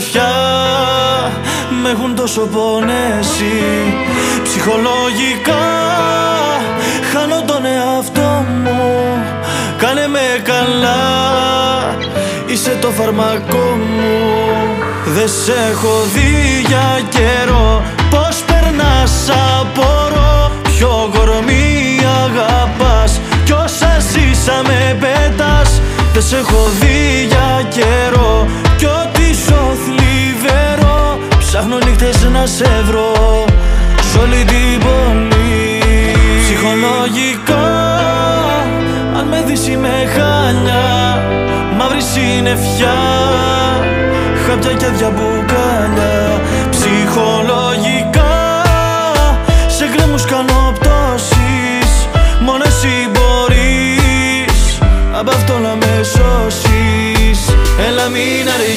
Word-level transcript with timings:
σου 0.00 0.10
καρφιά. 0.12 0.32
Με 1.82 1.90
έχουν 1.90 2.14
τόσο 2.14 2.40
πονέσει. 2.40 3.62
Ψυχολογικά 4.42 5.66
χάνω 7.12 7.42
τον 7.46 7.64
εαυτό 7.64 8.44
μου. 8.62 8.80
Κάνε 9.78 10.08
με 10.08 10.42
καλά. 10.42 10.96
Είσαι 12.46 12.78
το 12.80 12.90
φαρμακό 12.90 13.78
μου. 13.96 14.18
Δεν 15.06 15.28
σε 15.28 15.54
έχω 15.70 16.02
δει 16.14 16.64
για 16.66 17.00
καιρό. 17.08 17.82
Πώς 18.10 18.36
περνάς 18.46 19.28
απορώ. 19.60 20.50
Ποιο 20.62 21.10
κορμί 21.14 21.98
αγαπάς. 22.24 23.20
Κι 23.44 23.52
όσα 23.52 23.96
ζήσαμε 24.10 24.96
πέτας 25.00 25.80
Δεν 26.12 26.22
σε 26.22 26.36
έχω 26.36 26.68
δει 26.80 27.26
για 27.28 27.62
καιρό. 27.68 28.46
Κι 28.76 28.84
ό,τι 28.84 29.17
σου 29.17 29.17
θλιβερό 29.17 29.17
Ψάχνω 31.58 31.78
νύχτες 31.78 32.28
να 32.30 32.46
σε 32.46 32.82
βρω 32.84 33.44
Σ' 34.12 34.16
όλη 34.16 34.44
την 34.44 34.78
πόλη. 34.80 35.82
Ψυχολογικά 36.42 37.66
Αν 39.18 39.26
με 39.28 39.42
δεις 39.46 39.68
είμαι 39.68 39.88
χάλια 40.14 41.22
Μαύρη 41.76 42.00
συννεφιά 42.00 42.98
Χάπια 44.46 44.72
και 44.72 44.86
διαμπουκάλια 44.86 46.40
Ψυχολογικά 46.70 48.62
Σε 49.66 49.88
γκρέμους 49.88 50.24
κάνω 50.24 50.72
πτώσεις 50.80 52.08
Μόνο 52.40 52.62
εσύ 52.66 53.10
μπορείς. 53.12 54.78
Απ' 55.12 55.28
αυτό 55.28 55.58
να 55.58 55.74
με 55.74 56.00
σώσεις. 56.02 57.40
Έλα 57.86 58.08
μην 58.08 58.48
αργείς 58.54 58.67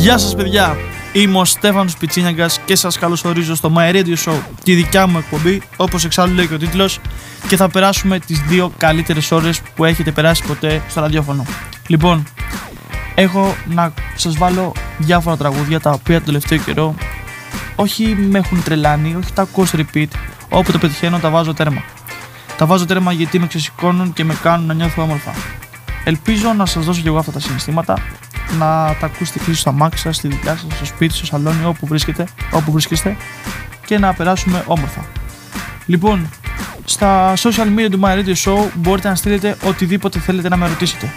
Γεια 0.00 0.18
σας 0.18 0.34
παιδιά, 0.34 0.76
είμαι 1.12 1.38
ο 1.38 1.44
Στέφανος 1.44 1.96
Πιτσίνιαγκας 1.96 2.60
και 2.64 2.76
σας 2.76 2.98
καλωσορίζω 2.98 3.54
στο 3.54 3.72
My 3.76 3.94
Radio 3.94 4.16
Show, 4.24 4.38
τη 4.62 4.74
δικιά 4.74 5.06
μου 5.06 5.18
εκπομπή, 5.18 5.62
όπως 5.76 6.04
εξάλλου 6.04 6.34
λέει 6.34 6.46
και 6.46 6.54
ο 6.54 6.58
τίτλος, 6.58 6.98
και 7.48 7.56
θα 7.56 7.68
περάσουμε 7.68 8.18
τις 8.18 8.40
δύο 8.40 8.72
καλύτερες 8.76 9.30
ώρες 9.30 9.60
που 9.74 9.84
έχετε 9.84 10.12
περάσει 10.12 10.42
ποτέ 10.46 10.82
στο 10.88 11.00
ραδιόφωνο. 11.00 11.46
Λοιπόν, 11.86 12.26
έχω 13.14 13.54
να 13.66 13.92
σας 14.16 14.36
βάλω 14.36 14.72
διάφορα 14.98 15.36
τραγούδια 15.36 15.80
τα 15.80 15.90
οποία 15.90 16.18
το 16.18 16.24
τελευταίο 16.24 16.58
καιρό 16.58 16.94
όχι 17.76 18.04
με 18.04 18.38
έχουν 18.38 18.62
τρελάνει, 18.62 19.14
όχι 19.14 19.32
τα 19.32 19.42
ακούω 19.42 19.64
σε 19.64 19.86
repeat, 19.94 20.08
όπου 20.48 20.72
το 20.72 20.78
πετυχαίνω 20.78 21.18
τα 21.18 21.30
βάζω 21.30 21.54
τέρμα. 21.54 21.82
Τα 22.56 22.66
βάζω 22.66 22.86
τέρμα 22.86 23.12
γιατί 23.12 23.38
με 23.38 23.46
ξεσηκώνουν 23.46 24.12
και 24.12 24.24
με 24.24 24.34
κάνουν 24.42 24.66
να 24.66 24.74
νιώθω 24.74 25.02
όμορφα. 25.02 25.30
Ελπίζω 26.04 26.52
να 26.52 26.66
σας 26.66 26.84
δώσω 26.84 27.00
και 27.00 27.08
εγώ 27.08 27.18
αυτά 27.18 27.32
τα 27.32 27.40
συναισθήματα, 27.40 27.98
να 28.58 28.96
τα 29.00 29.06
ακούσετε 29.06 29.38
και 29.38 29.44
εσείς 29.50 29.60
στα 29.60 29.72
μάξι 29.72 30.02
σας, 30.02 30.16
στη 30.16 30.28
δουλειά 30.28 30.56
σας, 30.56 30.74
στο 30.74 30.84
σπίτι, 30.84 31.14
στο 31.14 31.26
σαλόνι, 31.26 31.64
όπου 31.64 31.86
βρίσκετε, 31.86 32.26
όπου 32.50 32.72
βρίσκεστε 32.72 33.16
και 33.86 33.98
να 33.98 34.14
περάσουμε 34.14 34.64
όμορφα. 34.66 35.04
Λοιπόν, 35.86 36.28
στα 36.84 37.34
social 37.36 37.66
media 37.76 37.88
του 37.90 38.00
My 38.02 38.08
Radio 38.08 38.34
Show 38.44 38.68
μπορείτε 38.74 39.08
να 39.08 39.14
στείλετε 39.14 39.56
οτιδήποτε 39.62 40.18
θέλετε 40.18 40.48
να 40.48 40.56
με 40.56 40.68
ρωτήσετε. 40.68 41.12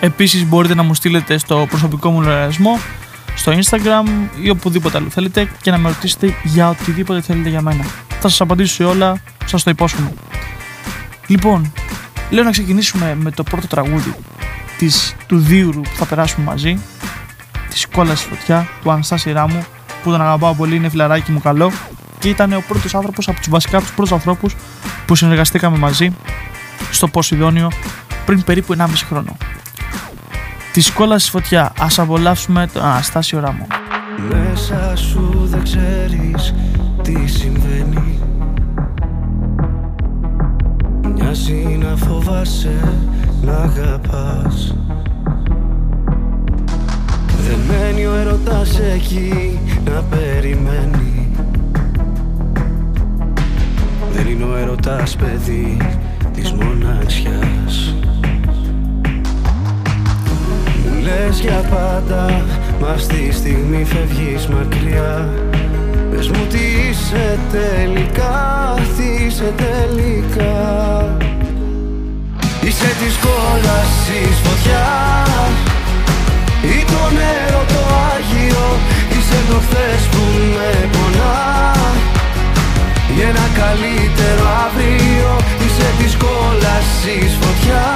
Επίσης 0.00 0.44
μπορείτε 0.44 0.74
να 0.74 0.82
μου 0.82 0.94
στείλετε 0.94 1.38
στο 1.38 1.66
προσωπικό 1.68 2.10
μου 2.10 2.20
λογαριασμό, 2.20 2.78
στο 3.34 3.52
Instagram 3.52 4.06
ή 4.42 4.50
οπουδήποτε 4.50 4.98
άλλο 4.98 5.10
θέλετε 5.10 5.50
και 5.62 5.70
να 5.70 5.78
με 5.78 5.88
ρωτήσετε 5.88 6.34
για 6.42 6.68
οτιδήποτε 6.68 7.20
θέλετε 7.20 7.48
για 7.48 7.60
μένα. 7.60 7.84
Θα 8.08 8.28
σας 8.28 8.40
απαντήσω 8.40 8.74
σε 8.74 8.84
όλα, 8.84 9.22
σας 9.44 9.62
το 9.62 9.70
υπόσχομαι. 9.70 10.12
Λοιπόν, 11.26 11.72
λέω 12.30 12.44
να 12.44 12.50
ξεκινήσουμε 12.50 13.16
με 13.20 13.30
το 13.30 13.42
πρώτο 13.42 13.66
τραγούδι 13.66 14.14
της, 14.80 15.16
του 15.26 15.38
Δίουρου 15.38 15.80
που 15.80 15.96
θα 15.96 16.04
περάσουμε 16.06 16.46
μαζί 16.46 16.78
της 17.70 17.86
κόλλα 17.86 18.14
στη 18.14 18.28
φωτιά 18.28 18.68
του 18.82 18.90
Αναστάση 18.90 19.32
Ράμου 19.32 19.64
που 20.02 20.10
τον 20.10 20.20
αγαπάω 20.20 20.54
πολύ, 20.54 20.76
είναι 20.76 20.88
φιλαράκι 20.88 21.32
μου 21.32 21.40
καλό 21.40 21.72
και 22.18 22.28
ήταν 22.28 22.52
ο 22.52 22.62
πρώτος 22.68 22.94
άνθρωπος 22.94 23.28
από 23.28 23.38
τους 23.38 23.48
βασικά 23.48 23.76
από 23.76 23.86
τους 23.86 23.94
πρώτους 23.94 24.12
ανθρώπους 24.12 24.56
που 25.06 25.14
συνεργαστήκαμε 25.14 25.78
μαζί 25.78 26.12
στο 26.90 27.08
Ποσειδόνιο 27.08 27.70
πριν 28.26 28.44
περίπου 28.44 28.74
1,5 28.78 28.86
χρόνο. 29.08 29.36
Της 30.72 30.90
κόλλα 30.90 31.18
στη 31.18 31.30
φωτιά, 31.30 31.72
ας 31.78 31.98
απολαύσουμε 31.98 32.66
τον 32.72 32.82
Αναστάσιο 32.82 33.40
Ράμο. 33.40 33.66
Μέσα 34.28 34.96
σου 34.96 35.46
δεν 35.50 35.62
ξέρεις 35.62 36.54
τι 37.02 37.26
συμβαίνει 37.26 38.18
Μοιάζει 41.14 41.78
να 41.80 41.96
φοβάσαι 41.96 42.92
να 43.42 43.52
αγαπάς. 43.52 44.74
Δεν 47.48 47.58
μένει 47.68 48.06
ο 48.06 48.14
έρωτας 48.14 48.78
εκεί 48.78 49.58
να 49.84 50.02
περιμένει. 50.02 51.28
Δεν 54.12 54.26
είναι 54.26 54.44
ο 54.44 54.56
έρωτας 54.56 55.16
παιδί 55.16 55.76
της 56.34 56.52
μοναξιάς. 56.52 57.94
Μου 60.84 61.02
λες 61.02 61.40
για 61.40 61.64
πάντα 61.70 62.44
Μα 62.80 62.96
στη 62.96 63.32
στιγμή 63.32 63.84
φεύγεις 63.84 64.46
μακριά. 64.46 65.28
Πες 66.10 66.28
μου 66.28 66.46
τι 66.48 66.58
είσαι 66.90 67.38
τελικά 67.50 68.74
Τι 68.96 69.24
είσαι 69.24 69.52
τελικά 69.56 71.16
Είσαι 72.62 72.90
της 73.00 73.14
κόλασης 73.26 74.36
φωτιά. 74.44 74.88
Ή 76.62 76.84
το 76.92 77.02
νερό 77.18 77.62
το 77.72 77.82
Άγιο. 78.12 78.66
Είσαι 79.10 79.38
το 79.48 79.56
χθες 79.64 80.02
που 80.10 80.22
με 80.54 80.88
πονά. 80.92 81.38
Για 83.14 83.28
ένα 83.28 83.46
καλύτερο 83.60 84.44
αύριο. 84.64 85.30
Είσαι 85.64 85.88
της 85.98 86.16
κόλασης 86.24 87.32
φωτιά. 87.40 87.88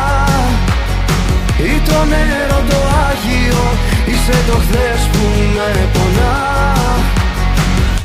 Ή 1.58 1.74
το 1.88 1.98
νερό 2.04 2.60
το 2.70 2.78
Άγιο. 3.08 3.64
Είσαι 4.06 4.36
το 4.48 4.56
χθες 4.64 5.00
που 5.12 5.24
με 5.54 5.88
πονά. 5.92 6.36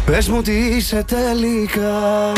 Πες 0.05 0.29
μου 0.29 0.41
τι 0.41 0.51
είσαι 0.51 1.05
τελικά 1.07 2.31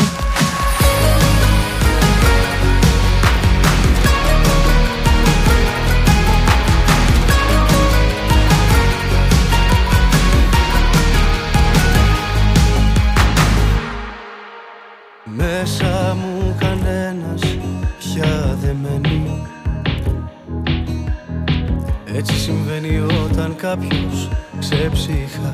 κάποιος 23.72 24.28
ξεψυχά 24.58 25.48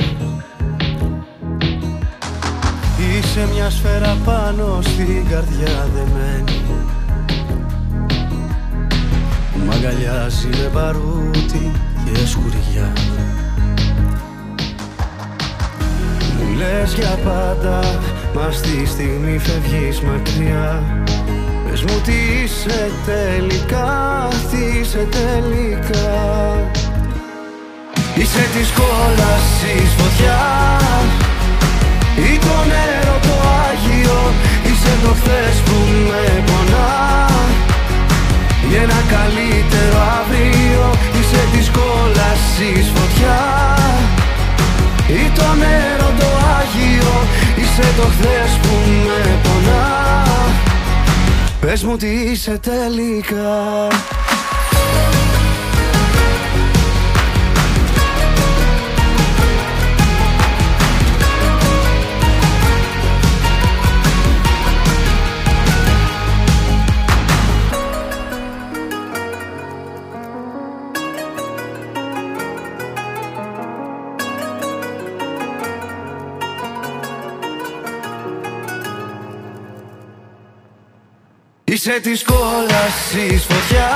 Είσαι 2.98 3.48
μια 3.54 3.70
σφαίρα 3.70 4.16
πάνω 4.24 4.78
στην 4.82 5.28
καρδιά 5.28 5.88
δεμένη 5.94 6.60
Μ' 9.66 9.70
αγκαλιάζει 9.70 10.48
με 10.48 10.70
παρούτη 10.72 11.72
και 12.04 12.26
σκουριά. 12.26 12.92
Μου 16.38 16.56
λες 16.56 16.94
για 16.94 17.18
πάντα 17.24 17.80
Μα 18.34 18.50
στη 18.50 18.86
στιγμή 18.86 19.38
φεύγεις 19.38 20.00
μακριά. 20.00 20.82
Πες 21.68 21.82
μου 21.82 22.00
τι 22.04 22.42
είσαι 22.42 22.90
τελικά, 23.06 24.28
τι 24.50 24.78
είσαι 24.78 25.08
τελικά 25.10 26.77
Είσαι 28.20 28.48
της 28.54 28.68
κόλασης 28.78 29.90
φωτιά. 29.98 30.40
Ή 32.16 32.38
το 32.38 32.56
νερό 32.70 33.16
το 33.26 33.34
Άγιο. 33.68 34.20
Είσαι 34.68 34.94
το 35.02 35.12
χθες 35.18 35.56
που 35.64 35.76
με 36.08 36.42
πονά. 36.46 36.90
Για 38.68 38.80
ένα 38.82 39.00
καλύτερο 39.14 39.98
αύριο. 40.18 40.84
Είσαι 41.18 41.42
της 41.52 41.70
κόλασης 41.78 42.86
φωτιά. 42.94 43.40
Ή 45.08 45.30
το 45.38 45.48
νερό 45.62 46.10
το 46.20 46.28
Άγιο. 46.58 47.14
Είσαι 47.60 47.86
το 47.96 48.06
χθες 48.14 48.50
που 48.62 48.74
με 49.06 49.38
πονά. 49.42 49.86
Πες 51.60 51.84
μου 51.84 51.96
τι 51.96 52.06
είσαι 52.06 52.58
τελικά 52.58 53.88
Είσαι 81.70 82.00
της 82.02 82.24
κόλασης 82.24 83.44
φωτιά. 83.44 83.90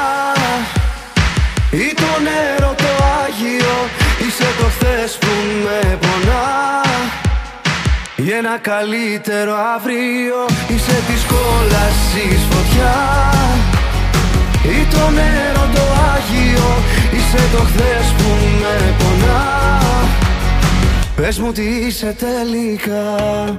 Ή 1.71 1.95
το 1.95 2.13
νερό 2.23 2.75
το 2.77 3.05
Άγιο. 3.25 3.77
Είσαι 4.27 4.49
το 4.59 4.65
χθες 4.65 5.19
που 5.21 5.27
με 5.65 5.99
πονά. 6.01 6.83
Για 8.17 8.37
ένα 8.37 8.59
καλύτερο 8.59 9.55
αύριο. 9.75 10.39
Είσαι 10.69 11.03
της 11.07 11.23
κόλασης 11.33 12.41
φωτιά. 12.51 12.97
Ή 14.65 14.87
το 14.91 15.11
νερό 15.11 15.69
το 15.75 15.85
Άγιο. 16.15 16.69
Είσαι 17.13 17.43
το 17.53 17.59
χθες 17.59 18.07
που 18.17 18.29
με 18.61 18.95
πονά. 18.99 19.81
Πες 21.17 21.39
μου 21.39 21.53
τι 21.53 21.63
είσαι 21.63 22.17
τελικά 22.19 23.59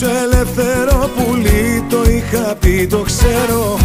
ζήσω 0.00 0.12
ελεύθερο 0.24 1.10
πουλί 1.16 1.84
Το 1.88 2.02
είχα 2.10 2.54
πει 2.60 2.86
το 2.86 2.98
ξέρω. 2.98 3.78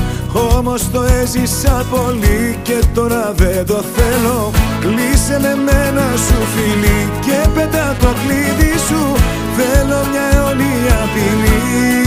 Όμως 0.57 0.91
το 0.91 1.01
έζησα 1.01 1.85
πολύ 1.91 2.59
και 2.63 2.83
τώρα 2.93 3.33
δεν 3.35 3.65
το 3.65 3.83
θέλω. 3.95 4.51
Κλείσε 4.79 5.39
με 5.41 5.55
μένα 5.55 6.05
σου 6.15 6.39
φίλη 6.53 7.09
και 7.21 7.49
πέτα 7.53 7.95
το 7.99 8.07
κλείδι 8.07 8.77
σου. 8.87 9.15
Θέλω 9.57 9.99
μια 10.11 10.25
αιωνία 10.33 10.97
ποινή 11.13 12.04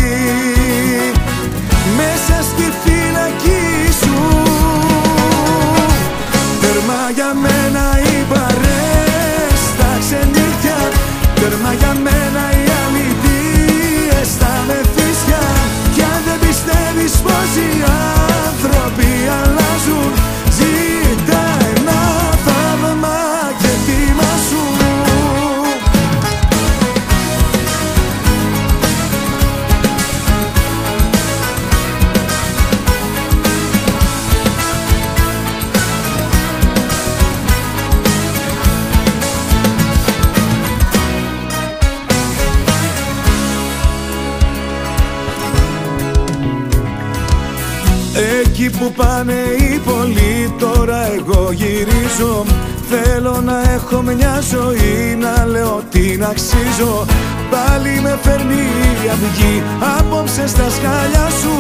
γυρίζω. 51.52 52.44
Θέλω 52.90 53.40
να 53.44 53.72
έχω 53.72 54.02
μια 54.02 54.40
ζωή 54.50 55.16
να 55.20 55.44
λέω 55.44 55.82
την 55.90 56.24
αξίζω. 56.24 57.06
Πάλι 57.50 58.00
με 58.00 58.18
φέρνει 58.22 58.62
η 59.04 59.08
αυγή 59.12 59.62
απόψε 59.98 60.46
στα 60.46 60.70
σκάλια 60.70 61.28
σου. 61.40 61.56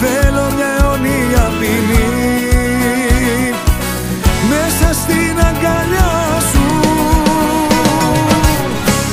Θέλω 0.00 0.44
μια 0.56 0.70
αιωνία 0.78 1.50
ποινή. 1.58 2.08
Μέσα 4.50 4.88
στην 5.00 5.34
αγκαλιά 5.48 6.12
σου. 6.50 6.66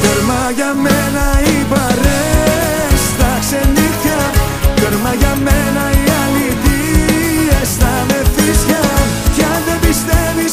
Τέρμα 0.02 0.52
για 0.56 0.74
μένα 0.84 1.26
οι 1.46 1.66
παρές 1.70 3.02
τα 3.20 3.38
ξενύχια 3.40 4.22
Τέρμα 4.76 5.14
για 5.20 5.38
μένα 5.44 5.84
οι 10.06 10.48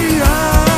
οι 0.00 0.08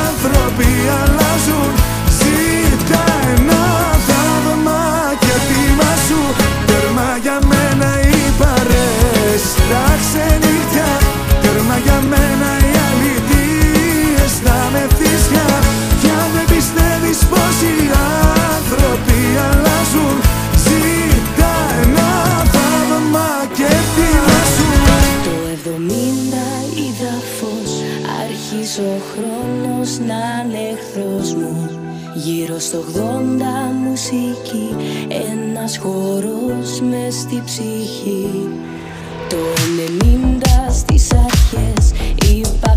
άνθρωποι 0.07 0.69
αλλάζουν. 0.99 1.71
Ζήτα 2.17 3.03
ένα 3.33 3.63
θαύμα 4.07 4.83
και 5.19 5.35
τίμα 5.47 5.91
σου. 6.07 6.21
Τέρμα 6.65 7.09
για 7.21 7.39
μένα 7.49 7.99
οι 7.99 8.31
παρές 8.39 9.43
τα 9.69 9.85
ξενύχια 10.01 10.56
ο 28.79 29.01
χρόνος 29.11 29.99
να 29.99 30.43
είναι 30.45 30.69
εχθρός 30.73 31.33
μου. 31.33 31.69
Γύρω 32.15 32.59
στο 32.59 32.77
80 32.77 32.99
μουσική 33.87 34.75
Ένας 35.07 35.77
χορός 35.77 36.81
μες 36.89 37.15
στη 37.15 37.41
ψυχή. 37.45 38.49
Το 39.29 39.37
90 40.69 40.71
στις 40.71 41.11
αρχές 41.13 41.91
Είπα 42.29 42.76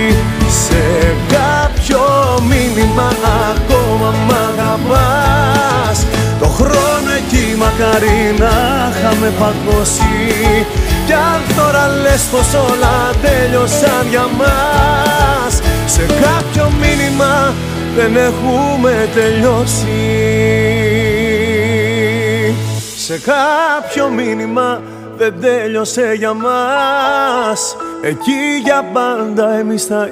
σε 0.71 1.15
κάποιο 1.35 1.99
μήνυμα 2.49 3.11
ακόμα 3.51 4.13
μ' 4.27 4.31
αγαπάς. 4.31 6.05
Το 6.39 6.47
χρόνο 6.47 7.11
εκεί 7.17 7.55
μακάρι 7.57 8.35
να 8.37 8.53
είχαμε 8.91 9.31
παγώσει. 9.39 10.65
Κι 11.05 11.13
αν 11.13 11.41
τώρα 11.57 11.87
λες 12.01 12.21
πως 12.31 12.53
όλα 12.53 13.11
τέλειωσαν 13.21 14.07
για 14.09 14.27
μας 14.37 15.61
Σε 15.85 16.05
κάποιο 16.05 16.71
μήνυμα 16.81 17.53
δεν 17.95 18.15
έχουμε 18.15 19.09
τελειώσει. 19.13 20.01
Σε 22.95 23.19
κάποιο 23.19 24.09
μήνυμα 24.09 24.81
δεν 25.17 25.33
τέλειωσε 25.41 26.13
για 26.17 26.33
μας 26.33 27.75
Εκεί 28.03 28.61
για 28.63 28.83
πάντα 28.93 29.53
εμείς 29.53 29.85
θα 29.85 30.09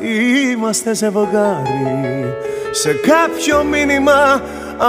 είμαστε 0.52 0.94
ζευγάρι 0.94 2.36
Σε 2.72 2.94
κάποιο 2.94 3.64
μήνυμα 3.64 4.42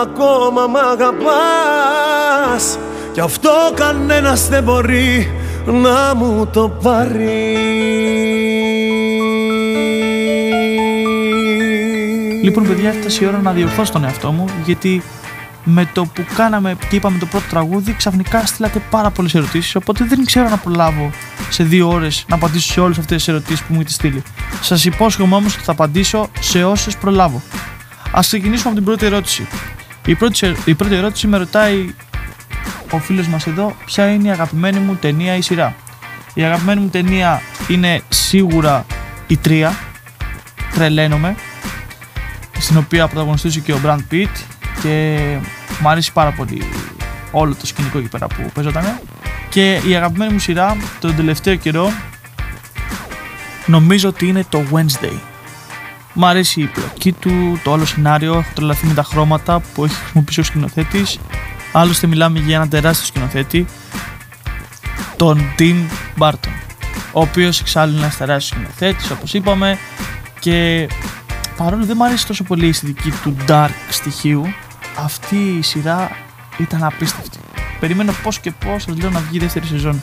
ακόμα 0.02 0.66
μ' 0.66 0.76
αγαπάς. 0.76 1.18
Κι 3.12 3.20
αυτό 3.20 3.50
κανένας 3.74 4.48
δεν 4.48 4.62
μπορεί 4.62 5.30
να 5.66 6.14
μου 6.14 6.48
το 6.52 6.68
πάρει. 6.82 7.56
Λοιπόν, 12.42 12.66
παιδιά, 12.66 12.88
έφτασε 12.88 13.24
η 13.24 13.26
ώρα 13.26 13.40
να 13.42 13.52
διορθώσω 13.52 13.92
τον 13.92 14.04
εαυτό 14.04 14.30
μου, 14.30 14.44
γιατί 14.64 15.02
με 15.64 15.90
το 15.92 16.04
που 16.04 16.24
κάναμε 16.36 16.76
και 16.88 16.96
είπαμε 16.96 17.18
το 17.18 17.26
πρώτο 17.26 17.44
τραγούδι, 17.50 17.92
ξαφνικά 17.92 18.46
στείλατε 18.46 18.82
πάρα 18.90 19.10
πολλές 19.10 19.34
ερωτήσεις. 19.34 19.74
Οπότε 19.74 20.04
δεν 20.04 20.24
ξέρω 20.24 20.48
να 20.48 20.56
προλάβω 20.56 21.10
σε 21.50 21.64
δύο 21.64 21.88
ώρες 21.88 22.24
να 22.28 22.34
απαντήσω 22.34 22.72
σε 22.72 22.80
όλες 22.80 22.98
αυτές 22.98 23.16
τις 23.16 23.28
ερωτήσεις 23.28 23.60
που 23.60 23.66
μου 23.72 23.74
έχετε 23.74 23.92
στείλει. 23.92 24.22
Σας 24.60 24.84
υπόσχομαι 24.84 25.34
όμως 25.34 25.54
ότι 25.54 25.64
θα 25.64 25.72
απαντήσω 25.72 26.28
σε 26.40 26.64
όσες 26.64 26.96
προλάβω. 26.96 27.42
Α 28.10 28.20
ξεκινήσουμε 28.20 28.68
από 28.68 28.76
την 28.76 28.84
πρώτη 28.84 29.06
ερώτηση. 29.06 29.46
Η 30.06 30.14
πρώτη, 30.14 30.54
η 30.64 30.74
πρώτη 30.74 30.94
ερώτηση 30.94 31.26
με 31.26 31.36
ρωτάει 31.36 31.94
ο 32.90 32.98
φίλος 32.98 33.26
μας 33.26 33.46
εδώ 33.46 33.76
ποια 33.84 34.12
είναι 34.12 34.28
η 34.28 34.30
αγαπημένη 34.30 34.78
μου 34.78 34.94
ταινία 34.94 35.36
ή 35.36 35.40
σειρά. 35.40 35.74
Η 36.34 36.42
αγαπημένη 36.42 36.80
μου 36.80 36.88
ταινία 36.88 37.42
είναι 37.68 38.02
σίγουρα 38.08 38.86
η 39.26 39.36
τρία, 39.36 39.78
τρελαίνομαι, 40.74 41.34
στην 42.58 42.76
οποία 42.76 43.06
πρωταγωνιστούσε 43.06 43.60
και 43.60 43.72
ο 43.72 43.80
Brad 43.84 43.98
Pitt 44.10 44.26
και 44.82 45.18
μου 45.80 45.88
αρέσει 45.88 46.12
πάρα 46.12 46.30
πολύ 46.30 46.62
όλο 47.30 47.54
το 47.54 47.66
σκηνικό 47.66 47.98
εκεί 47.98 48.08
πέρα 48.08 48.26
που 48.26 48.50
παίζονταν. 48.54 49.00
Και 49.48 49.80
η 49.86 49.94
αγαπημένη 49.94 50.32
μου 50.32 50.38
σειρά 50.38 50.76
τον 51.00 51.16
τελευταίο 51.16 51.54
καιρό 51.54 51.92
νομίζω 53.66 54.08
ότι 54.08 54.26
είναι 54.26 54.44
το 54.48 54.62
Wednesday. 54.72 55.18
Μ' 56.12 56.24
αρέσει 56.24 56.60
η 56.60 56.66
πλοκή 56.66 57.12
του, 57.12 57.60
το 57.64 57.70
όλο 57.70 57.84
σενάριο, 57.84 58.32
έχω 58.32 58.50
τρελαθεί 58.54 58.86
με 58.86 58.94
τα 58.94 59.02
χρώματα 59.02 59.60
που 59.74 59.84
έχει 59.84 59.94
χρησιμοποιήσει 59.94 60.40
ο 60.40 60.42
σκηνοθέτης. 60.42 61.18
Άλλωστε 61.72 62.06
μιλάμε 62.06 62.38
για 62.38 62.56
έναν 62.56 62.68
τεράστιο 62.68 63.06
σκηνοθέτη, 63.06 63.66
τον 65.16 65.40
Tim 65.58 65.76
Burton, 66.18 66.52
ο 67.12 67.20
οποίος 67.20 67.60
εξάλλου 67.60 67.92
είναι 67.92 68.00
ένας 68.00 68.16
τεράστιος 68.16 68.60
σκηνοθέτης 68.60 69.10
όπως 69.10 69.34
είπαμε 69.34 69.78
και 70.38 70.88
παρόλο 71.56 71.84
δεν 71.84 71.96
μου 71.98 72.04
αρέσει 72.04 72.26
τόσο 72.26 72.44
πολύ 72.44 72.66
η 72.66 72.68
αισθητική 72.68 73.10
του 73.22 73.36
dark 73.48 73.70
στοιχείου, 73.90 74.46
αυτή 74.98 75.36
η 75.36 75.62
σειρά 75.62 76.10
ήταν 76.58 76.84
απίστευτη. 76.84 77.38
Περιμένω 77.80 78.12
πώς 78.22 78.38
και 78.38 78.50
πώς, 78.50 78.82
σας 78.82 78.96
λέω 78.96 79.10
να 79.10 79.20
βγει 79.20 79.36
η 79.36 79.40
δεύτερη 79.40 79.66
σεζόν. 79.66 80.02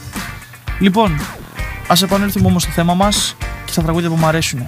Λοιπόν, 0.79 1.20
ας 1.88 2.01
επανέλθουμε 2.01 2.48
όμως 2.48 2.62
στο 2.62 2.72
θέμα 2.72 2.94
μας 2.94 3.36
και 3.65 3.72
στα 3.72 3.82
τραγούδια 3.82 4.10
που 4.10 4.15
μου 4.15 4.25
αρέσουν. 4.25 4.67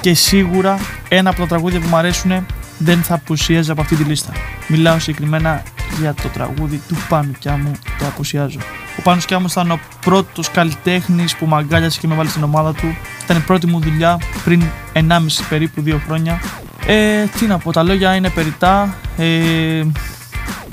Και 0.00 0.14
σίγουρα 0.14 0.78
ένα 1.08 1.30
από 1.30 1.40
τα 1.40 1.46
τραγούδια 1.46 1.80
που 1.80 1.88
μου 1.88 1.96
αρέσουν 1.96 2.46
δεν 2.78 3.02
θα 3.02 3.14
απουσίαζε 3.14 3.72
από 3.72 3.80
αυτή 3.80 3.96
τη 3.96 4.02
λίστα. 4.02 4.32
Μιλάω 4.68 4.98
συγκεκριμένα 4.98 5.62
για 5.98 6.14
το 6.14 6.28
τραγούδι 6.28 6.82
του 6.88 6.96
Πανουκιά 7.08 7.56
μου, 7.56 7.72
το 7.98 8.06
απουσιάζω. 8.06 8.58
Ο 8.98 9.02
Πάνος 9.02 9.26
μου 9.30 9.46
ήταν 9.50 9.70
ο 9.70 9.80
πρώτος 10.00 10.50
καλλιτέχνης 10.50 11.36
που 11.36 11.46
με 11.46 11.56
αγκάλιασε 11.56 12.00
και 12.00 12.06
με 12.06 12.14
βάλει 12.14 12.28
στην 12.28 12.42
ομάδα 12.42 12.72
του. 12.72 12.96
Ήταν 13.24 13.36
η 13.36 13.40
πρώτη 13.40 13.66
μου 13.66 13.80
δουλειά 13.80 14.18
πριν 14.44 14.62
1,5 14.92 15.44
περίπου 15.48 15.82
2 15.86 16.00
χρόνια. 16.06 16.40
Ε, 16.86 17.24
τι 17.24 17.46
να 17.46 17.58
πω, 17.58 17.72
τα 17.72 17.82
λόγια 17.82 18.14
είναι 18.14 18.30
περιτά. 18.30 18.94
Ε, 19.16 19.82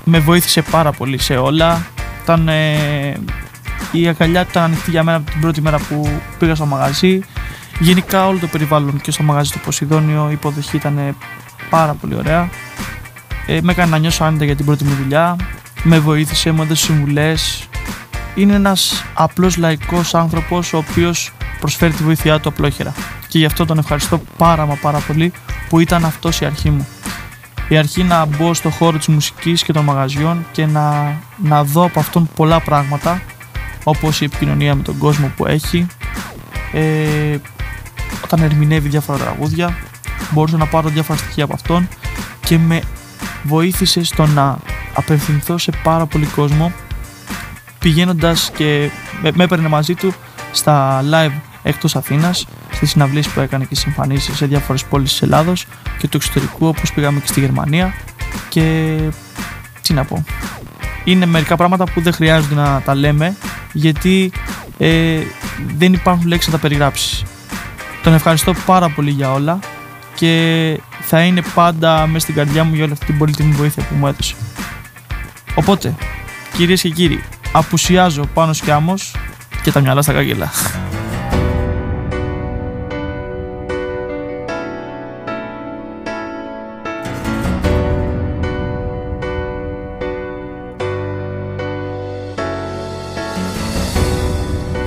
με 0.03 0.19
βοήθησε 0.19 0.61
πάρα 0.61 0.91
πολύ 0.91 1.17
σε 1.17 1.35
όλα. 1.35 1.85
Ήταν, 2.23 2.47
ε, 2.47 3.19
η 3.91 4.07
αγκαλιά 4.07 4.43
του 4.43 4.49
ήταν 4.49 4.63
ανοιχτή 4.63 4.89
για 4.89 5.03
μένα 5.03 5.17
από 5.17 5.31
την 5.31 5.41
πρώτη 5.41 5.61
μέρα 5.61 5.77
που 5.77 6.21
πήγα 6.39 6.55
στο 6.55 6.65
μαγαζί. 6.65 7.19
Γενικά 7.79 8.27
όλο 8.27 8.39
το 8.39 8.47
περιβάλλον 8.47 9.01
και 9.01 9.11
στο 9.11 9.23
μαγαζί 9.23 9.51
του 9.51 9.59
Ποσειδόνιο 9.59 10.27
η 10.29 10.31
υποδοχή 10.31 10.75
ήταν 10.75 11.15
πάρα 11.69 11.93
πολύ 11.93 12.15
ωραία. 12.15 12.49
Ε, 13.45 13.59
με 13.61 13.71
έκανε 13.71 13.91
να 13.91 13.97
νιώσω 13.97 14.23
άνετα 14.23 14.45
για 14.45 14.55
την 14.55 14.65
πρώτη 14.65 14.83
μου 14.83 14.95
δουλειά. 14.95 15.35
Με 15.83 15.99
βοήθησε, 15.99 16.51
μου 16.51 16.61
έδωσε 16.61 16.85
συμβουλές. 16.85 17.67
Είναι 18.35 18.53
ένας 18.53 19.03
απλός 19.13 19.57
λαϊκός 19.57 20.15
άνθρωπος 20.15 20.73
ο 20.73 20.77
οποίος 20.77 21.31
προσφέρει 21.59 21.93
τη 21.93 22.03
βοήθειά 22.03 22.39
του 22.39 22.49
απλόχερα. 22.49 22.93
Και 23.27 23.37
γι' 23.37 23.45
αυτό 23.45 23.65
τον 23.65 23.77
ευχαριστώ 23.77 24.21
πάρα 24.37 24.65
μα 24.65 24.75
πάρα 24.75 24.99
πολύ 24.99 25.31
που 25.69 25.79
ήταν 25.79 26.05
αυτός 26.05 26.41
η 26.41 26.45
αρχή 26.45 26.69
μου. 26.69 26.87
Η 27.69 27.77
αρχή 27.77 28.03
να 28.03 28.25
μπω 28.25 28.53
στο 28.53 28.69
χώρο 28.69 28.97
της 28.97 29.07
μουσικής 29.07 29.63
και 29.63 29.73
των 29.73 29.83
μαγαζιών 29.83 30.45
και 30.51 30.65
να, 30.65 31.17
να 31.37 31.63
δω 31.63 31.83
από 31.83 31.99
αυτόν 31.99 32.29
πολλά 32.35 32.59
πράγματα 32.59 33.21
όπως 33.83 34.21
η 34.21 34.25
επικοινωνία 34.25 34.75
με 34.75 34.83
τον 34.83 34.97
κόσμο 34.97 35.31
που 35.35 35.45
έχει 35.45 35.87
ε, 36.73 37.37
όταν 38.23 38.43
ερμηνεύει 38.43 38.89
διάφορα 38.89 39.17
τραγούδια 39.17 39.77
μπορούσα 40.31 40.57
να 40.57 40.65
πάρω 40.65 40.89
διάφορα 40.89 41.19
στοιχεία 41.19 41.43
από 41.43 41.53
αυτόν 41.53 41.87
και 42.45 42.57
με 42.57 42.81
βοήθησε 43.43 44.03
στο 44.03 44.25
να 44.25 44.57
απευθυνθώ 44.93 45.57
σε 45.57 45.71
πάρα 45.83 46.05
πολύ 46.05 46.25
κόσμο 46.25 46.71
πηγαίνοντας 47.79 48.51
και 48.55 48.89
με, 49.21 49.31
με 49.35 49.43
έπαιρνε 49.43 49.67
μαζί 49.67 49.93
του 49.93 50.13
στα 50.51 51.03
live 51.11 51.39
εκτός 51.67 51.95
Αθήνας 51.95 52.47
στις 52.71 52.89
συναυλίες 52.89 53.27
που 53.27 53.39
έκανε 53.39 53.65
και 53.65 53.75
συμφανίσεις 53.75 54.37
σε 54.37 54.45
διάφορες 54.45 54.85
πόλεις 54.85 55.11
της 55.11 55.21
Ελλάδος 55.21 55.65
και 55.97 56.07
του 56.07 56.17
εξωτερικού 56.17 56.67
όπως 56.67 56.93
πήγαμε 56.93 57.19
και 57.19 57.27
στη 57.27 57.39
Γερμανία 57.39 57.93
και 58.49 58.97
τι 59.81 59.93
να 59.93 60.03
πω 60.03 60.23
είναι 61.03 61.25
μερικά 61.25 61.55
πράγματα 61.55 61.83
που 61.83 62.01
δεν 62.01 62.13
χρειάζονται 62.13 62.55
να 62.55 62.81
τα 62.85 62.95
λέμε 62.95 63.35
γιατί 63.73 64.31
ε, 64.77 65.19
δεν 65.77 65.93
υπάρχουν 65.93 66.27
λέξεις 66.27 66.51
να 66.51 66.57
τα 66.57 66.61
περιγράψεις 66.61 67.23
τον 68.03 68.13
ευχαριστώ 68.13 68.53
πάρα 68.65 68.89
πολύ 68.89 69.11
για 69.11 69.31
όλα 69.31 69.59
και 70.15 70.79
θα 71.01 71.21
είναι 71.21 71.41
πάντα 71.53 72.07
μέσα 72.07 72.19
στην 72.19 72.35
καρδιά 72.35 72.63
μου 72.63 72.73
για 72.75 72.83
όλη 72.83 72.93
αυτή 72.93 73.05
την 73.05 73.17
πολύτιμη 73.17 73.51
βοήθεια 73.51 73.83
που 73.83 73.95
μου 73.95 74.07
έδωσε. 74.07 74.35
Οπότε, 75.55 75.95
κυρίες 76.53 76.81
και 76.81 76.89
κύριοι, 76.89 77.23
απουσιάζω 77.51 78.25
πάνω 78.33 78.53
σκιάμος 78.53 79.15
και 79.61 79.71
τα 79.71 79.79
μυαλά 79.81 80.01
στα 80.01 80.13
κάγγελα. 80.13 80.51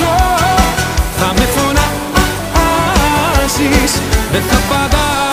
απουσιάσω 0.00 0.14
Θα 1.16 1.32
με 1.34 1.44
φωνάζεις 1.54 1.82
Δεν 4.32 4.42
θα 4.42 4.56
απαντάω 4.56 5.29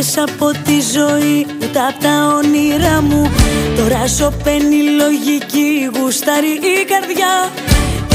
Δεν 0.00 0.08
βγήκες 0.08 0.34
από 0.34 0.50
τη 0.64 0.80
ζωή 0.80 1.46
ούτε 1.62 1.78
απ' 1.88 2.02
τα 2.02 2.34
όνειρά 2.36 3.02
μου. 3.02 3.30
Τώρα 3.76 4.06
σωπαίνει 4.08 4.80
λογική, 5.00 5.90
γουστάρει 5.94 6.52
η 6.52 6.84
καρδιά. 6.92 7.34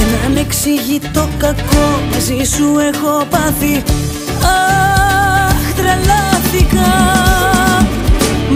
Έναν 0.04 0.38
εξηγητό 0.38 1.30
κακό 1.38 1.88
μαζί 2.12 2.44
σου 2.56 2.78
έχω 2.80 3.26
πάθει. 3.30 3.84
Αχ, 4.56 5.74
τρελάθηκα. 5.78 6.92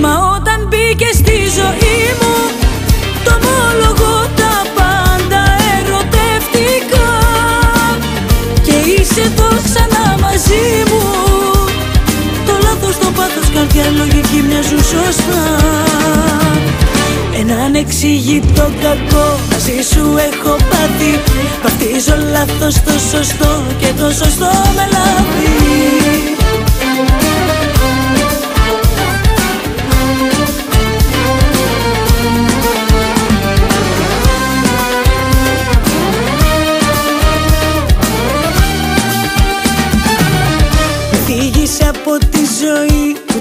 Μα 0.01 0.35
όταν 0.35 0.67
μπήκε 0.67 1.09
στη 1.13 1.37
ζωή 1.59 1.99
μου 2.19 2.35
Το 3.23 3.31
ομολογώ 3.39 4.27
τα 4.39 4.55
πάντα 4.77 5.43
ερωτεύτηκα. 5.77 7.07
Και 8.61 8.91
είσαι 8.91 9.21
εδώ 9.21 9.49
ξανά 9.63 10.17
μαζί 10.21 10.83
μου 10.89 11.28
Το 12.89 12.95
λάθος, 12.95 13.07
το 13.07 13.21
πάθος, 13.21 13.49
καρδιά, 13.53 13.83
λογική 13.97 14.43
μοιάζουν 14.47 14.83
σωστά. 14.83 15.43
Έναν 17.39 17.75
εξηγητό 17.75 18.71
κακό 18.81 19.39
μαζί 19.51 19.81
σου 19.91 20.03
έχω 20.29 20.55
πάθει. 20.69 21.11
Βαφτίζω 21.63 22.15
λάθος 22.31 22.75
το 22.83 22.91
σωστό 23.11 23.63
και 23.79 23.87
το 23.97 24.11
σωστό 24.11 24.51
με 24.75 24.87
λάθη 24.91 25.49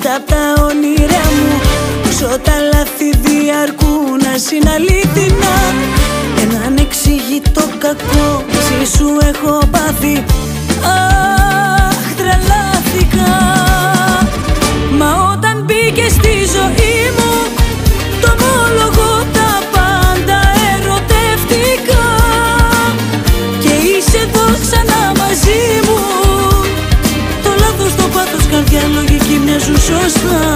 μέσα 0.09 0.17
απ' 0.17 0.29
τα 0.29 0.65
όνειρά 0.65 1.25
μου. 1.37 1.61
Όσο 2.09 2.39
τα 2.39 2.57
λάθη 2.73 3.11
διαρκούν 3.25 4.19
να 4.23 4.35
είναι 4.53 4.71
αλήθινα 4.71 5.55
Ένα 6.43 6.67
ανεξήγητο 6.67 7.63
κακό 7.79 8.45
μαζί 8.53 8.91
σου 8.97 9.19
έχω 9.29 9.59
πάθει 9.71 10.25
σωστά. 29.89 30.53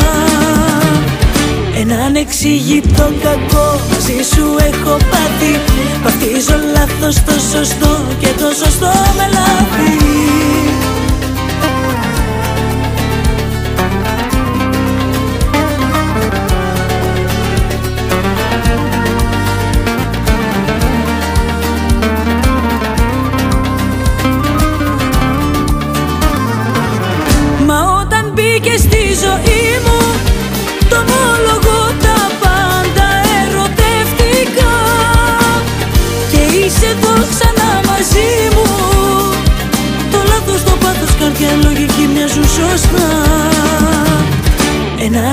Ένα 1.81 2.05
ανεξήγητο 2.05 3.13
κακό 3.23 3.81
μαζί 3.91 4.23
σου 4.35 4.45
έχω 4.59 4.97
πάθει. 4.97 5.53
Βαφτίζω 6.03 6.57
λάθος 6.75 7.23
το 7.25 7.33
σωστό 7.33 8.01
και 8.19 8.29
το 8.39 8.49
σωστό 8.65 8.93
με 9.17 9.27
λάθη 9.33 10.92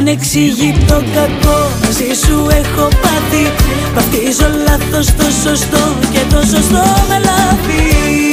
ανεξήγητο 0.10 1.04
κακό. 1.14 1.60
Μαζί 1.84 2.14
σου 2.26 2.48
έχω 2.50 2.88
πάθει. 2.88 3.52
Βαφτίζω 3.94 4.48
λάθος 4.66 5.06
το 5.16 5.24
σωστό 5.24 5.96
και 6.12 6.20
το 6.30 6.42
σωστό 6.42 6.84
με 7.10 7.18
λάθη 7.26 8.29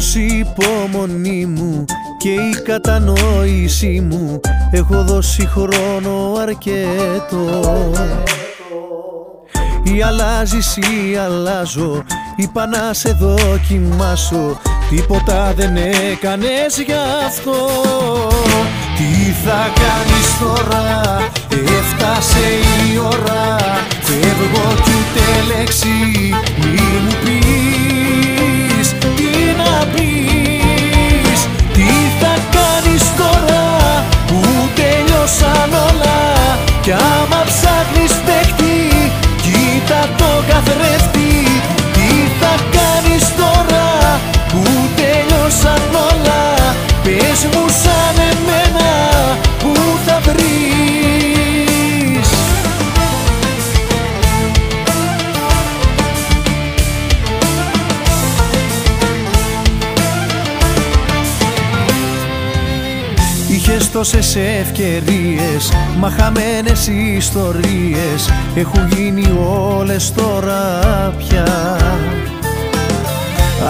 Τέλος 0.00 0.14
η 0.14 0.38
υπομονή 0.38 1.46
μου 1.46 1.84
και 2.18 2.28
η 2.28 2.62
κατανόησή 2.64 4.06
μου 4.10 4.40
Έχω 4.70 5.04
δώσει 5.04 5.46
χρόνο 5.46 6.34
αρκετό. 6.40 7.92
Ή 9.82 10.02
αλλάζεις 10.02 10.76
ή 10.76 11.16
αλλάζω 11.16 12.02
Είπα 12.36 12.66
να 12.66 12.92
σε 12.92 13.12
δοκιμάσω 13.20 14.58
Τίποτα 14.90 15.52
δεν 15.56 15.76
έκανες 15.76 16.80
γι' 16.86 16.92
αυτό. 17.26 17.56
Τι 18.96 19.32
θα 19.44 19.72
κάνεις 19.74 20.38
τώρα 20.40 21.18
Έφτασε 21.50 22.46
η 22.92 22.98
ώρα 22.98 23.56
Φεύγω 24.02 24.74
κι 24.84 24.90
ούτε 24.90 25.54
λέξη 25.54 25.88
Μη 26.58 26.80
μου 27.04 27.14
πεις 27.24 27.39
τελειώσαν 35.20 35.72
όλα. 35.72 36.18
Κι 36.80 36.92
άμα 36.92 37.44
ψάχνεις 37.48 38.12
παίχτη 38.26 38.76
Κοίτα 39.42 40.00
το 40.16 40.30
καθρέφτη. 40.48 41.32
Τι 41.92 42.10
θα 42.40 42.54
κάνεις 42.76 43.24
τώρα 43.36 43.86
Που 44.48 44.62
τελειώσαν 44.96 45.82
όλα; 46.08 46.39
Τόσες 64.00 64.36
ευκαιρίες 64.36 65.72
Μα 65.98 66.10
χαμένες 66.10 66.86
ιστορίες 67.16 68.32
Έχουν 68.54 68.88
γίνει 68.96 69.38
όλες 69.78 70.12
τώρα 70.12 70.62
πια. 71.18 71.76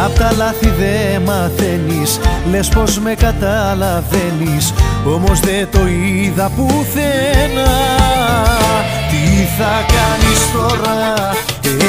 Απ' 0.04 0.18
τα 0.18 0.32
λάθη 0.36 0.68
δε 0.78 1.18
μαθαίνεις 1.18 2.20
Λες 2.50 2.68
πως 2.68 2.98
με 2.98 3.14
καταλαβαίνεις 3.14 4.74
Όμως 5.06 5.40
δεν 5.40 5.68
το 5.70 5.78
είδα 5.86 6.50
πουθενά. 6.56 7.72
Τι 9.10 9.46
θα 9.58 9.84
κάνεις 9.94 10.40
τώρα 10.52 11.30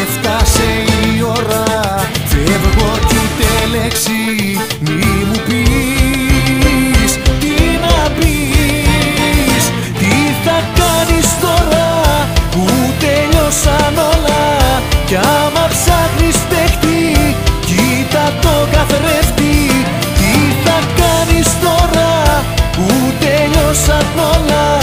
Έφτασε 0.02 0.64
η 1.16 1.22
ώρα 1.24 1.64
Φεύγω 2.26 2.92
κι 3.08 3.16
ούτε 3.16 3.78
λέξη 3.78 4.41
τελειώσαν 13.52 13.98
όλα 13.98 14.82
Κι 15.06 15.16
άμα 15.16 15.68
ψάχνεις 15.68 16.38
παίχτη 16.50 17.36
Κοίτα 17.66 18.34
το 18.42 18.68
καθρέφτη. 18.72 19.86
Τι 20.18 20.34
θα 20.64 20.78
κάνεις 21.00 21.48
τώρα 21.62 22.44
Που 22.72 23.14
τελειώσαν 23.20 24.06
όλα; 24.16 24.81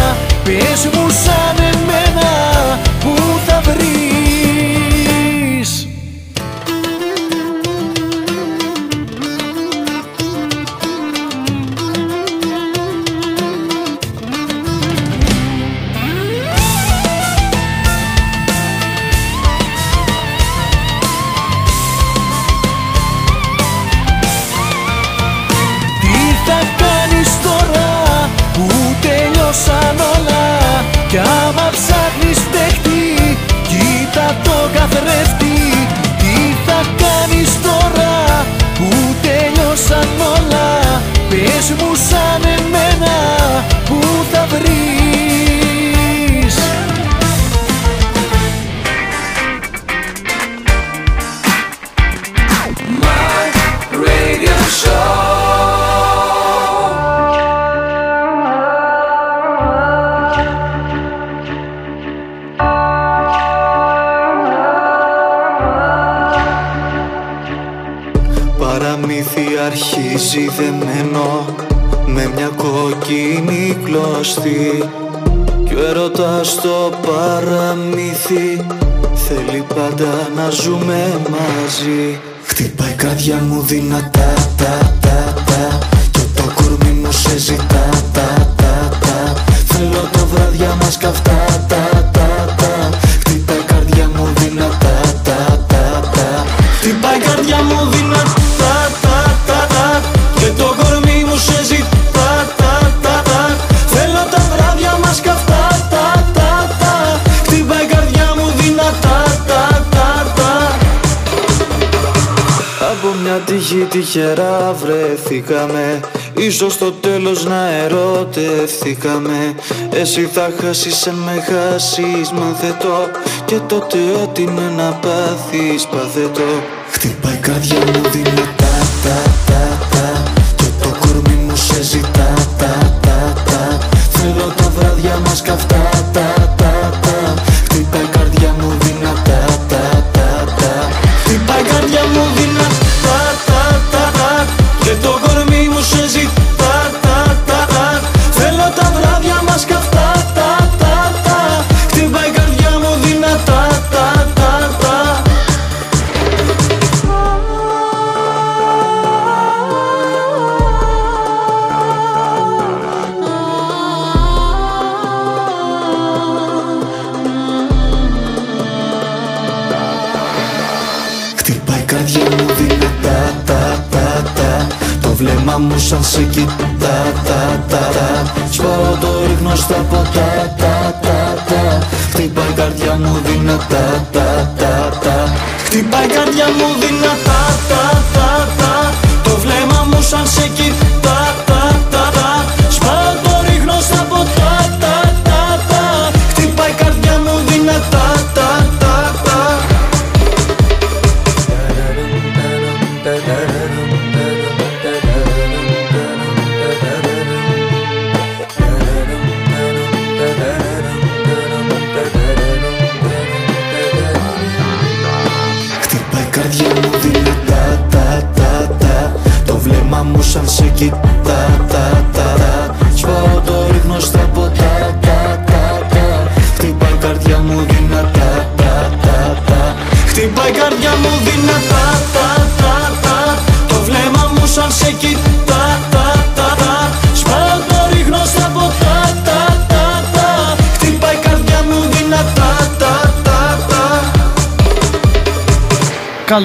Ίσως 116.60 116.72
στο 116.72 116.92
τέλος 116.92 117.44
να 117.44 117.68
ερωτευθήκαμε. 117.68 119.54
Εσύ 119.92 120.28
θα 120.32 120.52
χάσεις 120.60 121.06
αν 121.06 121.14
με 121.14 121.40
χάσεις 121.40 122.30
μάθε 122.32 122.76
το. 122.80 123.10
Και 123.44 123.58
τότε 123.58 123.98
ό,τι 124.22 124.42
είναι 124.42 124.72
να 124.76 124.92
πάθεις 124.92 125.86
πάθε 125.86 126.28
το. 126.34 126.62
Χτυπάει 126.90 127.34
η 127.34 127.38
καρδιά 127.38 127.76
μου 127.76 128.10
δυνατά 128.10 128.67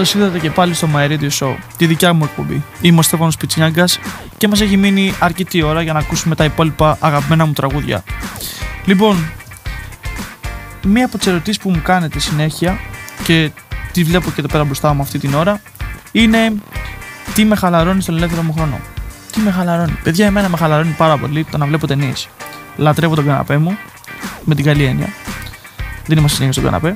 Καλώς 0.04 0.22
ήρθατε 0.22 0.40
και 0.40 0.52
πάλι 0.52 0.74
στο 0.74 0.88
My 0.96 1.10
Radio 1.10 1.30
Show, 1.40 1.56
τη 1.78 1.86
δικιά 1.86 2.14
μου 2.14 2.24
εκπομπή. 2.24 2.64
Είμαι 2.82 3.00
ο 3.00 3.02
Στέφανος 3.02 3.38
Πιτσινιάγκας 3.38 4.00
και 4.38 4.48
μας 4.48 4.62
έχει 4.62 4.78
μείνει 4.78 5.14
αρκετή 5.20 5.62
ώρα 5.62 5.82
για 5.82 5.94
να 5.94 6.00
ακούσουμε 6.00 6.36
τα 6.36 6.44
υπόλοιπα 6.44 6.98
αγαπημένα 7.00 7.46
μου 7.46 7.54
τραγούδια. 7.54 8.04
Λοιπόν, 8.86 9.32
μία 10.86 11.06
από 11.06 11.18
τις 11.18 11.28
ερωτήσεις 11.28 11.62
που 11.62 11.70
μου 11.70 11.82
κάνετε 11.84 12.20
συνέχεια 12.20 12.80
και 13.24 13.52
τη 13.92 14.04
βλέπω 14.04 14.30
και 14.30 14.40
εδώ 14.40 14.48
πέρα 14.48 14.64
μπροστά 14.64 14.94
μου 14.94 15.02
αυτή 15.02 15.20
την 15.20 15.34
ώρα 15.34 15.62
είναι 16.12 16.54
τι 17.34 17.46
με 17.46 17.56
χαλαρώνει 17.56 18.02
στον 18.02 18.16
ελεύθερο 18.16 18.42
μου 18.42 18.54
χρόνο; 18.54 18.80
Τι 19.32 19.40
με 19.40 19.52
χαλαρώνει; 19.52 19.98
Παιδιά, 20.04 20.26
εμένα 20.26 20.50
με 20.50 20.58
χαλαρώνει 20.58 20.94
πάρα 20.98 21.18
πολύ 21.18 21.44
το 21.44 21.58
να 21.58 21.66
βλέπω 21.66 21.88
ταινίες. 21.88 22.30
Λατρεύω 22.76 23.16
τον 23.16 23.26
καναπέ 23.26 23.58
μου, 23.58 23.78
με 24.44 24.56
την 24.56 24.66
καλή 24.66 24.84
έννοια. 24.84 25.08
Δεν 26.08 26.18
είμαστε 26.18 26.38
συνέχεια 26.38 26.62
στον 26.62 26.64
καναπέ. 26.64 26.94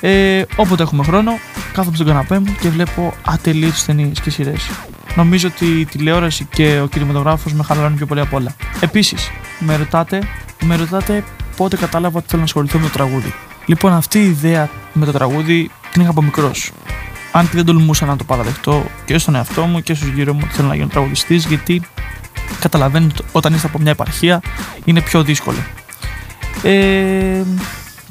Ε, 0.00 0.42
όποτε 0.56 0.82
έχουμε 0.82 1.04
χρόνο, 1.04 1.38
κάθομαι 1.72 1.94
στον 1.94 2.06
καναπέ 2.06 2.38
μου 2.38 2.56
και 2.60 2.68
βλέπω 2.68 3.14
ατελείωτες 3.24 3.84
ταινίες 3.84 4.20
και 4.20 4.30
σειρές. 4.30 4.70
Νομίζω 5.16 5.48
ότι 5.48 5.66
η 5.80 5.84
τηλεόραση 5.84 6.44
και 6.44 6.80
ο 6.80 6.86
κινηματογράφος 6.86 7.52
με 7.52 7.62
χαλαρώνει 7.62 7.96
πιο 7.96 8.06
πολύ 8.06 8.20
απ' 8.20 8.34
όλα. 8.34 8.54
Επίσης, 8.80 9.30
με 9.58 9.76
ρωτάτε, 9.76 10.22
με 10.64 10.76
ρωτάτε 10.76 11.24
πότε 11.56 11.76
κατάλαβα 11.76 12.18
ότι 12.18 12.26
θέλω 12.28 12.40
να 12.40 12.46
ασχοληθώ 12.46 12.78
με 12.78 12.86
το 12.86 12.92
τραγούδι. 12.92 13.34
Λοιπόν, 13.66 13.92
αυτή 13.92 14.18
η 14.18 14.24
ιδέα 14.24 14.68
με 14.92 15.04
το 15.04 15.12
τραγούδι 15.12 15.70
την 15.92 16.00
είχα 16.00 16.10
από 16.10 16.22
μικρός. 16.22 16.72
Αν 17.32 17.44
και 17.44 17.56
δεν 17.56 17.64
τολμούσα 17.64 18.06
να 18.06 18.16
το 18.16 18.24
παραδεχτώ 18.24 18.84
και 19.04 19.18
στον 19.18 19.34
εαυτό 19.34 19.62
μου 19.62 19.80
και 19.80 19.94
στους 19.94 20.08
γύρω 20.08 20.32
μου 20.32 20.40
ότι 20.44 20.54
θέλω 20.54 20.68
να 20.68 20.74
γίνω 20.74 20.86
τραγουδιστής, 20.86 21.46
γιατί 21.46 21.82
καταλαβαίνετε 22.60 23.14
ότι 23.18 23.28
όταν 23.32 23.54
είστε 23.54 23.66
από 23.66 23.78
μια 23.78 23.90
επαρχία 23.90 24.40
είναι 24.84 25.00
πιο 25.00 25.22
δύσκολο. 25.22 25.58
Ε, 26.62 27.42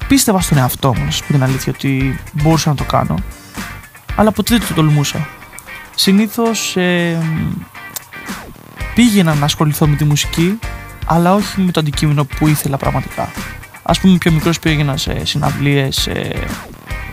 πίστευα 0.08 0.42
στον 0.42 0.58
εαυτό 0.58 0.94
μου, 0.96 1.06
να 1.06 1.12
σα 1.12 1.24
πω 1.24 1.32
την 1.32 1.44
αλήθεια, 1.44 1.74
ότι 1.76 2.20
μπορούσα 2.32 2.70
να 2.70 2.76
το 2.76 2.84
κάνω, 2.84 3.16
αλλά 4.16 4.32
ποτέ 4.32 4.58
δεν 4.58 4.68
το 4.68 4.74
τολμούσα. 4.74 5.28
Συνήθως 5.96 6.78
ε, 6.78 7.18
πήγαινα 8.96 9.34
να 9.34 9.46
ασχοληθώ 9.46 9.88
με 9.88 9.96
τη 9.96 10.04
μουσική, 10.04 10.60
αλλά 11.06 11.34
όχι 11.34 11.62
με 11.62 11.72
το 11.72 11.80
αντικείμενο 11.80 12.26
που 12.26 12.48
ήθελα 12.48 12.78
πραγματικά. 12.78 13.30
Α 13.84 13.94
πούμε, 13.94 14.18
πιο 14.18 14.32
μικρός 14.32 14.60
πήγαινα 14.60 14.98
σε 14.98 15.26
συναυλίες 15.26 16.08
ε, 16.08 16.40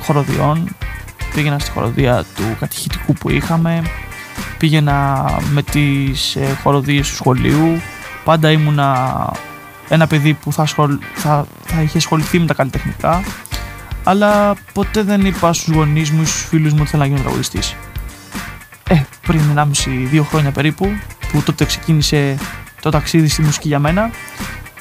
χοροδιών, 0.00 0.76
πήγαινα 1.34 1.58
στη 1.58 1.70
χοροδία 1.70 2.24
του 2.36 2.56
κατηχητικού 2.60 3.12
που 3.12 3.30
είχαμε, 3.30 3.82
πήγαινα 4.58 5.26
με 5.52 5.62
τις 5.62 6.36
ε, 6.36 6.58
χοροδίες 6.62 7.08
του 7.08 7.14
σχολείου, 7.14 7.80
πάντα 8.24 8.50
ήμουνα 8.50 9.30
ένα 9.88 10.06
παιδί 10.06 10.34
που 10.34 10.52
θα, 10.52 10.62
ασχολ... 10.62 10.98
θα, 11.14 11.46
θα 11.64 11.82
είχε 11.82 11.98
ασχοληθεί 11.98 12.38
με 12.38 12.46
τα 12.46 12.54
καλλιτεχνικά, 12.54 13.22
αλλά 14.04 14.54
ποτέ 14.72 15.02
δεν 15.02 15.26
είπα 15.26 15.52
στους 15.52 15.74
γονείς 15.74 16.10
μου 16.10 16.22
ή 16.22 16.24
στους 16.24 16.44
φίλους 16.44 16.72
μου 16.72 16.78
ότι 16.80 16.90
θέλω 16.90 17.02
να 17.02 17.08
γίνω 17.08 17.20
τραγουδιστής. 17.20 17.76
Ε, 18.88 19.02
πριν 19.26 19.40
1,5-2 20.12 20.20
χρόνια 20.28 20.50
περίπου, 20.50 20.88
που 21.32 21.42
τότε 21.42 21.64
ξεκίνησε 21.64 22.38
το 22.80 22.90
ταξίδι 22.90 23.28
στη 23.28 23.42
μουσική 23.42 23.68
για 23.68 23.78
μένα, 23.78 24.10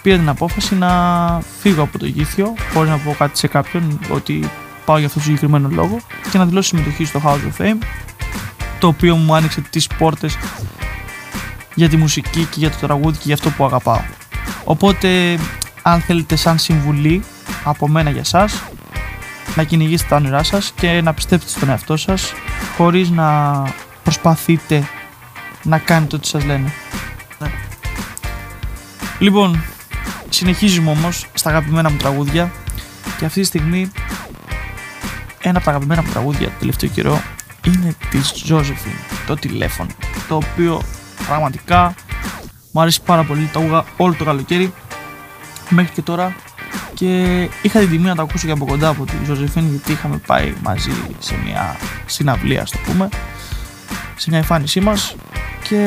πήρα 0.02 0.18
την 0.18 0.30
απόφαση 0.30 0.76
να 0.76 0.90
φύγω 1.60 1.82
από 1.82 2.00
το 2.00 2.06
γήθιο, 2.06 2.54
χωρίς 2.74 2.90
να 2.90 2.98
πω 2.98 3.16
κάτι 3.18 3.38
σε 3.38 3.48
κάποιον 3.48 4.00
ότι 4.10 4.50
πάω 4.86 4.98
για 4.98 5.08
αυτό 5.08 5.20
το 5.20 5.26
συγκεκριμένο 5.26 5.70
λόγο 5.72 6.00
και 6.32 6.38
να 6.38 6.46
δηλώσω 6.46 6.68
συμμετοχή 6.68 7.06
στο 7.06 7.22
House 7.26 7.62
of 7.62 7.62
Fame, 7.62 7.78
το 8.80 8.88
οποίο 8.88 9.16
μου 9.16 9.36
άνοιξε 9.36 9.62
τις 9.62 9.88
πόρτες 9.88 10.38
για 11.76 11.90
τη 11.90 11.98
μουσική 11.98 12.46
και 12.46 12.60
για 12.60 12.70
το 12.70 12.78
τραγούδι 12.80 13.18
και 13.18 13.24
για 13.26 13.34
αυτό 13.34 13.50
που 13.50 13.66
αγαπάω. 13.66 14.02
Οπότε, 14.64 15.40
αν 15.82 16.02
θέλετε 16.02 16.36
σαν 16.36 16.58
συμβουλή 16.58 17.24
από 17.64 17.88
μένα 17.88 18.10
για 18.10 18.24
σας, 18.24 18.62
να 19.56 19.64
κυνηγήσετε 19.64 20.10
τα 20.10 20.16
όνειρά 20.16 20.44
σας 20.44 20.74
και 20.76 21.02
να 21.02 21.14
πιστέψετε 21.14 21.52
στον 21.52 21.70
εαυτό 21.70 21.98
σας 21.98 22.34
χωρίς 22.78 23.10
να 23.10 23.62
προσπαθείτε 24.04 24.88
να 25.64 25.78
κάνετε 25.78 26.16
ό,τι 26.16 26.28
σας 26.28 26.46
λένε. 26.46 26.72
Ναι. 27.40 27.52
Λοιπόν, 29.20 29.64
συνεχίζουμε 30.30 30.92
όμως 30.92 31.26
στα 31.34 31.50
αγαπημένα 31.50 31.90
μου 31.90 31.98
τραγούδια 31.98 32.52
και 33.18 33.26
αυτή 33.26 33.40
τη 33.40 33.46
στιγμή 33.46 33.92
ένα 35.42 35.58
από 35.58 35.66
τα 35.66 35.72
αγαπημένα 35.72 36.02
μου 36.02 36.10
τραγούδια 36.12 36.48
το 36.48 36.54
τελευταίο 36.60 36.90
καιρό 36.90 37.22
είναι 37.66 37.96
της 38.10 38.46
Josephine, 38.50 39.18
το 39.28 39.36
τηλέφωνο, 39.36 39.90
το 40.28 40.36
οποίο 40.36 40.82
πραγματικά 41.28 41.94
μου 42.74 42.82
αρέσει 42.82 43.02
πάρα 43.02 43.24
πολύ, 43.24 43.50
το 43.54 43.60
άκουγα 43.60 43.84
όλο 43.98 44.16
το 44.18 44.24
καλοκαίρι 44.24 44.74
μέχρι 45.70 45.94
και 45.94 46.02
τώρα 46.02 46.36
και 46.94 47.24
είχα 47.62 47.80
την 47.80 47.90
τιμή 47.90 48.08
να 48.08 48.16
το 48.16 48.22
ακούσω 48.22 48.46
και 48.46 48.52
από 48.52 48.66
κοντά 48.66 48.88
από 48.88 49.06
τη 49.06 49.14
Josephine 49.28 49.70
γιατί 49.70 49.92
είχαμε 49.92 50.22
πάει 50.26 50.54
μαζί 50.64 50.92
σε 51.20 51.36
μια 51.46 51.76
συναυλία, 52.06 52.62
ας 52.62 52.72
το 52.72 52.78
πούμε, 52.86 53.10
σε 54.16 54.30
μια 54.30 54.40
εμφάνισή 54.40 54.80
μας 54.80 55.16
και 55.70 55.78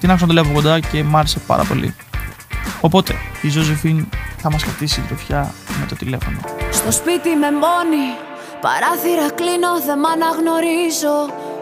την 0.00 0.10
άκουσα 0.10 0.26
να 0.26 0.34
το 0.34 0.40
λέω 0.40 0.42
από 0.42 0.52
κοντά 0.52 0.80
και 0.80 1.02
μ' 1.02 1.16
άρεσε 1.16 1.38
πάρα 1.38 1.64
πολύ. 1.64 1.94
Οπότε 2.80 3.14
η 3.42 3.52
Josephine 3.54 4.04
θα 4.36 4.50
μας 4.50 4.62
κρατήσει 4.62 5.00
τροφιά 5.00 5.52
με 5.80 5.86
το 5.88 5.94
τηλέφωνο. 5.94 6.38
Στο 6.70 6.92
σπίτι 6.92 7.28
με 7.28 7.50
μόνη 7.50 8.26
Παράθυρα 8.60 9.30
κλείνω, 9.30 9.72
δεν 9.86 9.98
μ' 9.98 10.10
αναγνωρίζω 10.14 11.16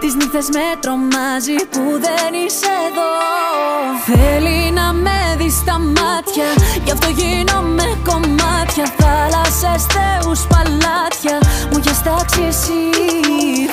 Τις 0.00 0.14
νύχτες 0.14 0.48
με 0.48 0.66
τρομάζει 0.80 1.56
που 1.70 1.82
δεν 2.04 2.30
είσαι 2.44 2.72
εδώ. 2.88 3.12
Θέλει 4.08 4.70
να 4.70 4.92
με 4.92 5.36
δεις 5.38 5.54
στα 5.54 5.78
μάτια 5.78 6.48
Γι' 6.84 6.90
αυτό 6.90 7.08
γίνομαι 7.08 7.86
κομμάτια. 8.08 8.86
Θάλασσες, 8.98 9.82
θεούς, 9.94 10.40
παλάτια 10.52 11.36
Μου 11.70 11.78
έχεις 11.78 12.02
τάξει 12.02 12.42
εσύ. 12.48 12.82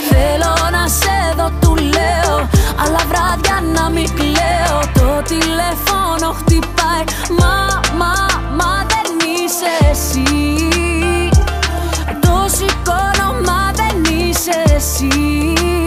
Θέλω 0.09 0.53
να 0.71 0.87
σε 0.87 1.17
δω, 1.37 1.51
του 1.61 1.75
λέω 1.75 2.37
Αλλά 2.81 3.01
βράδια 3.09 3.57
να 3.73 3.89
μην 3.89 4.09
κλαίω. 4.15 4.79
Το 4.93 5.21
τηλέφωνο 5.31 6.27
χτυπάει 6.39 7.03
Μα, 7.39 7.81
μα, 7.99 8.13
μα 8.59 8.85
δεν 8.91 9.09
είσαι 9.35 9.71
εσύ. 9.91 10.67
Το 12.21 12.45
σηκώνω 12.55 13.29
μα 13.45 13.71
δεν 13.79 14.13
είσαι 14.13 14.63
εσύ. 14.75 15.07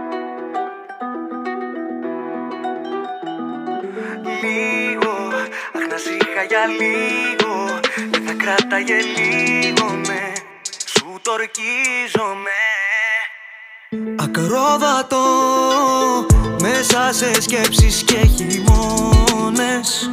Λίγο, 4.41 5.13
αχ 5.75 5.87
να 5.89 5.97
σήχα 5.97 6.43
για 6.49 6.65
λίγο. 6.79 7.79
Δεν 8.11 8.23
θα 8.25 8.33
κράταγε 8.33 8.95
λίγο 8.95 9.89
με. 10.07 10.33
Σου 10.85 11.19
το 11.21 11.31
ορκίζομαι 11.31 12.61
Ακρόδατο 14.15 15.23
Μέσα 16.61 17.09
σε 17.13 17.41
σκέψεις 17.41 18.03
και 18.03 18.17
χειμώνες. 18.35 20.11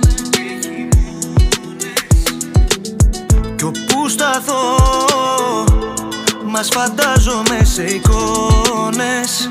Κι 3.57 3.65
όπου 3.65 4.09
σταθώ 4.09 4.77
Μας 6.45 6.69
φαντάζομαι 6.69 7.65
σε 7.65 7.85
εικόνες 7.85 9.51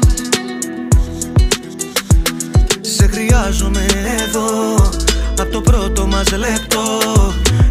σε 2.97 3.07
χρειάζομαι 3.07 3.85
εδώ. 4.19 4.75
Απ' 5.39 5.51
το 5.51 5.61
πρώτο 5.61 6.07
μας 6.07 6.31
λεπτό 6.31 6.83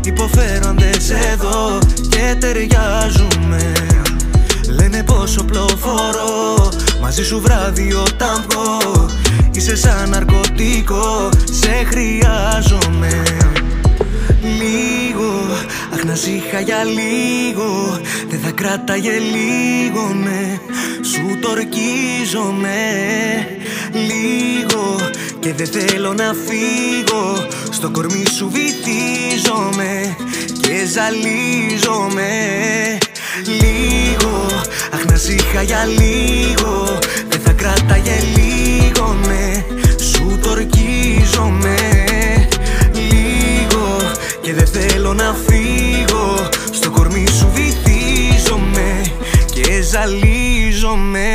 Υποφέροντες 0.05 1.11
εδώ 1.11 1.79
Και 2.09 2.37
ταιριάζουμε. 2.39 3.73
Λένε 4.69 5.03
πόσο 5.03 5.45
πλοφορώ 5.45 6.69
Μαζί 7.01 7.25
σου 7.25 7.41
βράδυ 7.41 7.93
όταν 7.93 8.45
βγω. 8.49 9.07
Είσαι 9.51 9.77
σαν 9.77 10.09
ναρκωτικό 10.11 11.29
Σε 11.51 11.85
χρειάζομαι. 11.91 13.23
Λίγο, 14.43 15.33
αχ 15.95 16.05
να 16.05 16.15
σ' 16.15 16.27
για 16.65 16.85
λίγο 16.85 17.99
Δεν 18.29 18.41
θα 18.41 18.51
κράταγε 18.51 19.11
λίγο, 19.11 20.15
ναι. 20.25 20.59
Σου 21.03 21.39
το 21.41 21.49
ορκίζομαι 21.51 22.77
Λίγο 24.09 24.97
και 25.39 25.55
δεν 25.55 25.67
θέλω 25.67 26.15
να 26.15 26.35
φύγω. 26.47 27.47
Στο 27.71 27.91
κορμί 27.91 28.25
σου 28.37 28.51
βυθίζομαι 28.53 30.17
Και 30.61 30.87
ζαλίζομαι. 30.87 32.29
Λίγο, 33.45 34.47
αχ 34.93 35.05
να 35.05 35.17
σ' 35.17 35.29
για 35.65 35.85
λίγο 35.85 36.99
Δεν 37.29 37.41
θα 37.41 37.53
κράταγε 37.53 38.23
λίγο, 38.37 39.17
ναι 39.27 39.65
Σου 40.05 40.39
το 40.43 40.51
ορκίζομαι 40.51 41.77
Λίγο 42.93 44.13
και 44.41 44.55
δεν 44.55 44.67
θέλω 44.67 45.15
να 45.15 45.37
φύγω 45.47 46.49
Στο 46.73 46.91
κορμί 46.91 47.27
σου 47.39 47.51
βυθίζομαι 47.55 49.13
Και 49.55 49.83
ζαλίζομαι 49.83 51.31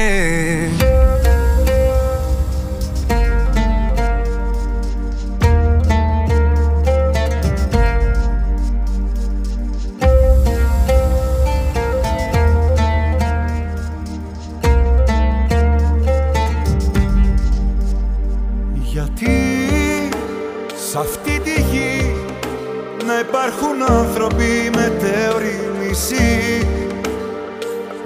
υπάρχουν 23.27 23.97
άνθρωποι 23.97 24.69
μετέωροι 24.75 25.71
μισοί 25.79 26.67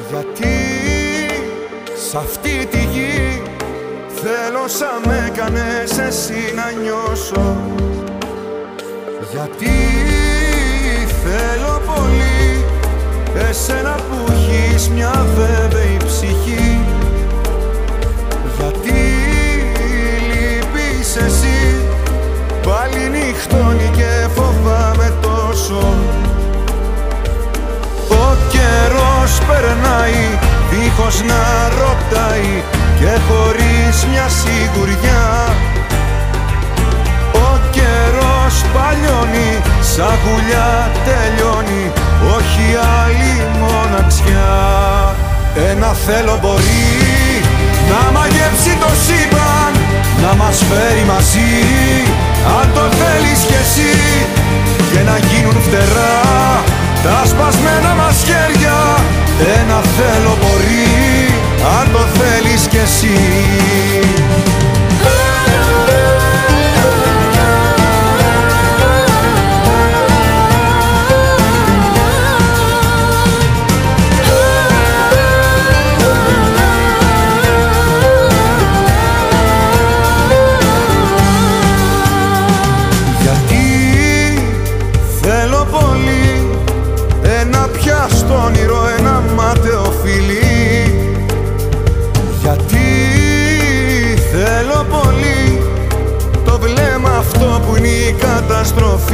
Γιατί 0.10 0.56
σ' 2.10 2.16
αυτή 2.16 2.68
τη 2.72 2.78
γη 2.78 3.42
θέλω 4.24 4.68
σαν 4.68 5.02
με 5.06 5.32
κάνες 5.36 5.98
εσύ 5.98 6.54
να 6.56 6.82
νιώσω. 6.82 7.58
Γιατί 9.32 9.76
θέλω 11.24 11.82
πολύ 11.86 12.66
εσένα 13.50 13.96
που 13.96 14.32
έχεις 14.32 14.90
μια 14.90 15.26
βέβαιη 15.36 15.98
ψυχή. 16.06 16.80
Γιατί 18.58 19.02
λείπεις 20.30 21.16
εσύ 21.16 21.86
Πάλι 22.66 23.10
νυχτώνει 23.10 23.92
και 23.96 24.28
φοβάμαι 24.36 24.55
τόσο 25.56 25.94
Ο 28.10 28.36
καιρός 28.50 29.32
περνάει 29.48 30.40
δίχως 30.70 31.22
να 31.30 31.44
ρωτάει 31.80 32.64
Και 33.00 33.20
χωρίς 33.28 34.06
μια 34.12 34.28
σιγουριά. 34.38 35.56
Ο 37.34 37.60
καιρός 37.72 38.56
παλιός 38.74 39.14
Σαν 39.82 40.14
γουλιά 40.24 40.92
τελειώνει 41.06 41.92
όχι 42.38 42.68
άλλη 43.04 43.36
μοναξιά. 43.60 44.54
Ένα 45.70 45.94
θέλω 46.06 46.40
μπορεί 46.42 46.86
να 47.90 48.12
μαγεύσει 48.20 48.74
το 48.80 48.90
σύμπαν 49.06 49.74
Να 50.22 50.36
μας 50.36 50.64
φέρει 50.70 51.06
μαζί 51.08 52.25
αν 52.60 52.68
το 52.74 52.86
θέλεις 53.00 53.40
κι 53.50 53.58
εσύ 53.64 53.94
Και 54.92 55.02
να 55.10 55.18
γίνουν 55.28 55.58
φτερά 55.66 56.16
τα 57.04 57.22
σπασμένα 57.26 57.94
μας 58.00 58.18
χέρια 58.28 58.78
Ένα 59.60 59.82
θέλω 59.98 60.38
μπορεί. 60.42 61.34
Αν 61.80 61.92
το 61.92 62.04
θέλεις 62.18 62.68
κι 62.68 62.78
εσύ 62.78 63.18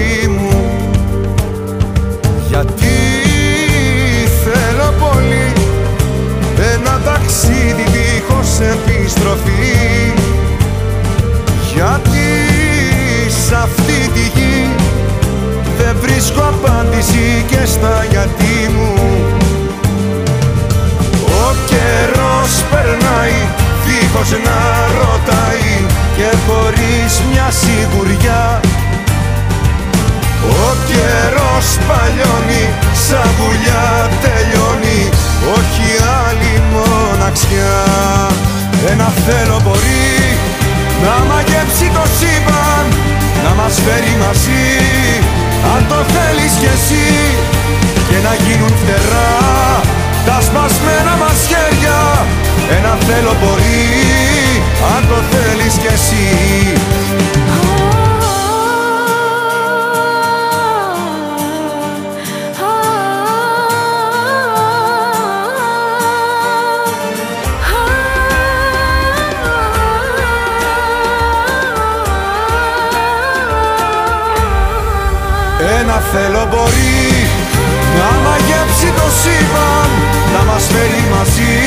καταστροφή 0.01 0.27
μου. 0.27 0.89
Γιατί 2.47 2.99
θέλω 4.43 4.93
πολύ 4.99 5.53
ένα 6.73 6.99
ταξίδι 7.05 7.85
δίχως 7.91 8.59
επιστροφή. 8.59 10.13
Γιατί 11.73 12.29
σ' 13.27 13.51
αυτή 13.51 14.09
τη 14.13 14.39
γη 14.39 14.69
δεν 15.77 15.95
βρίσκω 16.01 16.41
απάντηση 16.41 17.45
και 17.47 17.65
στα 17.65 18.05
γιατί 18.11 18.71
μου. 18.75 18.93
Ο 21.25 21.55
καιρός 21.65 22.63
περνάει 22.71 23.39
δίχως 23.85 24.31
να 24.31 24.59
ρωτάει 24.99 25.85
και 26.17 26.37
χωρίς 26.47 27.21
μια 27.31 27.51
σιγουριά 27.51 28.59
Ο 30.49 30.75
καιρός 30.89 31.67
παλιώνει 31.87 32.65
σαν 33.05 33.29
βουλιά 33.37 34.09
τελειώνει. 34.23 35.01
Όχι 35.55 35.87
άλλη 36.23 36.53
μοναξιά. 36.73 37.79
Ένα 38.91 39.13
θέλω 39.25 39.57
μπορεί 39.63 40.15
να 41.03 41.15
μαγεύσει 41.29 41.87
το 41.95 42.05
σύμπαν 42.17 42.85
να 43.43 43.51
μας 43.59 43.73
φέρει 43.85 44.15
μαζί. 44.23 44.67
Αν 45.73 45.81
το 45.91 45.99
θέλεις 46.13 46.53
κι 46.61 46.69
εσύ 46.75 47.09
και 48.09 48.17
να 48.27 48.33
γίνουν 48.43 48.73
φτερά 48.81 49.33
τα 50.27 50.37
σπασμένα 50.47 51.13
μας 51.21 51.39
χέρια. 51.49 51.99
Ένα 52.77 52.93
θέλω 53.07 53.33
μπορεί 53.41 53.85
αν 54.93 55.01
το 55.09 55.17
θέλεις 55.31 55.73
κι 55.81 55.89
εσύ 55.95 56.27
Ένα 75.93 76.03
θέλω 76.13 76.45
μπορεί 76.51 77.09
να 77.97 78.09
μαγεύσει 78.25 78.89
το 78.99 79.07
σύμπαν 79.21 79.89
να 80.33 80.41
μας 80.49 80.63
φέρει 80.71 81.03
μαζί. 81.13 81.57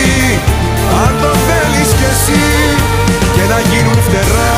Αν 1.02 1.12
το 1.22 1.32
θέλεις 1.46 1.90
κι 1.98 2.06
εσύ 2.12 2.44
και 3.34 3.44
να 3.52 3.58
γίνουν 3.68 3.98
φτερά 4.06 4.56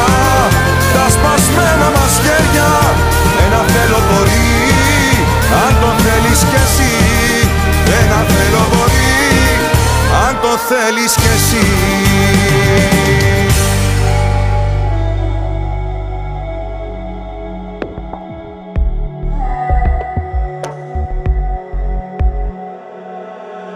τα 0.94 1.04
σπασμένα 1.14 1.88
μας 1.96 2.12
χέρια 2.24 2.70
ένα 3.44 3.60
θέλω 3.72 4.00
μπορεί. 4.08 4.54
Αν 5.64 5.72
το 5.82 5.90
θέλεις 6.04 6.40
κι 6.50 6.58
εσύ 6.64 6.94
ένα 8.00 8.20
θέλω 8.34 8.64
μπορεί. 8.72 9.20
Αν 10.24 10.32
το 10.42 10.52
θέλεις 10.68 11.12
κι 11.20 11.30
εσύ 11.36 11.66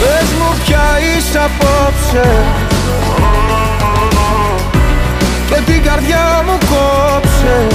Πες 0.00 0.28
μου 0.38 0.50
ποια 0.64 0.84
είσαι 0.98 1.38
απόψε. 1.38 2.28
Και 5.48 5.72
την 5.72 5.82
καρδιά 5.82 6.42
μου 6.46 6.58
κόψε. 6.70 7.66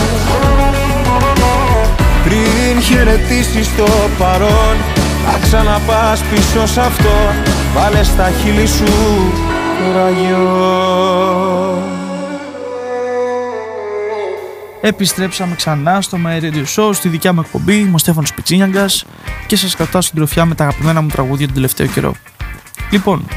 Πριν 2.23 2.81
χαιρετήσεις 2.81 3.75
το 3.77 3.87
παρόν 4.17 4.75
Να 5.25 5.39
ξαναπάς 5.41 6.21
πίσω 6.21 6.65
σ' 6.65 6.77
αυτό. 6.77 7.33
Βάλε 7.75 8.03
στα 8.03 8.31
χείλη 8.41 8.67
σου 8.67 8.85
το 9.93 10.09
Επιστρέψαμε 14.81 15.55
ξανά 15.55 16.01
στο 16.01 16.17
My 16.25 16.41
Radio 16.41 16.63
Show, 16.75 16.89
στη 16.93 17.09
δικιά 17.09 17.33
μου 17.33 17.39
εκπομπή. 17.39 17.79
Είμαι 17.79 17.95
ο 17.95 17.97
Στέφανος 17.97 18.33
Πιτσίνιαγκας 18.33 19.05
και 19.47 19.55
σας 19.55 19.75
κρατάω 19.75 20.01
στην 20.01 20.15
τροφιά 20.15 20.45
με 20.45 20.55
τα 20.55 20.63
αγαπημένα 20.63 21.01
μου 21.01 21.07
τραγούδια 21.07 21.45
τον 21.45 21.55
τελευταίο 21.55 21.87
καιρό. 21.87 22.15
Λοιπόν, 22.91 23.27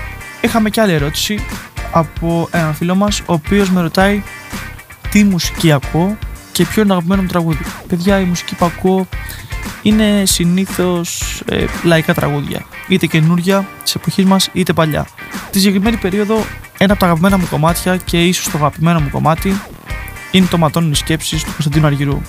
είχαμε 0.40 0.70
και 0.70 0.80
άλλη 0.80 0.92
ερώτηση 0.92 1.44
από 1.92 2.48
έναν 2.50 2.74
φίλο 2.74 2.94
μας, 2.94 3.20
ο 3.20 3.32
οποίος 3.32 3.70
με 3.70 3.80
ρωτάει 3.80 4.22
τι 5.10 5.24
μουσική 5.24 5.72
ακούω 5.72 6.18
και 6.52 6.64
ποιο 6.64 6.82
είναι 6.82 6.90
το 6.90 6.94
αγαπημένο 6.94 7.22
μου 7.22 7.28
τραγούδι. 7.28 7.64
Παιδιά, 7.88 8.20
η 8.20 8.24
μουσική 8.24 8.54
που 8.54 8.64
ακούω 8.64 9.06
είναι 9.82 10.22
συνήθως 10.26 11.42
ε, 11.46 11.64
λαϊκά 11.82 12.14
τραγούδια. 12.14 12.64
Είτε 12.88 13.06
καινούρια 13.06 13.66
της 13.82 13.94
εποχής 13.94 14.24
μας, 14.24 14.48
είτε 14.52 14.72
παλιά. 14.72 15.06
Τη 15.50 15.58
συγκεκριμένη 15.58 15.96
περίοδο, 15.96 16.44
ένα 16.78 16.92
από 16.92 17.00
τα 17.00 17.06
αγαπημένα 17.06 17.38
μου 17.38 17.46
κομμάτια 17.50 17.96
και 17.96 18.24
ίσως 18.24 18.48
το 18.48 18.58
αγαπημένο 18.58 19.00
μου 19.00 19.10
κομμάτι 19.10 19.60
είναι 20.32 20.46
το 20.46 20.58
Ματώνουν 20.58 20.90
οι 20.90 20.94
σκέψεις 20.94 21.42
του 21.42 21.50
Κωνσταντίνου 21.50 21.86
Αργυρού. 21.86 22.20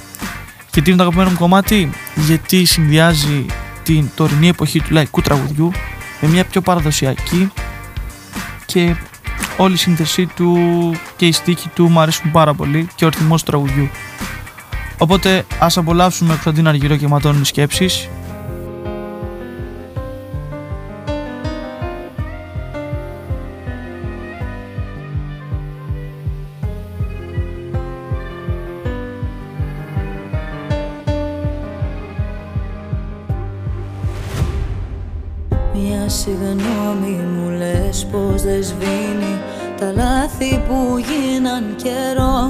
Γιατί 0.74 0.90
είναι 0.90 0.98
το 0.98 1.04
αγαπημένο 1.04 1.30
μου 1.30 1.38
κομμάτι, 1.38 1.90
γιατί 2.16 2.66
συνδυάζει 2.66 3.46
την 3.84 4.10
τωρινή 4.16 4.48
εποχή 4.48 4.80
του 4.80 4.94
λαϊκού 4.94 5.22
τραγουδιού 5.22 5.72
με 6.22 6.28
μια 6.28 6.46
πιο 6.46 6.62
παραδοσιακή 6.62 7.52
και 8.66 8.96
όλη 9.58 9.74
η 9.74 9.78
σύνθεσή 9.78 10.26
του 10.26 10.58
και 11.16 11.28
η 11.28 11.32
στίχη 11.32 11.70
του 11.70 11.90
μου 11.90 12.00
αρέσουν 12.00 12.32
πάρα 12.32 12.54
πολύ 12.54 12.88
και 12.96 13.06
ο 13.06 13.10
ρυθμός 13.10 13.44
του 13.44 13.52
τραγουδιού. 13.52 13.90
Οπότε 14.98 15.46
ας 15.60 15.78
απολαύσουμε 15.78 16.30
Κωνσταντίνα 16.30 16.70
Αργυρό 16.70 16.96
και 16.96 17.08
ματώνουν 17.08 17.46
σκέψεις. 17.46 18.10
Συγγνώμη 36.94 37.24
μου 37.24 37.50
λες 37.50 38.06
πως 38.12 38.42
δεν 38.42 38.64
σβήνει 38.64 39.42
Τα 39.80 39.92
λάθη 39.92 40.62
που 40.68 40.98
γίναν 40.98 41.76
καιρό. 41.84 42.50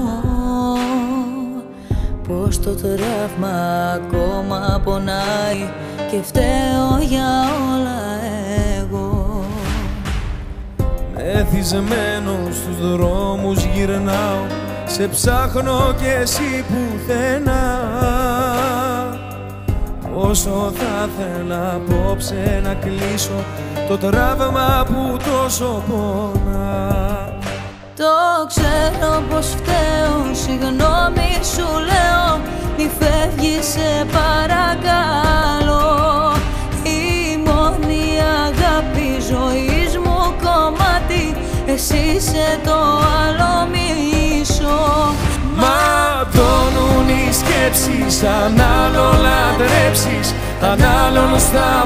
Πως 2.28 2.60
το 2.60 2.76
τραύμα 2.76 3.92
ακόμα 3.94 4.82
πονάει 4.84 5.70
Και 6.12 6.22
φταίω 6.24 7.00
για 7.02 7.30
όλα 7.74 8.02
εγώ. 8.80 9.46
Μεθυσμένο 11.16 12.38
στους 12.52 12.92
δρόμους 12.92 13.64
γυρνάω 13.64 14.46
Σε 14.86 15.08
ψάχνω 15.08 15.94
κι 15.98 16.08
εσύ 16.22 16.64
πουθενά. 16.68 17.80
Όσο 20.16 20.72
θα 20.76 21.10
θέλα 21.18 21.74
απόψε 21.74 22.62
να 22.64 22.74
κλείσω 22.74 23.44
Το 23.88 23.98
τραύμα 23.98 24.86
που 24.88 25.18
τόσο 25.18 25.84
πονά. 25.90 27.04
Το 27.96 28.14
ξέρω 28.48 29.24
πως 29.30 29.48
φταίω 29.48 30.34
Συγγνώμη 30.34 31.32
σου 31.54 31.68
λέω 31.90 32.40
Μη 32.78 32.90
φεύγεις 33.00 33.66
σε 33.66 34.06
παρακαλώ. 34.18 35.92
Η 36.84 37.38
μόνη 37.38 38.06
αγάπη 38.46 39.10
ζωής 39.32 39.98
μου 39.98 40.34
κομμάτι 40.44 41.36
Εσύ 41.66 41.98
είσαι 42.16 42.60
το 42.64 42.78
άλλο 43.24 43.68
μισό. 43.72 45.14
Ματώνουν 45.56 47.08
οι 47.10 47.34
σκέψεις 47.34 48.24
αν 48.24 48.62
άλλο 48.62 49.08
λατρέψεις 49.26 50.34
Αν 50.62 50.80
άλλον 51.06 51.40
στα 51.40 51.86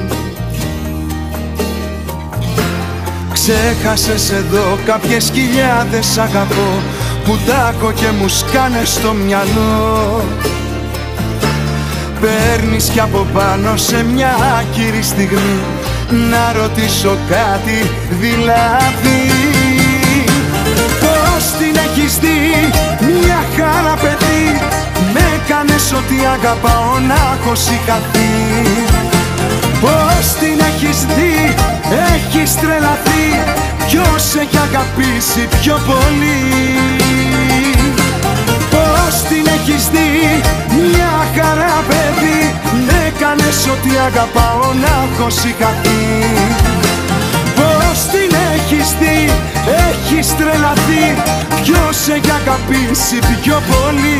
Ξέχασες 3.43 4.31
εδώ 4.31 4.77
κάποιες 4.85 5.31
χιλιάδες 5.33 6.17
αγαπώ 6.17 6.81
που 7.25 7.37
τάκω 7.47 7.91
και 7.91 8.07
μου 8.19 8.27
σκάνε 8.27 8.81
στο 8.83 9.13
μυαλό. 9.13 10.23
Παίρνεις 12.21 12.89
κι 12.89 12.99
από 12.99 13.27
πάνω 13.33 13.77
σε 13.77 14.03
μια 14.03 14.35
άκυρη 14.59 15.01
στιγμή 15.01 15.59
να 16.09 16.61
ρωτήσω 16.61 17.17
κάτι 17.29 17.89
δηλαδή. 18.19 19.21
Πώς 21.01 21.43
την 21.59 21.75
έχεις 21.85 22.17
δει 22.17 22.39
μια 22.99 23.43
χαρά 23.55 23.93
παιδί 24.01 24.61
με 25.13 25.21
έκανες 25.35 25.93
ότι 25.93 26.25
αγαπάω 26.33 26.99
να 27.07 27.13
έχω 27.13 27.55
συγχαθεί. 27.55 28.31
Πώς 29.81 30.33
την 30.39 30.59
έχεις 30.69 31.05
δει, 31.15 31.55
έχεις 32.13 32.55
τρελαθεί 32.55 33.00
Ποιος 33.87 34.35
έχει 34.41 34.57
αγαπήσει 34.67 35.47
πιο 35.61 35.79
πολύ; 35.89 36.39
Πώς 38.73 39.13
την 39.29 39.45
έχεις 39.55 39.83
δει, 39.93 40.41
μια 40.77 41.13
χαρά 41.35 41.83
παιδί. 41.87 42.41
Με 42.85 42.97
έκανες 43.07 43.67
ότι 43.73 43.89
αγαπάω 44.07 44.73
να 44.83 44.93
έχω 45.05 45.29
συγχαθεί. 45.29 46.03
Πώς 47.55 47.97
την 48.11 48.31
έχεις 48.53 48.87
δει, 48.99 49.29
έχεις 49.89 50.35
τρελαθεί. 50.35 51.05
Ποιος 51.63 51.97
έχει 52.15 52.31
αγαπήσει 52.41 53.19
πιο 53.41 53.61
πολύ; 53.71 54.19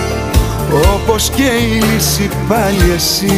Όπως 0.73 1.29
και 1.35 1.43
η 1.43 1.83
λύση 1.83 2.29
πάλι 2.47 2.91
εσύ. 2.95 3.31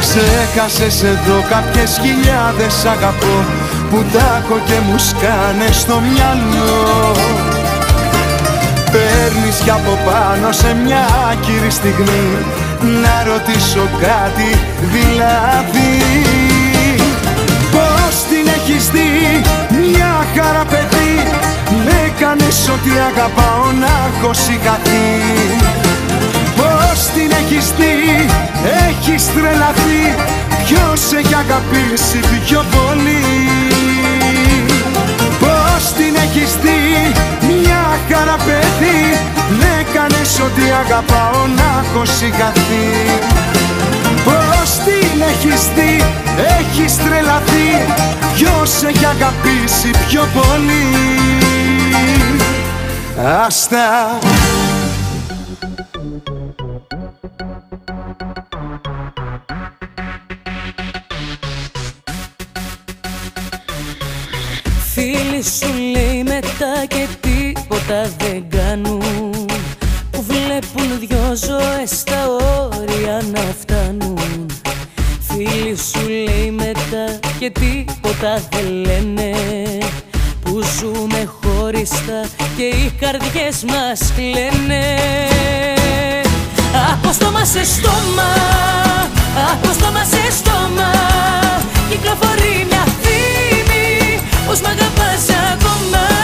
Ξέχασες 0.00 1.02
εδώ 1.02 1.44
κάποιες 1.48 2.00
χιλιάδες 2.02 2.84
αγαπώ 2.84 3.44
Που 3.90 4.04
τάκω 4.12 4.60
και 4.66 4.78
μου 4.88 4.98
σκάνε 4.98 5.68
στο 5.72 6.00
μυαλό. 6.00 7.12
Παίρνεις 8.92 9.56
κι 9.64 9.70
από 9.70 9.98
πάνω 10.04 10.52
σε 10.52 10.76
μια 10.84 11.06
άκυρη 11.30 11.70
στιγμή 11.70 12.26
Να 13.02 13.32
ρωτήσω 13.32 13.88
κάτι 14.00 14.50
δηλαδή. 14.94 15.92
Πώς 17.72 18.14
την 18.28 18.46
έχεις 18.56 18.90
δει 18.90 19.42
μια 19.70 20.26
χαρά 20.34 20.64
παιδί 20.64 20.65
Με 20.65 20.65
κάνεις 22.26 22.68
ότι 22.74 22.92
αγαπάω 23.10 23.64
να 23.82 23.92
έχω 24.08 24.30
συγχαθεί 24.34 25.08
Πώς 26.58 26.98
την 27.14 27.30
έχεις 27.40 27.66
δει 27.78 27.96
έχεις 28.88 29.22
τρελαθεί 29.34 30.02
Ποιος 30.64 31.00
έχει 31.18 31.34
αγαπήσει 31.44 32.18
πιο 32.46 32.64
πολύ. 32.74 33.24
Πώς 35.42 35.82
την 35.96 36.14
έχεις 36.24 36.50
δει 36.62 36.80
μια 37.50 37.84
χαρά 38.10 38.36
παιδί 38.46 39.00
Με 39.60 39.74
κάνεις 39.94 40.40
ότι 40.46 40.64
αγαπάω 40.82 41.40
να 41.58 41.68
έχω 41.82 42.04
συγχαθεί 42.18 42.86
Πώς 44.26 44.68
την 44.84 45.16
έχεις 45.32 45.62
δει 45.74 45.94
έχεις 46.58 46.96
τρελαθεί 46.96 47.68
Ποιος 48.34 48.70
έχει 48.90 49.06
αγαπήσει 49.14 49.90
πιο 50.08 50.22
πολύ 50.34 51.45
Άστα. 53.46 54.18
Φίλοι 64.92 65.42
σου 65.42 65.72
λέει 65.92 66.22
μετά 66.22 66.86
και 66.88 67.06
τίποτα 67.20 68.10
δεν 68.18 68.48
κάνουν. 68.50 69.30
Που 70.10 70.22
βλέπουν 70.22 70.98
δυο 70.98 71.34
ζωές 71.34 71.90
στα 71.90 72.26
όρια 72.26 73.22
να 73.32 73.40
φτάνουν. 73.60 74.46
Φίλοι 75.20 75.76
σου 75.76 76.08
λέει 76.08 76.50
μετά 76.50 77.18
και 77.38 77.50
τίποτα 77.50 78.40
δεν 78.50 78.72
λένε. 78.72 78.94
Που 78.94 78.94
ζούμε 79.14 79.25
χωριστά 81.86 82.28
και 82.56 82.62
οι 82.62 82.92
καρδιές 83.00 83.64
μας 83.64 84.12
κλαίνε. 84.16 84.84
Από 86.92 87.12
στόμα 87.12 87.44
σε 87.44 87.64
στόμα, 87.64 88.32
από 89.52 89.72
στόμα 89.72 90.04
σε 90.04 90.32
στόμα 90.36 90.90
Κυκλοφορεί 91.88 92.66
μια 92.68 92.84
φήμη 93.02 94.20
πως 94.46 94.60
μ' 94.60 94.66
αγαπάς 94.66 95.26
ακόμα 95.52 96.15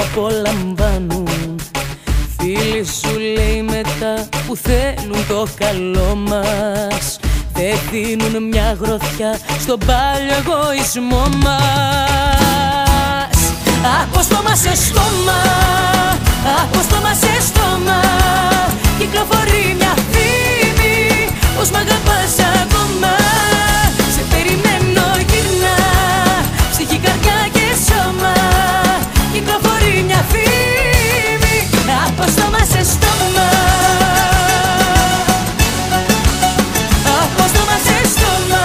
απολαμβάνουν. 0.00 1.60
Φίλοι 2.38 2.84
σου 2.84 3.18
λέει 3.18 3.62
μετά 3.62 4.28
που 4.46 4.56
θέλουν 4.56 5.26
το 5.28 5.46
καλό 5.58 6.14
μας 6.14 7.18
Δεν 7.52 7.78
δίνουν 7.90 8.48
μια 8.48 8.78
γροθιά 8.80 9.38
στον 9.60 9.78
πάλιο 9.78 10.34
εγωισμό 10.38 11.24
μας. 11.42 13.38
Από 14.02 14.22
στόμα 14.22 14.54
σε 14.54 14.74
στόμα, 14.74 15.40
από 16.62 16.82
στόμα 16.82 17.14
σε 17.14 17.46
στόμα 17.46 18.00
Κυκλοφορεί 18.98 19.76
μια 19.78 19.94
φήμη 20.10 21.30
πως 21.56 21.70
μ' 21.70 21.74
αγαπάς 21.74 22.34
ακόμα 22.62 23.12
Κυκλοφορεί 29.90 30.02
μια 30.02 30.24
φήμη 30.28 31.68
από 32.06 32.30
στόμα 32.30 32.58
σε 32.58 32.84
στόμα. 32.84 33.48
Από 37.20 37.48
στόμα 37.48 37.76
σε 37.84 38.08
στόμα. 38.08 38.64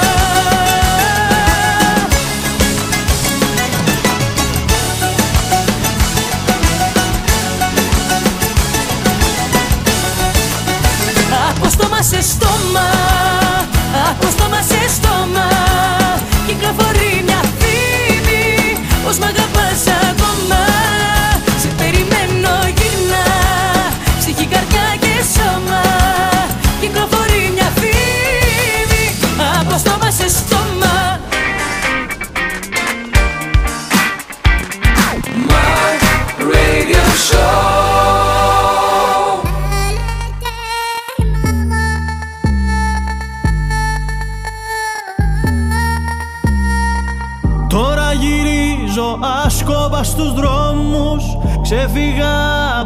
Από 11.49 11.69
στόμα 11.69 12.01
σε 12.01 12.21
στόμα 12.21 12.54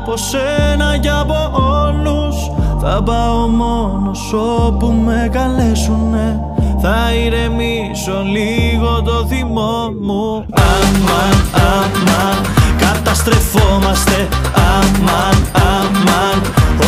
από 0.09 0.17
σένα 0.17 0.97
και 0.97 1.09
από 1.09 1.51
όλους 1.85 2.35
Θα 2.81 3.03
πάω 3.03 3.47
μόνος 3.47 4.33
όπου 4.33 4.87
με 4.87 5.29
καλέσουνε. 5.31 6.39
Θα 6.81 7.13
ηρεμήσω 7.25 8.21
λίγο 8.23 9.01
το 9.01 9.25
θυμό 9.29 9.93
μου. 10.01 10.45
Αμάν, 10.71 11.37
αμάν, 11.53 12.37
καταστρεφόμαστε. 12.77 14.27
Αμάν, 14.75 15.37
αμάν, 15.53 16.37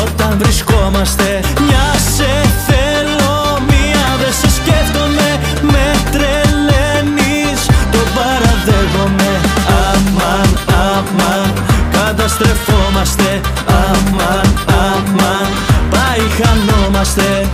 όταν 0.03 0.37
βρισκόμαστε. 0.37 1.39
Μια 1.67 1.80
καταστρεφόμαστε 13.01 13.41
Αμάν, 13.67 14.53
αμάν, 14.67 15.51
πάει 15.89 16.27
χανόμαστε 16.37 17.49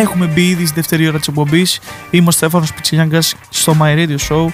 Έχουμε 0.00 0.26
μπει 0.26 0.48
ήδη 0.48 0.64
στη 0.66 0.74
δεύτερη 0.74 1.08
ώρα 1.08 1.18
της 1.18 1.28
εκπομπής 1.28 1.80
Είμαι 2.10 2.28
ο 2.28 2.30
Στέφανος 2.30 2.72
Πιτσιλιάγκας 2.72 3.34
στο 3.48 3.76
My 3.80 3.94
Radio 3.96 4.16
Show 4.28 4.46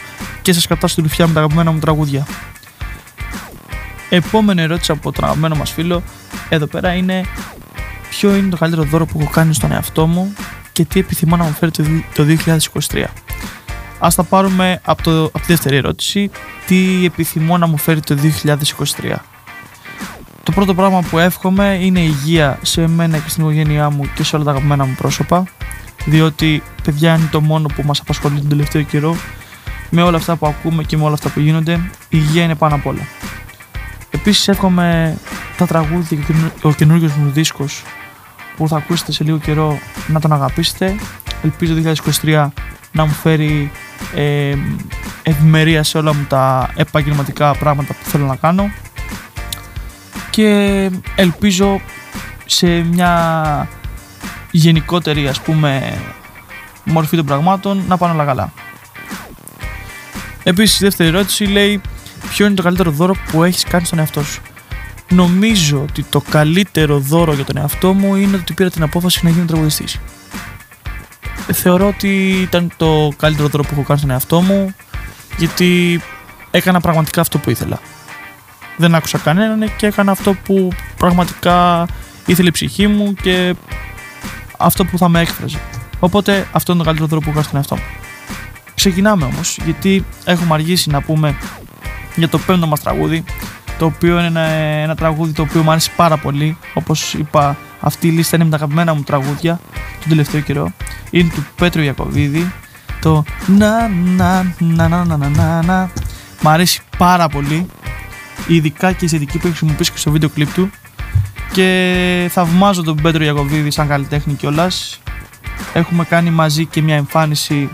και 0.43 0.53
σας 0.53 0.67
κρατάω 0.67 0.89
στην 0.89 1.03
ρουφιά 1.03 1.27
με 1.27 1.33
τα 1.33 1.39
αγαπημένα 1.39 1.73
μου 1.73 1.79
τραγούδια. 1.79 2.27
Επόμενη 4.11 4.63
ερώτηση 4.63 4.93
από 4.93 5.13
τον 5.13 5.25
αγαπημένο 5.25 5.55
μας 5.57 5.71
φίλο 5.73 6.03
εδώ 6.49 6.67
πέρα 6.67 6.93
είναι 6.95 7.25
ποιο 8.11 8.35
είναι 8.35 8.49
το 8.49 8.57
καλύτερο 8.57 8.83
δώρο 8.83 9.07
που 9.07 9.21
έχω 9.21 9.31
κάνει 9.31 9.55
στον 9.55 9.73
εαυτό 9.73 10.07
μου 10.07 10.35
και 10.73 10.85
τι 10.85 11.01
επιθυμώ 11.01 11.37
να 11.37 11.45
μου 11.45 11.53
φέρει 11.53 11.71
το 11.71 11.83
δι- 11.83 12.05
το 12.15 12.25
2023. 12.93 13.05
Ας 13.99 14.15
τα 14.15 14.23
πάρουμε 14.23 14.81
από, 14.85 15.03
το, 15.03 15.25
από 15.25 15.39
τη 15.39 15.45
δεύτερη 15.47 15.77
ερώτηση. 15.77 16.31
Τι 16.67 17.05
επιθυμώ 17.05 17.59
να 17.59 17.67
μου 17.67 17.77
φέρει 17.77 18.01
το 18.01 18.17
2023. 18.45 19.15
Το 20.45 20.53
πρώτο 20.53 20.75
πράγμα 20.75 21.03
που 21.11 21.19
εύχομαι 21.19 21.79
είναι 21.81 22.01
υγεία 22.01 22.59
σε 22.63 22.87
μένα 22.89 23.19
και 23.19 23.29
στην 23.29 23.43
οικογένειά 23.43 23.91
μου 23.91 24.11
και 24.15 24.25
σε 24.25 24.37
όλα 24.37 24.45
τα 24.45 24.51
αγαπημένα 24.51 24.85
μου 24.85 24.95
πρόσωπα. 24.95 25.45
Διότι 26.05 26.63
παιδιά 26.83 27.15
είναι 27.15 27.29
το 27.31 27.41
μόνο 27.41 27.69
που 27.75 27.83
μας 27.83 28.01
απασχολεί 28.01 28.39
τον 28.39 28.49
τελευταίο 28.49 28.83
καιρό. 28.83 29.17
Με 29.91 30.03
όλα 30.03 30.17
αυτά 30.17 30.37
που 30.37 30.47
ακούμε 30.47 30.83
και 30.83 30.97
με 30.97 31.05
όλα 31.05 31.15
αυτά 31.15 31.29
που 31.29 31.41
γίνονται, 31.41 31.73
η 31.73 31.83
υγεία 32.09 32.43
είναι 32.43 32.55
πάνω 32.55 32.75
απ' 32.75 32.87
όλα. 32.87 33.01
Επίσης 34.11 34.49
εύχομαι 34.49 35.17
τα 35.57 35.67
τραγούδια 35.67 36.19
και 36.19 36.33
ο 36.63 36.73
καινούργιος 36.73 37.13
μου 37.13 37.31
δίσκος 37.31 37.83
που 38.57 38.69
θα 38.69 38.77
ακούσετε 38.77 39.13
σε 39.13 39.25
λίγο 39.25 39.39
καιρό 39.39 39.79
να 40.07 40.21
τον 40.21 40.33
αγαπήσετε. 40.33 40.97
Ελπίζω 41.43 41.75
το 41.75 41.95
2023 42.23 42.49
να 42.93 43.05
μου 43.05 43.13
φέρει 43.13 43.71
ε, 44.15 44.55
ευημερία 45.23 45.83
σε 45.83 45.99
όλα 45.99 46.15
μου 46.15 46.25
τα 46.29 46.71
επαγγελματικά 46.77 47.55
πράγματα 47.55 47.93
που 47.93 48.11
θέλω 48.11 48.27
να 48.27 48.37
κάνω 48.37 48.71
και 50.35 50.91
ελπίζω 51.15 51.81
σε 52.45 52.67
μια 52.67 53.69
γενικότερη 54.51 55.29
ας 55.29 55.41
πούμε 55.41 55.99
μορφή 56.85 57.17
των 57.17 57.27
πραγμάτων 57.27 57.85
να 57.89 57.97
πάνε 57.97 58.15
όλα 58.15 58.25
καλά. 58.25 58.53
Επίσης 60.43 60.81
η 60.81 60.85
δεύτερη 60.85 61.09
ερώτηση 61.09 61.45
λέει 61.45 61.81
ποιο 62.31 62.47
είναι 62.47 62.55
το 62.55 62.63
καλύτερο 62.63 62.91
δώρο 62.91 63.15
που 63.31 63.45
έχεις 63.45 63.65
κάνει 63.65 63.85
στον 63.85 63.99
εαυτό 63.99 64.25
σου; 64.25 64.43
Νομίζω 65.11 65.83
ότι 65.83 66.03
το 66.03 66.21
καλύτερο 66.21 66.99
δώρο 66.99 67.33
για 67.33 67.45
τον 67.45 67.57
εαυτό 67.57 67.93
μου 67.93 68.15
είναι 68.15 68.37
ότι 68.37 68.53
πήρα 68.53 68.71
την 68.71 68.83
απόφαση 68.83 69.21
να 69.25 69.31
γίνω 69.31 69.45
τραγουδιστής. 69.45 70.01
Θεωρώ 71.53 71.87
ότι 71.87 72.39
ήταν 72.41 72.73
το 72.77 73.13
καλύτερο 73.17 73.49
δώρο 73.49 73.63
που 73.63 73.71
έχω 73.73 73.83
κάνει 73.83 73.99
στον 73.99 74.11
εαυτό 74.11 74.41
μου 74.41 74.75
γιατί 75.37 76.01
έκανα 76.51 76.81
πραγματικά 76.81 77.21
αυτό 77.21 77.39
που 77.39 77.51
ήθελα 77.51 77.81
δεν 78.77 78.95
άκουσα 78.95 79.19
κανέναν 79.19 79.71
και 79.77 79.87
έκανα 79.87 80.11
αυτό 80.11 80.35
που 80.35 80.69
πραγματικά 80.97 81.87
ήθελε 82.27 82.49
η 82.49 82.53
ψυχή 82.53 82.87
μου 82.87 83.15
και 83.23 83.55
αυτό 84.59 84.85
που 84.85 84.99
θα 84.99 85.09
με 85.09 85.21
έκφραζε. 85.21 85.59
Οπότε 85.99 86.47
αυτό 86.53 86.73
είναι 86.73 86.81
το 86.81 86.87
καλύτερο 86.87 87.09
τρόπο 87.09 87.31
που 87.31 87.39
έχω 87.39 87.43
στον 87.43 87.57
εαυτό 87.57 87.75
μου. 87.75 87.83
Ξεκινάμε 88.75 89.25
όμως, 89.25 89.59
γιατί 89.65 90.05
έχουμε 90.25 90.55
αργήσει 90.55 90.91
να 90.91 91.01
πούμε 91.01 91.37
για 92.17 92.29
το 92.29 92.39
πέμπτο 92.39 92.67
μας 92.67 92.81
τραγούδι, 92.81 93.25
το 93.79 93.85
οποίο 93.85 94.19
είναι 94.19 94.27
ένα, 94.27 94.41
ένα 94.41 94.95
τραγούδι 94.95 95.33
το 95.33 95.43
οποίο 95.43 95.63
μου 95.63 95.71
αρέσει 95.71 95.91
πάρα 95.97 96.17
πολύ. 96.17 96.59
Όπως 96.75 97.15
είπα, 97.15 97.57
αυτή 97.81 98.07
η 98.07 98.11
λίστα 98.11 98.37
είναι 98.37 98.45
με 98.45 98.51
τα 98.51 98.57
αγαπημένα 98.57 98.95
μου 98.95 99.03
τραγούδια 99.03 99.61
τον 100.01 100.09
τελευταίο 100.09 100.41
καιρό. 100.41 100.73
Είναι 101.11 101.31
του 101.35 101.47
Πέτρου 101.57 101.83
Ιακοβίδη, 101.83 102.53
το 103.01 103.25
να 103.47 103.89
να 103.89 104.55
να 104.59 104.89
να 104.89 105.05
να 105.05 105.17
να 105.17 105.63
να 105.63 105.91
Μ' 106.41 106.49
αρέσει 106.49 106.81
πάρα 106.99 107.29
πολύ 107.29 107.67
ειδικά 108.47 108.93
και 108.93 108.99
η 109.01 109.05
αισθητική 109.05 109.39
που 109.39 109.47
έχει 109.47 109.57
χρησιμοποιήσει 109.57 109.93
και 109.93 109.99
στο 109.99 110.11
βίντεο 110.11 110.29
κλιπ 110.29 110.53
του 110.53 110.71
και 111.53 112.29
θαυμάζω 112.33 112.83
τον 112.83 112.97
Πέτρο 113.03 113.25
Ιακωβίδη 113.25 113.71
σαν 113.71 113.89
καλλιτέχνη 113.89 114.35
κιόλα. 114.35 114.71
Έχουμε 115.73 116.05
κάνει 116.05 116.31
μαζί 116.31 116.67
και 116.67 116.83
μια 116.83 116.97
εμφάνιση 116.97 117.69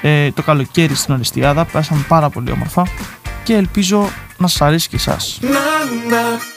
ε, 0.00 0.30
το 0.30 0.42
καλοκαίρι 0.42 0.94
στην 0.94 1.14
Ορεστιάδα. 1.14 1.64
Πέρασαμε 1.64 2.04
πάρα 2.08 2.30
πολύ 2.30 2.50
όμορφα 2.50 2.86
και 3.42 3.54
ελπίζω 3.54 4.10
να 4.36 4.46
σας 4.46 4.62
αρέσει 4.62 4.88
και 4.88 4.96
εσάς. 4.96 5.38
Να 5.42 5.58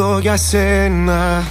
τραγουδώ 0.00 0.18
για 0.18 0.36
σένα. 0.36 1.42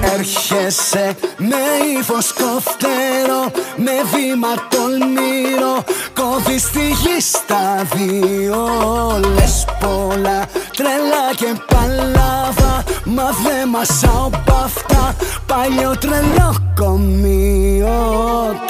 Έρχεσαι 0.00 1.16
με 1.36 1.56
ύφος 1.98 2.32
κοφτερό 2.32 2.85
Με 3.88 3.92
βήμα 4.12 4.48
τολμηρό 4.68 5.84
Κόβεις 6.14 6.70
τη 6.70 6.86
γη 6.88 7.20
στα 7.20 7.86
δύο. 7.94 8.66
Λες 9.34 9.64
πολλά 9.80 10.44
τρελά 10.76 11.26
και 11.36 11.60
παλάβα 11.66 12.84
Μ' 13.04 13.14
Μα 13.14 13.24
δε 13.24 13.66
μασάω 13.66 14.26
απ' 14.26 14.50
αυτά. 14.64 15.14
Παλιό 15.46 15.96
τρελό 16.00 16.54
κομείο 16.74 18.65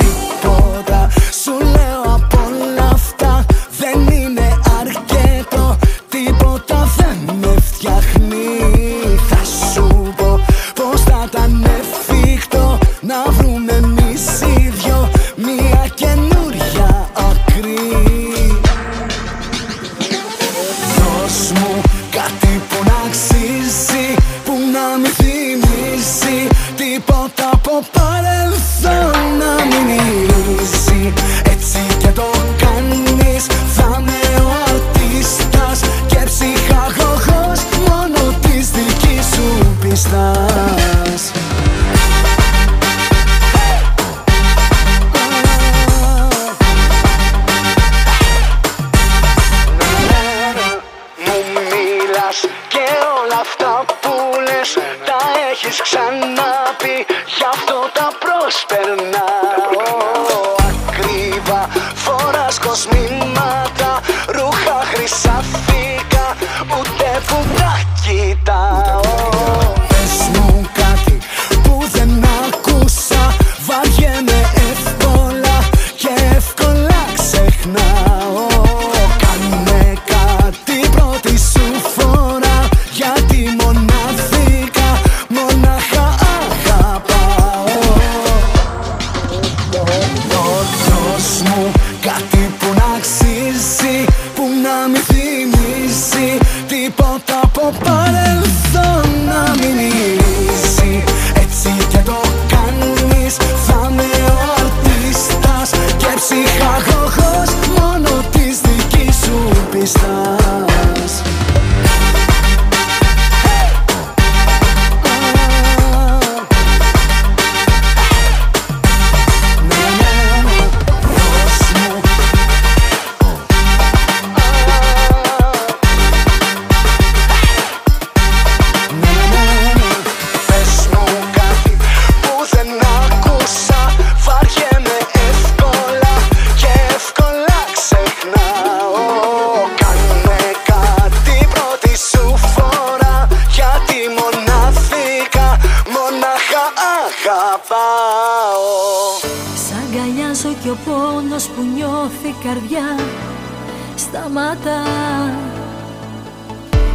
Σταματά 154.37 154.83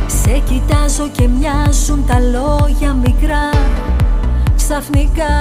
Σε 0.08 0.42
κοιτάζω 0.50 1.10
και 1.12 1.28
μοιάζουν 1.28 2.06
τα 2.08 2.20
λόγια 2.20 2.94
μικρά 2.94 3.50
Ξαφνικά. 4.56 5.38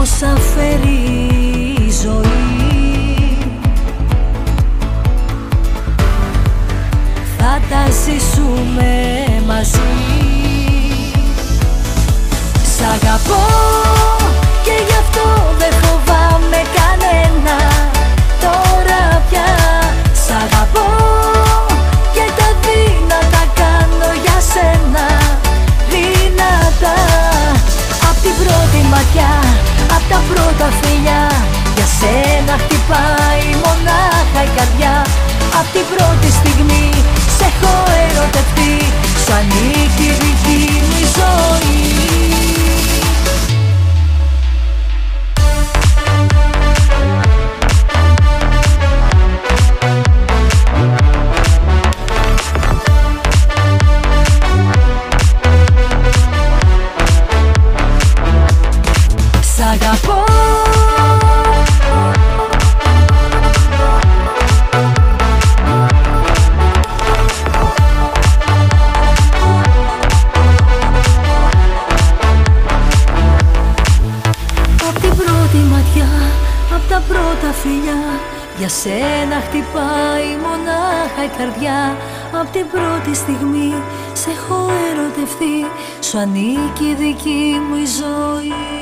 Όσα 0.00 0.36
φέρει 0.54 1.00
η 1.86 1.90
ζωή. 2.02 3.36
Θα 7.38 7.60
τα 7.70 7.90
ζήσουμε 7.90 9.24
μαζί. 9.46 9.78
Σ' 12.76 12.80
αγαπώ 12.80 13.44
και 14.64 14.72
γι' 14.86 14.98
αυτό 15.00 15.54
δεν 15.58 15.72
φοβάμαι 15.72 16.62
κανένα 16.76 17.91
Τώρα 18.44 19.02
πια. 19.28 19.50
Σ' 20.24 20.32
αγαπώ 20.42 20.88
και 22.14 22.26
τα 22.38 22.48
δύνατα 22.64 23.42
κάνω 23.60 24.10
για 24.24 24.38
σένα. 24.52 25.06
Δυνατά 25.92 26.98
Απ' 28.08 28.20
την 28.24 28.34
πρώτη 28.40 28.80
ματιά, 28.92 29.32
απ' 29.96 30.06
τα 30.12 30.20
πρώτα 30.30 30.66
φιλιά. 30.80 31.22
Για 31.76 31.88
σένα 31.98 32.54
χτυπάει 32.62 33.46
μονάχα 33.62 34.40
η 34.48 34.50
καρδιά. 34.56 34.96
Απ' 35.58 35.70
την 35.74 35.86
πρώτη 35.92 36.28
στιγμή 36.38 36.86
σε 37.36 37.44
έχω 37.50 37.74
ερωτευτεί. 38.06 38.74
Σου 39.22 39.32
ανήκει 39.38 40.08
η 40.12 40.18
δική 40.22 40.62
μου 40.86 40.96
η 41.04 41.06
ζωή 41.18 42.31
Για 78.62 78.70
σένα 78.70 79.40
χτυπάει 79.40 80.36
μονάχα 80.42 81.24
η 81.24 81.30
καρδιά. 81.38 81.96
Απ' 82.40 82.50
την 82.52 82.66
πρώτη 82.70 83.14
στιγμή 83.16 83.72
σε 84.12 84.30
έχω 84.30 84.70
ερωτευτεί. 84.90 85.66
Σου 86.00 86.18
ανήκει 86.18 86.84
η 86.84 86.94
δική 86.94 87.56
μου 87.68 87.76
η 87.76 87.86
ζωή 87.86 88.81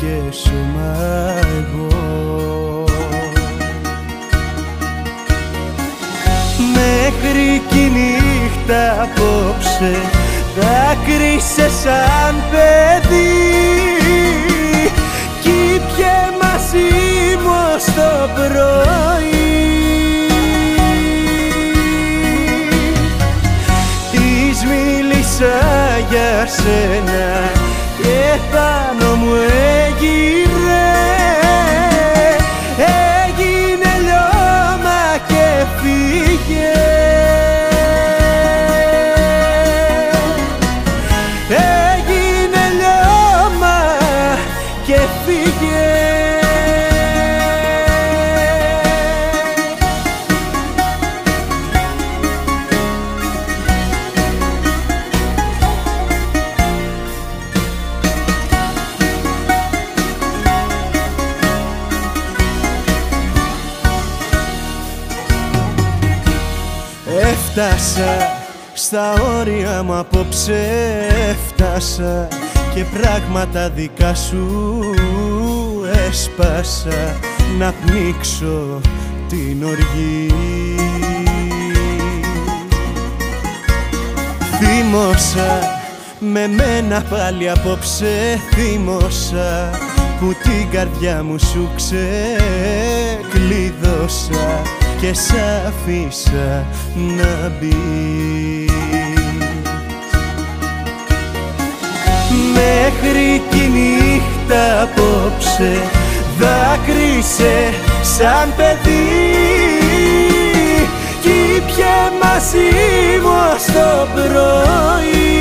και 0.00 0.36
σώμα 0.36 0.96
εγώ 1.58 2.84
Μέχρι 6.74 7.62
κι 7.68 7.78
η 7.78 7.90
νύχτα 7.90 9.02
απόψε 9.02 9.96
Δάκρυσε 10.56 11.70
σαν 11.82 12.34
παιδί. 12.50 13.30
Κι 15.42 15.80
πιε 15.96 16.38
μαζί 16.42 16.88
μου 17.42 17.50
ως 17.74 17.84
το 17.84 18.28
πρωί. 18.34 18.70
Της 24.10 24.64
μίλησα 24.64 25.58
για 26.10 26.46
σένα 26.46 27.50
Και 28.02 28.38
πάνω 28.52 29.14
μου 29.14 29.34
you 30.02 30.49
απόψε 70.00 70.66
Έφτασα 71.30 72.28
και 72.74 72.84
πράγματα 72.84 73.70
δικά 73.70 74.14
σου 74.14 74.80
έσπασα. 76.08 77.18
Να 77.58 77.72
πνίξω 77.72 78.80
την 79.28 79.64
οργή. 79.64 80.34
Θύμωσα 84.58 85.78
με 86.18 86.46
μένα 86.46 87.02
πάλι 87.10 87.50
απόψε 87.50 88.40
θύμωσα 88.54 89.70
που 90.20 90.34
την 90.42 90.70
καρδιά 90.70 91.22
μου 91.22 91.38
σου 91.38 91.68
ξεκλείδωσα 91.76 94.62
και 95.00 95.14
σ' 95.14 95.32
αφήσα 95.66 96.66
να 96.94 97.52
μπει 97.58 98.49
Μέχρι 102.60 103.42
κι 103.50 103.56
η 103.56 103.68
νύχτα 103.68 104.82
απόψε. 104.82 105.72
Δάκρυσε 106.38 107.74
σαν 108.02 108.52
παιδί 108.56 109.40
κι 111.20 111.62
πιε 111.66 112.18
μαζί 112.22 112.70
μου 113.22 113.30
ως 113.54 113.64
το 113.64 114.08
πρωί. 114.14 115.40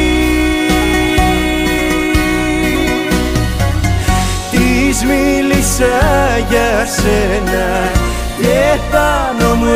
Της 4.51 5.03
μίλησα 5.03 5.97
για 6.49 6.85
σένα 6.85 7.91
και 8.41 8.79
πάνω 8.91 9.55
μου 9.55 9.73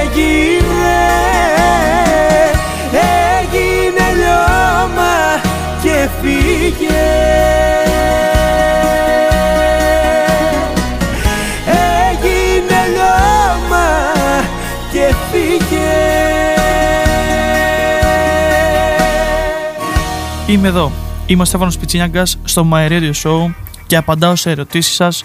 έγειρε 0.00 0.54
Έγινε 2.92 4.06
λιώμα 4.16 5.43
και 6.04 6.10
φύγε 6.22 7.02
Έγινε 12.10 12.80
λιώμα 12.92 13.86
και 14.92 15.14
φύγε 15.30 15.92
Είμαι 20.46 20.68
εδώ. 20.68 20.92
Είμαι 21.26 21.42
ο 21.42 21.44
Στέφανος 21.44 21.78
Πιτσίνιαγκας 21.78 22.38
στο 22.44 22.68
My 22.72 22.88
Radio 22.88 23.12
Show 23.22 23.52
και 23.86 23.96
απαντάω 23.96 24.36
σε 24.36 24.50
ερωτήσεις 24.50 24.94
σας 24.94 25.24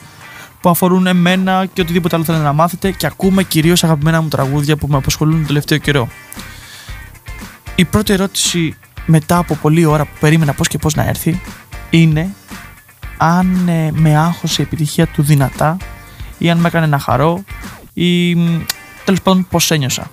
που 0.62 0.70
αφορούν 0.70 1.08
εμένα 1.08 1.66
και 1.74 1.82
οτιδήποτε 1.82 2.16
άλλο 2.16 2.26
θέλετε 2.26 2.44
να 2.44 2.54
μάθετε 2.54 2.92
και 2.92 3.06
ακούμε 3.06 3.44
κυρίως 3.44 3.84
αγαπημένα 3.84 4.22
μου 4.22 4.28
τραγούδια 4.28 4.78
που 4.78 4.88
με 4.88 4.98
απασχολούν 4.98 5.42
το 5.42 5.48
τελευταίο 5.48 5.78
καιρό. 5.78 6.08
Η 7.76 7.86
πρώτη 7.86 8.14
ερώτηση 8.14 8.76
μετά 9.10 9.38
από 9.38 9.56
πολλή 9.56 9.86
ώρα 9.86 10.06
που 10.06 10.12
περίμενα 10.20 10.54
πώς 10.54 10.68
και 10.68 10.78
πώς 10.78 10.96
να 10.96 11.04
έρθει 11.04 11.42
είναι 11.90 12.30
αν 13.18 13.68
ε, 13.68 13.92
με 13.94 14.18
άγχωσε 14.18 14.62
η 14.62 14.66
επιτυχία 14.66 15.08
του 15.08 15.24
δυνατά 15.24 15.78
ή 16.38 16.50
αν 16.50 16.58
με 16.58 16.68
έκανε 16.68 16.86
να 16.86 17.00
χαρώ 17.00 17.44
ή 17.94 18.36
μ, 18.36 18.62
τέλος 19.06 19.22
πάντων 19.22 19.48
πώς 19.50 19.72
ένιωσα. 19.72 20.12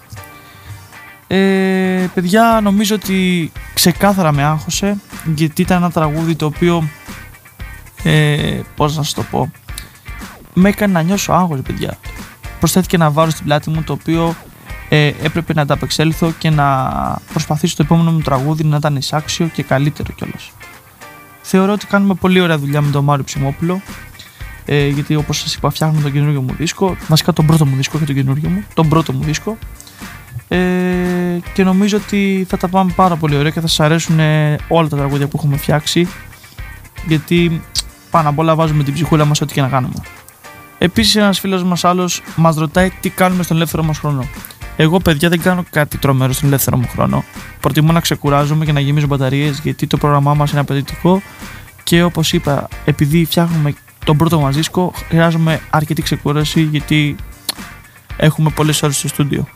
Ε, 1.27 2.07
παιδιά 2.15 2.61
νομίζω 2.63 2.95
ότι 2.95 3.53
ξεκάθαρα 3.75 4.33
με 4.33 4.43
άγχωσε 4.43 4.97
γιατί 5.35 5.63
ήταν 5.63 5.77
ένα 5.77 5.91
τραγούδι 5.91 6.35
το 6.35 6.47
οποίο 6.47 6.89
ε, 8.03 8.61
πώς 8.77 8.97
να 8.97 9.03
σας 9.03 9.13
το 9.13 9.23
πω 9.23 9.51
με 10.55 10.69
έκανε 10.69 10.93
να 10.93 11.03
νιώσω 11.03 11.33
άγχος 11.33 11.61
παιδιά 11.61 11.99
προσθέθηκε 12.59 12.97
ένα 12.97 13.11
βάρος 13.11 13.33
στην 13.33 13.45
πλάτη 13.45 13.71
μου 13.71 13.83
το 13.83 13.93
οποίο 13.93 14.35
ε, 14.89 15.07
έπρεπε 15.07 15.53
να 15.55 15.63
ανταπεξέλθω 15.63 16.33
και 16.39 16.51
να 16.51 16.91
προσπαθήσω 17.33 17.77
το 17.77 17.83
επόμενο 17.83 18.11
μου 18.11 18.21
τραγούδι 18.21 18.65
να 18.65 18.77
ήταν 18.77 18.97
εισάξιο 18.97 19.47
και 19.47 19.63
καλύτερο 19.63 20.13
κιόλας 20.13 20.51
θεωρώ 21.43 21.73
ότι 21.73 21.87
κάνουμε 21.87 22.15
πολύ 22.15 22.41
ωραία 22.41 22.59
δουλειά 22.59 22.81
με 22.81 22.91
τον 22.91 23.05
Μάριο 23.05 23.25
Ψημόπουλο 23.25 23.81
ε, 24.65 24.87
γιατί 24.87 25.15
όπως 25.15 25.39
σας 25.39 25.55
είπα 25.55 25.71
φτιάχνουμε 25.71 26.03
τον 26.03 26.13
καινούριο 26.13 26.43
μου 26.43 26.55
δίσκο 26.59 26.97
βασικά 27.09 27.33
τον 27.33 27.47
πρώτο 27.47 27.67
μου 27.67 27.77
δίσκο 27.77 27.99
και 27.99 28.05
τον 28.05 28.15
καινούριο 28.15 28.49
μου 28.49 28.65
τον 28.75 28.89
πρώτο 28.89 29.13
μου 29.13 29.23
δίσκο 29.23 29.59
ε, 30.49 30.59
και 31.53 31.65
νομίζω 31.65 31.97
ότι 31.97 32.47
θα 32.49 32.57
τα 32.57 32.69
πάμε 32.69 32.93
πάρα 32.97 33.17
πολύ 33.17 33.37
ωραία 33.37 33.51
και 33.51 33.61
θα 33.61 33.67
σας 33.67 33.81
αρέσουν 33.81 34.19
ε, 34.19 34.57
όλα 34.69 34.89
τα 34.89 34.97
τραγούδια 34.97 35.27
που 35.27 35.37
έχουμε 35.37 35.57
φτιάξει 35.57 36.09
γιατί 37.07 37.63
πάνω 38.11 38.29
απ' 38.29 38.39
όλα 38.39 38.55
βάζουμε 38.55 38.85
την 38.85 38.95
ψυχούλα 38.95 39.25
μας 39.25 39.41
ό,τι 39.41 39.53
και 39.53 39.61
να 39.61 39.69
κάνουμε. 39.69 39.95
Επίσης 40.79 41.17
ένας 41.17 41.41
φίλος 41.41 41.65
μας 41.65 41.85
άλλος 41.85 42.23
μας 42.37 42.57
ρωτάει 42.57 42.91
τι 43.01 43.11
κάνουμε 43.11 43.43
στον 43.43 43.57
ελεύθερο 43.57 43.83
μας 43.83 43.99
χρόνο. 43.99 44.29
Εγώ 44.77 44.99
παιδιά 44.99 45.29
δεν 45.29 45.41
κάνω 45.41 45.65
κάτι 45.71 45.99
τρομερό 45.99 46.33
στον 46.33 46.49
ελεύθερο 46.49 46.77
μου 46.77 46.89
χρόνο. 46.93 47.25
Προτιμώ 47.61 47.93
να 47.93 48.01
ξεκουράζομαι 48.01 48.65
και 48.65 48.73
να 48.73 48.81
γεμίζω 48.81 49.07
μπαταρίες 49.07 49.59
γιατί 49.59 49.87
το 49.87 49.97
πρόγραμμά 49.97 50.35
μας 50.35 50.51
είναι 50.51 50.61
απαιτητικό 50.61 51.23
και 51.83 52.03
όπως 52.03 52.33
είπα 52.33 52.69
επειδή 52.85 53.25
φτιάχνουμε 53.25 53.75
τον 54.05 54.17
πρώτο 54.17 54.41
μας 54.41 54.55
δίσκο 54.55 54.93
χρειάζομαι 55.09 55.61
αρκετή 55.71 56.03
ξεκούραση 56.03 56.61
γιατί 56.63 57.17
έχουμε 58.17 58.51
πολλές 58.51 58.83
ώρες 58.83 58.97
στο 58.97 59.09
στούντιο. 59.09 59.49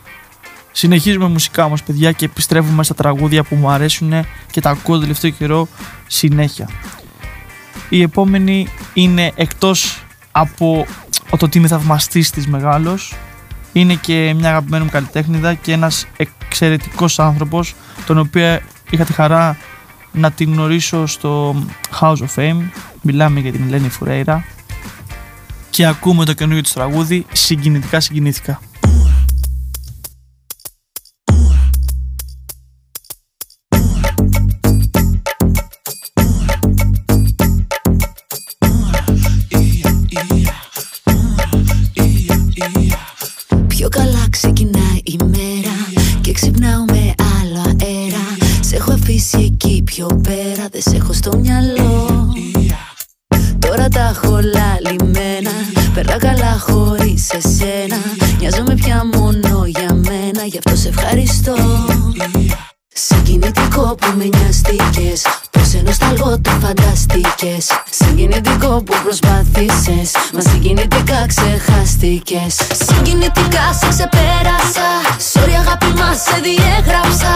Συνεχίζουμε 0.71 1.27
μουσικά 1.27 1.65
όμως 1.65 1.83
παιδιά 1.83 2.11
και 2.11 2.25
επιστρέφουμε 2.25 2.83
στα 2.83 2.93
τραγούδια 2.93 3.43
που 3.43 3.55
μου 3.55 3.69
αρέσουν 3.69 4.13
και 4.51 4.61
τα 4.61 4.69
ακούω 4.69 4.95
το 4.95 5.01
τελευταίο 5.01 5.31
καιρό 5.31 5.67
συνέχεια. 6.07 6.69
Η 7.89 8.01
επόμενη 8.01 8.67
είναι 8.93 9.31
εκτός 9.35 10.03
από 10.31 10.85
το 11.29 11.45
ότι 11.45 11.57
είμαι 11.57 11.67
θαυμαστής 11.67 12.29
της 12.29 12.47
μεγάλος 12.47 13.13
είναι 13.73 13.93
και 13.93 14.33
μια 14.37 14.49
αγαπημένη 14.49 14.83
μου 14.83 14.89
καλλιτέχνηδα 14.89 15.53
και 15.53 15.71
ένας 15.71 16.07
εξαιρετικός 16.17 17.19
άνθρωπος 17.19 17.75
τον 18.05 18.17
οποίο 18.17 18.59
είχα 18.89 19.03
τη 19.05 19.13
χαρά 19.13 19.57
να 20.11 20.31
την 20.31 20.53
γνωρίσω 20.53 21.05
στο 21.05 21.55
House 21.99 22.17
of 22.17 22.35
Fame. 22.35 22.61
Μιλάμε 23.01 23.39
για 23.39 23.51
την 23.51 23.63
Ελένη 23.67 23.89
Φουρέιρα. 23.89 24.45
Και 25.69 25.85
ακούμε 25.85 26.25
το 26.25 26.33
καινούργιο 26.33 26.63
του 26.63 26.71
τραγούδι. 26.73 27.25
Συγκινητικά 27.31 27.99
συγκινήθηκα 27.99 28.59
πιο 49.95 50.21
πέρα 50.23 50.67
Δεν 50.71 50.81
σε 50.81 50.95
έχω 50.95 51.13
στο 51.13 51.37
μυαλό. 51.37 52.33
Τώρα 53.59 53.87
τα 53.87 54.13
έχω 54.13 54.39
λαλημένα 54.55 55.51
Περνάω 55.93 56.17
καλά 56.17 56.59
χωρίς 56.59 57.29
εσένα. 57.29 57.97
Νοιάζομαι 58.39 58.75
πια 58.75 59.05
μόνο 59.15 59.65
ήμουνα 59.65 60.43
γι' 60.45 60.57
αυτό 60.57 60.75
σε 60.75 60.87
ευχαριστώ. 60.87 61.55
Συγκινητικό 62.93 63.95
που 63.95 64.07
με 64.17 64.23
νοιαστήκες 64.23 65.25
Πως 65.51 65.73
ενός 65.73 65.83
νοσταλγώ 65.83 66.39
το 66.41 66.49
φανταστήκες 66.61 67.67
Συγκινητικό 67.89 68.83
που 68.83 68.93
προσπάθησες 69.03 70.11
Μα 70.33 70.41
συγκινητικά 70.41 71.25
ξεχάστηκες. 71.27 72.55
Συγκινητικά 72.87 73.73
σε 73.79 73.87
ξεπέρασα 73.89 74.89
Sorry 75.33 75.55
αγάπη 75.59 75.85
μας 75.85 76.17
σε 76.21 76.39
διέγραψα 76.43 77.33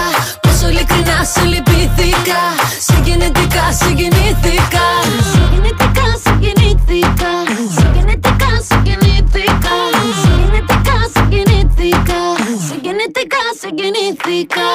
Πόσο 0.66 0.78
ειλικρινά 0.78 1.24
σε 1.24 1.44
λυπήθηκα. 1.46 2.42
Συγκινητικά 2.80 3.72
συγκινήθηκα. 3.72 4.86
Συγκινητικά 5.32 6.08
συγκινήθηκα. 6.24 7.32
Συγκινητικά 7.78 8.52
συγκινήθηκα. 8.68 9.76
Συγκινητικά 10.22 10.98
συγκινήθηκα. 11.14 12.20
Συγκινητικά 12.68 13.44
συγκινήθηκα 13.60 14.70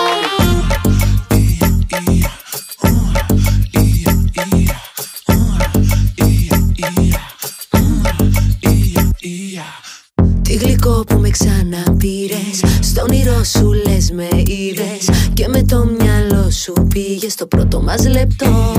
Τι 10.51 10.57
γλυκό 10.57 11.05
που 11.07 11.19
με 11.19 11.31
ξαναπήρες. 11.31 12.65
Στον 12.81 13.05
όνειρό 13.05 13.45
σου 13.45 13.73
λες 13.73 14.11
με 14.11 14.29
είδες 14.47 15.11
Και 15.35 15.49
με 15.49 15.63
το 15.63 15.89
μυαλό 15.99 16.51
σου 16.51 16.73
πήγες. 16.95 17.33
Στο 17.33 17.47
πρώτο 17.47 17.83
μας 17.83 18.09
λεπτό. 18.09 18.75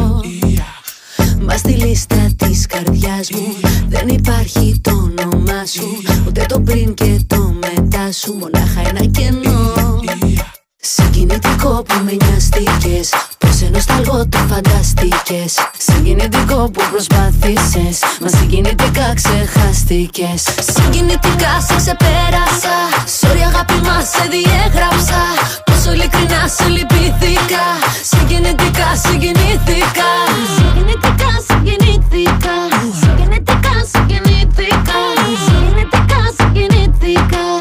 Μα 1.41 1.57
στη 1.57 1.71
λίστα 1.71 2.29
της 2.35 2.65
καρδιάς 2.65 3.31
μου 3.31 3.55
Δεν 3.87 4.07
υπάρχει 4.07 4.79
το 4.81 4.91
όνομά 4.91 5.65
σου. 5.65 5.87
Ούτε 6.27 6.45
το 6.47 6.59
πριν 6.59 6.93
και 6.93 7.19
το 7.27 7.55
μετά 7.59 8.11
σου. 8.11 8.33
Μονάχα 8.33 8.89
ένα 8.89 9.05
κενό 9.05 9.99
Συγκινητικό 10.83 11.83
που 11.87 11.95
με 12.05 12.11
νοιαστήκες 12.11 13.09
Πως 13.37 13.61
ενός 13.61 13.71
νοσταλγώ 13.71 14.27
το 14.29 14.37
φανταστήκες 14.37 15.53
Συγκινητικό 15.77 16.69
που 16.73 16.81
προσπάθησες. 16.91 17.95
Μα 18.21 18.27
συγκινητικά 18.27 19.13
ξεχάστηκες. 19.15 20.43
Συγκινητικά 20.75 21.53
σε 21.67 21.75
ξεπέρασα. 21.75 22.75
Sorry 23.19 23.43
αγάπη 23.49 23.77
μας 23.87 24.05
σε 24.13 24.23
διέγραψα. 24.33 25.21
Πόσο 25.65 25.91
ειλικρινά 25.93 26.41
σε 26.55 26.67
λυπήθηκα. 26.75 27.65
Συγκινητικά 28.11 28.87
συγκινήθηκα. 29.03 30.09
Συγκινητικά 30.55 31.31
συγκινήθηκα. 31.47 32.55
Συγκινητικά 33.01 33.75
συγκινήθηκα. 33.91 34.97
Συγκινητικά 35.45 36.19
συγκινήθηκα 36.37 37.60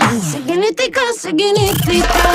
Συγκινητικά 0.71 1.01
συγκινήθηκα 1.21 2.31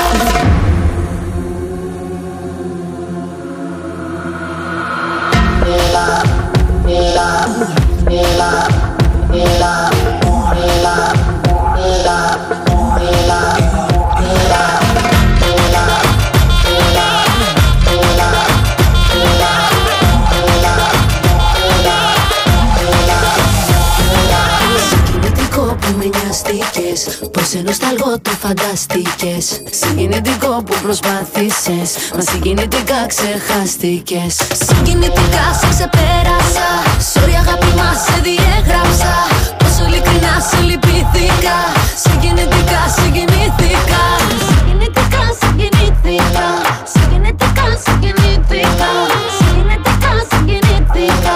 νοσταλγώ 28.46 28.54
το 28.54 28.62
φανταστήκες 28.62 29.62
Συγκινητικό 29.70 30.62
που 30.66 30.74
προσπάθησες 30.82 31.90
Μα 32.14 32.20
συγκινητικά 32.20 33.06
ξεχάστηκες. 33.06 34.34
Συγκινητικά 34.66 35.44
σε 35.60 35.68
ξεπέρασα 35.74 36.68
Sorry 37.12 37.34
αγάπη 37.42 37.70
μας 37.76 37.98
σε 38.06 38.16
διέγραψα. 38.26 39.14
Πόσο 39.58 39.82
ειλικρινά 39.86 40.34
σε 40.48 40.58
λυπήθηκα 40.68 41.58
Συγκινητικά 42.04 42.82
συγκινήθηκα. 42.96 44.02
Συγκινητικά 44.48 45.22
συγκινήθηκα 45.40 46.48
Συγκινητικά 46.92 47.66
συγκινήθηκα. 47.84 48.90
Συγκινητικά 49.36 50.12
συγκινήθηκα 50.30 51.34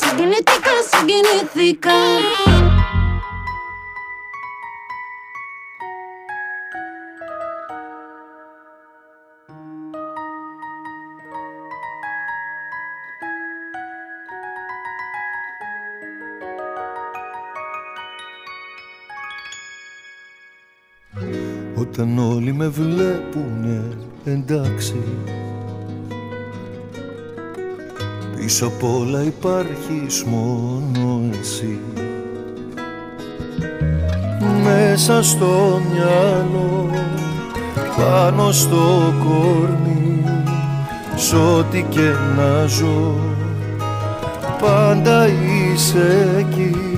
Συγκινητικά 0.00 0.74
συγκινήθηκα 0.90 1.98
Όταν 21.92 22.18
όλοι 22.18 22.52
με 22.52 22.68
βλέπουνε 22.68 23.82
εντάξει. 24.24 25.02
Πίσω 28.36 28.66
απ' 28.66 28.84
όλα 28.84 29.22
υπάρχεις 29.22 30.24
μόνο 30.24 31.20
εσύ. 31.40 31.78
Μέσα 34.62 35.22
στο 35.22 35.80
μυαλό 35.92 36.90
Πάνω 37.96 38.52
στο 38.52 39.14
κορμί 39.24 40.24
Σ' 41.16 41.32
ό,τι 41.32 41.84
και 41.88 42.10
να 42.36 42.66
ζω 42.66 43.14
Πάντα 44.60 45.26
είσαι 45.26 46.36
εκεί 46.38 46.91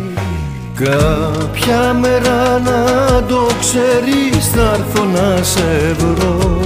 Κάποια 0.79 1.93
μέρα 1.93 2.59
να 2.65 3.23
το 3.29 3.47
ξέρεις 3.61 4.49
θα 4.49 4.73
έρθω 4.73 5.05
να 5.05 5.43
σε 5.43 5.97
βρω. 5.99 6.61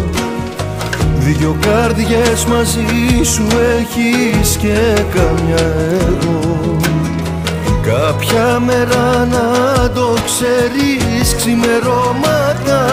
Δυο 1.19 1.57
καρδιές 1.61 2.45
μαζί 2.45 3.25
σου 3.25 3.47
έχεις 3.79 4.57
και 4.57 5.03
καμιά 5.15 5.75
εγώ. 6.01 6.77
Κάποια 7.83 8.59
μέρα 8.61 9.27
να 9.31 9.91
το 9.91 10.15
ξέρεις 10.25 11.35
ξημερώματα 11.37 12.87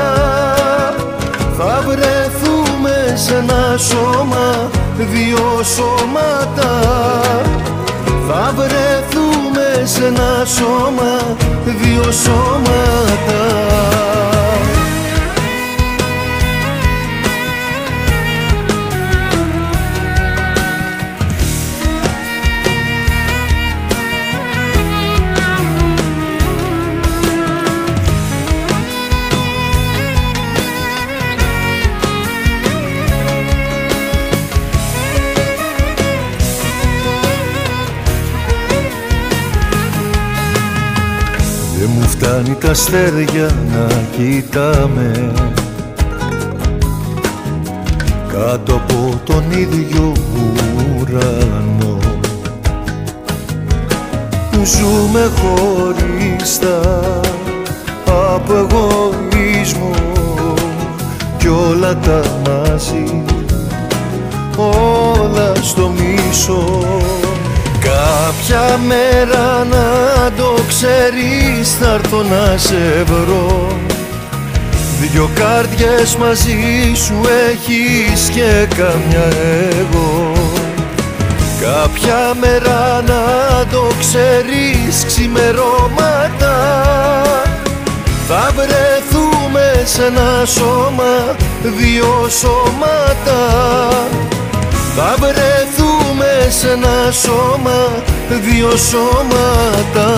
Θα 1.57 1.83
βρεθούμε 1.85 3.13
σε 3.15 3.35
ένα 3.35 3.77
σώμα, 3.77 4.69
δύο 4.97 5.63
σώματα. 5.63 6.81
Θα 8.27 8.53
βρεθούμε 8.55 9.34
σε 9.83 10.05
ένα 10.05 10.45
σώμα, 10.45 11.35
δύο 11.65 12.11
σώματα 12.11 13.45
Δεν 42.25 42.33
μου 42.33 42.43
φτάνει 42.43 42.55
τα 42.55 42.69
αστέρια 42.69 43.49
να 43.71 43.87
κοιτάμε. 44.17 45.31
Κάτω 48.27 48.73
από 48.75 49.21
τον 49.23 49.51
ίδιο 49.51 50.13
ουρανό. 50.99 51.97
Ζούμε 54.63 55.31
χωριστά 55.35 56.79
από 58.33 58.53
εγωισμό 58.53 59.91
κι 61.37 61.47
όλα 61.47 61.95
τα 61.95 62.21
μαζί 62.47 63.23
όλα 64.57 65.55
στο 65.61 65.91
μίσο 65.97 66.83
Κάποια 68.25 68.77
μέρα 68.77 69.65
να 69.69 70.31
το 70.37 70.55
ξέρεις 70.67 71.75
θα 71.79 71.93
έρθω 71.93 72.23
να 72.23 72.57
σε 72.57 73.03
βρω. 73.03 73.67
Δυο 74.99 75.29
καρδιές 75.35 76.15
μαζί 76.15 76.93
σου 76.93 77.13
έχεις 77.49 78.29
και 78.29 78.67
καμιά 78.75 79.27
εγώ. 79.79 80.31
Κάποια 81.61 82.33
μέρα 82.39 83.01
να 83.05 83.65
το 83.71 83.87
ξέρεις 83.99 85.05
ξημερώματα. 85.05 86.55
Θα 88.27 88.51
βρεθούμε 88.55 89.83
σε 89.85 90.05
ένα 90.05 90.45
σώμα 90.45 91.35
δύο 91.61 92.29
σώματα. 92.29 93.39
Θα 94.95 95.15
βρεθούμε 95.19 96.47
σε 96.49 96.71
ένα 96.71 97.11
σώμα 97.11 98.03
δύο 98.33 98.77
σώματα 98.77 100.09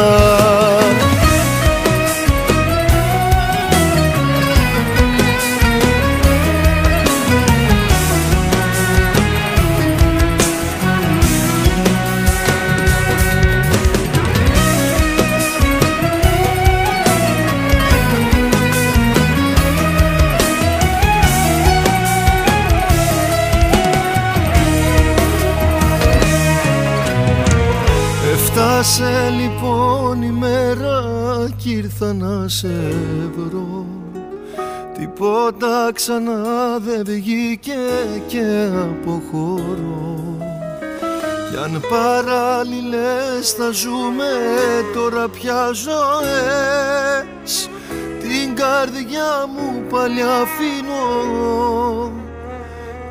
Έφτασε 28.89 29.29
λοιπόν 29.29 30.21
η 30.21 30.31
μέρα 30.31 31.03
κι 31.57 31.71
ήρθα 31.71 32.13
να 32.13 32.47
σε 32.47 32.95
βρω. 33.35 33.85
Τίποτα 34.97 35.91
ξανά 35.93 36.77
δεν 36.79 37.03
βγήκε 37.05 37.77
και 38.27 38.69
αποχωρώ. 38.81 40.37
Κι 41.49 41.57
αν 41.63 41.81
παράλληλες 41.89 43.51
θα 43.57 43.69
ζούμε 43.71 44.31
τώρα 44.93 45.29
πια 45.29 45.71
ζωές. 45.73 47.69
Την 48.19 48.55
καρδιά 48.55 49.47
μου 49.55 49.83
πάλι 49.89 50.21
αφήνω. 50.21 51.05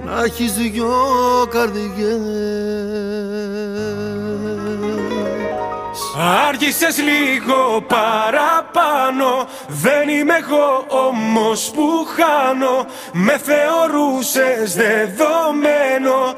Να 0.04 0.22
έχεις 0.24 0.52
δυο 0.52 0.94
καρδιές 1.50 3.35
Άργησες 6.18 6.98
λίγο 6.98 7.80
παραπάνω 7.86 9.46
Δεν 9.68 10.08
είμαι 10.08 10.34
εγώ 10.34 10.86
όμως 10.88 11.70
που 11.74 12.06
χάνω. 12.16 12.86
Με 13.12 13.38
θεωρούσες 13.38 14.74
δεδομένο 14.74 16.34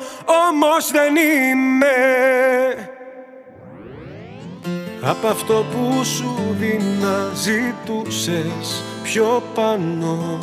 Όμως 0.48 0.90
δεν 0.90 1.16
είμαι. 1.16 1.86
Απ' 5.02 5.26
αυτό 5.26 5.64
που 5.70 6.04
σου 6.04 6.56
δίνα 6.58 7.30
ζητούσες 7.34 8.82
πιο 9.02 9.42
πάνω 9.54 10.38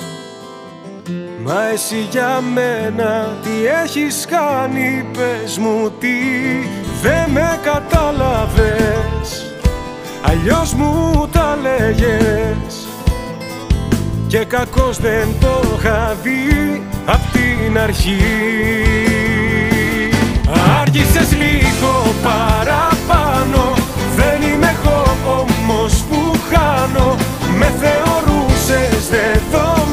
Μα 1.47 1.69
εσύ 1.73 2.07
για 2.11 2.41
μένα 2.53 3.37
τι 3.43 3.49
έχεις 3.83 4.25
κάνει 4.29 5.05
πες 5.13 5.57
μου 5.57 5.91
τι. 5.99 6.17
Δεν 7.01 7.29
με 7.29 7.59
κατάλαβες. 7.63 9.55
Αλλιώς 10.21 10.73
μου 10.73 11.27
τα 11.31 11.57
λέγες. 11.61 12.87
Και 14.27 14.37
κακώς 14.37 14.97
δεν 14.99 15.27
το 15.39 15.61
είχα 15.77 16.15
δει 16.23 16.83
απ' 17.05 17.31
την 17.31 17.79
αρχή. 17.79 18.21
Άργησες 20.79 21.31
λίγο 21.31 22.13
παραπάνω. 22.23 23.73
Δεν 24.15 24.41
είμαι 24.41 24.75
εγώ 24.83 25.17
όμως 25.39 26.03
που 26.09 26.39
χάνω. 26.49 27.15
Με 27.57 27.73
θεωρούσες 27.79 29.09
δεδομένο 29.09 29.84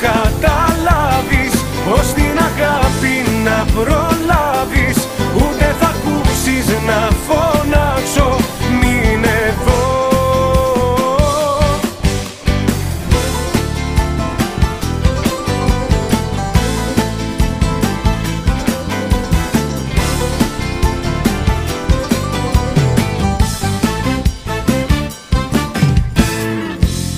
καταλάβεις 0.00 1.54
Πως 1.86 2.12
την 2.12 2.38
αγάπη 2.48 3.14
να 3.44 3.64
προλάβεις 3.74 4.98
Ούτε 5.36 5.76
θα 5.80 5.88
ακούσεις 5.88 6.66
να 6.86 7.08
φωνάξω 7.26 8.36
Μην 8.80 9.24
εδώ 9.24 9.88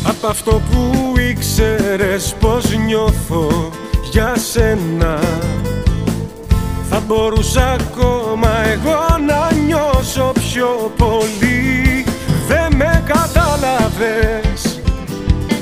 Απ' 0.05 0.27
αυτό 0.31 0.51
που 0.71 1.02
ήξερες 1.63 2.35
πως 2.41 2.77
νιώθω 2.87 3.71
για 4.11 4.35
σένα. 4.37 5.19
Θα 6.91 7.03
μπορούσα 7.07 7.77
ακόμα 7.81 8.49
εγώ 8.73 9.19
να 9.27 9.53
νιώσω 9.67 10.33
πιο 10.39 10.93
πολύ. 10.97 12.05
Δεν 12.49 12.77
με 12.77 13.03
κατάλαβες 13.07 14.81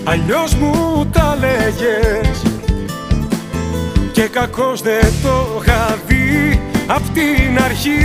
Αλλιώς 0.05 0.55
μου 0.55 1.07
τα 1.13 1.37
λέγες. 1.41 2.43
Και 4.13 4.23
κακώς 4.23 4.83
δεν 4.83 5.13
το 5.23 5.63
είχα 5.63 5.99
δει 6.07 6.61
απ' 6.87 7.09
την 7.15 7.65
αρχή. 7.65 8.01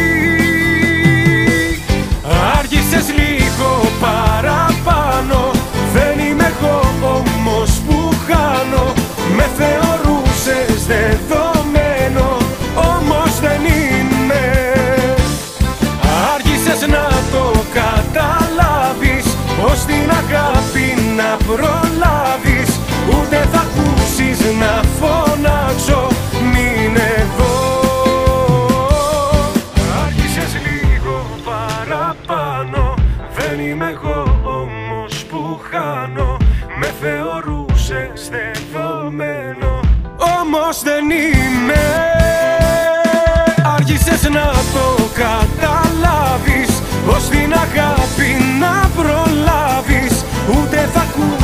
Άργησες 2.58 3.06
λίγο 3.10 3.82
παραπάνω 4.02 5.52
Δεν 5.94 6.20
είμαι 6.20 6.54
εγώ 6.60 6.94
όμως 7.16 7.82
που 7.85 7.85
χάνω 8.28 8.94
Με 9.36 9.46
θεωρούσες 9.58 10.86
δεδομένο 10.86 12.38
Όμως 12.76 13.40
δεν 13.40 13.62
είμαι. 13.66 14.44
Άργησες 16.34 16.88
να 16.88 17.08
το 17.32 17.64
καταλάβεις 17.74 19.26
Πως 19.62 19.86
την 19.86 20.10
αγάπη 20.22 20.88
να 21.16 21.38
προλάβεις. 21.46 22.80
Ούτε 23.10 23.48
θα 23.52 23.66
ακούσεις 23.68 24.40
να 24.60 24.74
φωνάξω 25.00 26.08
Όμως 40.76 40.94
δεν 40.94 41.10
είμαι 41.10 41.84
Άργησες 43.76 44.24
να 44.24 44.52
το 44.74 45.10
καταλάβεις. 45.14 46.82
Πως 47.06 47.30
την 47.30 47.54
αγάπη 47.54 48.30
να 48.60 48.90
προλάβεις 48.96 50.26
Ούτε 50.50 50.90
θα 50.94 51.00
ακούσεις 51.00 51.35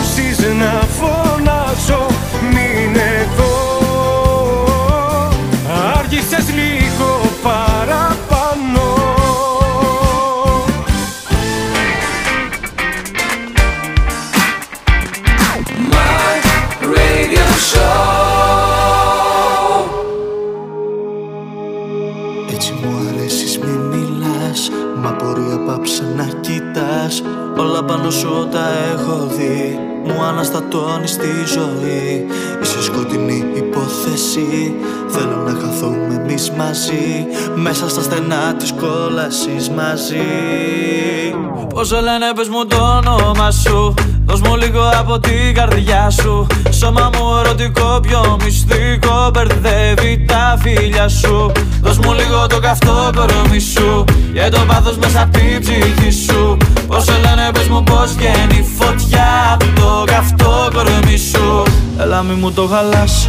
σου 28.11 28.47
τα 28.51 28.69
έχω 28.93 29.27
δει 29.37 29.79
Μου 30.05 30.23
αναστατώνεις 30.23 31.17
τη 31.17 31.27
ζωή. 31.45 32.25
Είσαι 32.61 32.83
σκοτεινή 32.83 33.43
υπόθεση 33.55 34.75
Θέλω 35.07 35.35
να 35.35 35.59
χαθούμε 35.61 36.21
εμείς 36.21 36.51
μαζί. 36.51 37.25
Μέσα 37.55 37.89
στα 37.89 38.01
στενά 38.01 38.55
της 38.57 38.73
κόλασης 38.79 39.69
μαζί. 39.69 40.27
Πόσο 41.73 41.95
λένε 41.95 42.31
πες 42.35 42.47
μου 42.47 42.65
το 42.65 42.77
όνομα 42.77 43.51
σου. 43.51 43.93
Δώσ' 44.25 44.41
μου 44.41 44.55
λίγο 44.55 44.81
από 44.99 45.19
την 45.19 45.53
καρδιά 45.53 46.09
σου. 46.09 46.47
Σώμα 46.69 47.09
μου 47.13 47.37
ερωτικό 47.39 47.99
πιο 48.01 48.37
μυστικό. 48.43 49.29
Μπερδεύει 49.33 50.25
τα 50.27 50.57
φίλια 50.61 51.07
σου. 51.07 51.51
Δώσ' 51.81 51.97
μου 51.97 52.13
λίγο 52.13 52.47
το 52.47 52.59
καυτό 52.59 53.09
κορμί 53.15 53.59
σου. 53.59 54.03
Και 54.33 54.49
το 54.51 54.59
πάθος 54.67 54.97
μέσα 54.97 55.21
απ' 55.21 55.31
την 55.31 55.59
ψυχή 55.59 56.11
σου 56.11 56.57
Πόσο 56.91 57.11
λένε 57.11 57.51
πες 57.53 57.67
μου 57.67 57.83
πως 57.83 58.13
βγαίνει 58.15 58.65
φωτιά 58.77 59.27
Απ' 59.53 59.79
το 59.79 60.03
καυτό 60.05 60.69
κορμί 60.73 61.17
σου. 61.17 61.63
Έλα 61.99 62.21
μη 62.21 62.33
μου 62.33 62.51
το 62.51 62.67
χαλάς. 62.67 63.27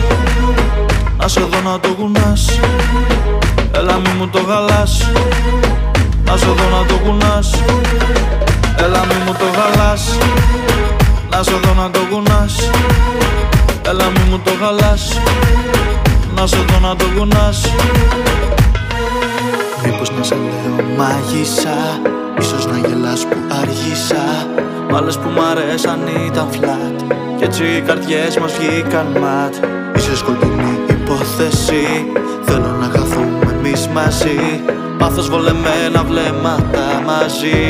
Να 1.16 1.28
σε 1.28 1.40
δω 1.40 1.70
να 1.70 1.80
το 1.80 1.88
κουνάς. 1.88 2.58
Έλα 3.72 3.94
μη 3.98 4.08
μου 4.18 4.28
το 4.28 4.38
χαλάς. 4.48 5.10
Να 6.24 6.36
σε 6.36 6.46
δω 6.46 6.78
να 6.78 6.86
το 6.86 6.94
κουνάς. 6.94 7.50
Έλα 8.78 9.04
μη 9.06 9.14
μου 9.26 9.32
το 9.38 9.44
γαλάς 9.56 10.18
Να 11.30 11.42
σε 11.42 11.52
δω 11.62 11.82
να 11.82 11.90
το 11.90 11.98
κουνάς. 12.10 12.70
Έλα 13.88 14.04
μη 14.04 14.30
μου 14.30 14.40
το 14.44 14.50
γαλάς 14.60 15.20
Να 16.36 16.46
σε 16.46 16.56
δω 16.56 16.88
να 16.88 16.96
το 16.96 17.04
κουνάς. 17.16 17.72
Μήπως 19.84 20.10
να 20.18 20.22
σε 20.22 20.34
λέω 20.34 20.86
μάγισσα 20.96 22.20
Ίσως 22.42 22.66
να 22.66 22.78
γελάς 22.78 23.26
που 23.26 23.36
αργήσα. 23.60 24.24
Μ' 24.90 24.94
άλλες 24.94 25.16
που 25.18 25.28
μ' 25.28 25.40
αρέσαν 25.50 26.00
ήταν 26.26 26.48
flat 26.52 27.14
Κι 27.38 27.44
έτσι 27.44 27.64
οι 27.64 27.80
καρδιές 27.80 28.38
μας 28.38 28.52
βγήκαν 28.52 29.06
ματ 29.20 29.54
Είσαι 29.96 30.16
σκοτεινή 30.16 30.78
υπόθεση. 30.88 31.84
Θέλω 32.44 32.76
να 32.80 32.88
χαθούμε 32.98 33.52
εμείς 33.52 33.88
μαζί. 33.88 34.38
Πάθος 34.98 35.28
βολεμένα 35.28 36.04
βλέμματα 36.08 36.84
μαζί. 37.06 37.62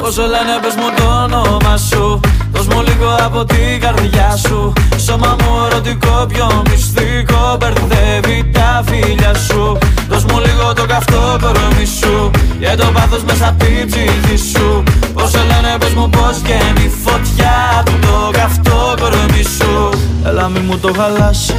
Πώς 0.00 0.14
σε 0.14 0.20
λένε 0.20 0.54
πες 0.62 0.74
μου 0.74 0.88
το 0.96 1.04
όνομα 1.22 1.76
σου. 1.76 2.20
Δώσ' 2.52 2.66
μου 2.66 2.82
λίγο 2.82 3.16
από 3.24 3.44
την 3.44 3.80
καρδιά 3.80 4.36
σου. 4.36 4.72
Σώμα 4.96 5.36
μου 5.40 5.66
ερωτικό 5.70 6.26
πιο 6.28 6.62
μυστικό. 6.70 7.56
Μπερδεύει 7.58 8.50
τα 8.52 8.82
φίλια 8.86 9.34
σου 9.34 9.78
Δώσ' 10.14 10.24
μου 10.24 10.38
λίγο 10.38 10.72
το 10.72 10.86
καυτό 10.86 11.36
κορμί 11.42 11.86
σου 12.00 12.30
Και 12.60 12.76
το 12.76 12.86
πάθος 12.94 13.22
μέσα 13.22 13.48
απ' 13.48 13.58
την 13.58 13.86
ψυχή 13.86 14.36
σου. 14.52 14.82
Πώς 15.14 15.30
σε 15.30 15.38
λένε 15.38 15.76
πες 15.78 15.92
μου 15.92 16.10
πως 16.10 16.38
βγαίνει 16.42 16.90
φωτιά 17.04 17.54
Από 17.80 17.90
το 17.90 18.30
καυτό 18.38 18.94
κορμί 19.00 19.42
σου. 19.42 19.90
Έλα 20.26 20.48
μη 20.48 20.58
μου 20.58 20.78
το 20.78 20.92
χαλάς 20.98 21.52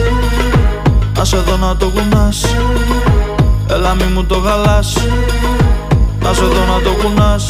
Να 1.18 1.24
σε 1.26 1.38
δω 1.38 1.58
να 1.58 1.76
το 1.76 1.86
κουνάς. 1.86 2.46
Έλα 3.70 3.94
μη 3.94 4.04
μου 4.14 4.24
το 4.26 4.38
γαλάς 4.38 4.98
Να 6.20 6.34
σε 6.34 6.46
δω 6.46 6.64
να 6.74 6.82
το 6.84 6.92
κουνάς. 7.02 7.46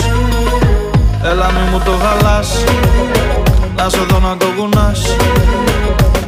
Έλα 1.23 1.52
μη 1.52 1.69
μου 1.72 1.82
το 1.86 1.91
γαλάς 2.02 2.49
Να 3.77 3.90
σε 3.90 3.99
δω 4.10 4.19
να 4.19 4.38
το 4.38 4.45
κουνάς. 4.57 5.15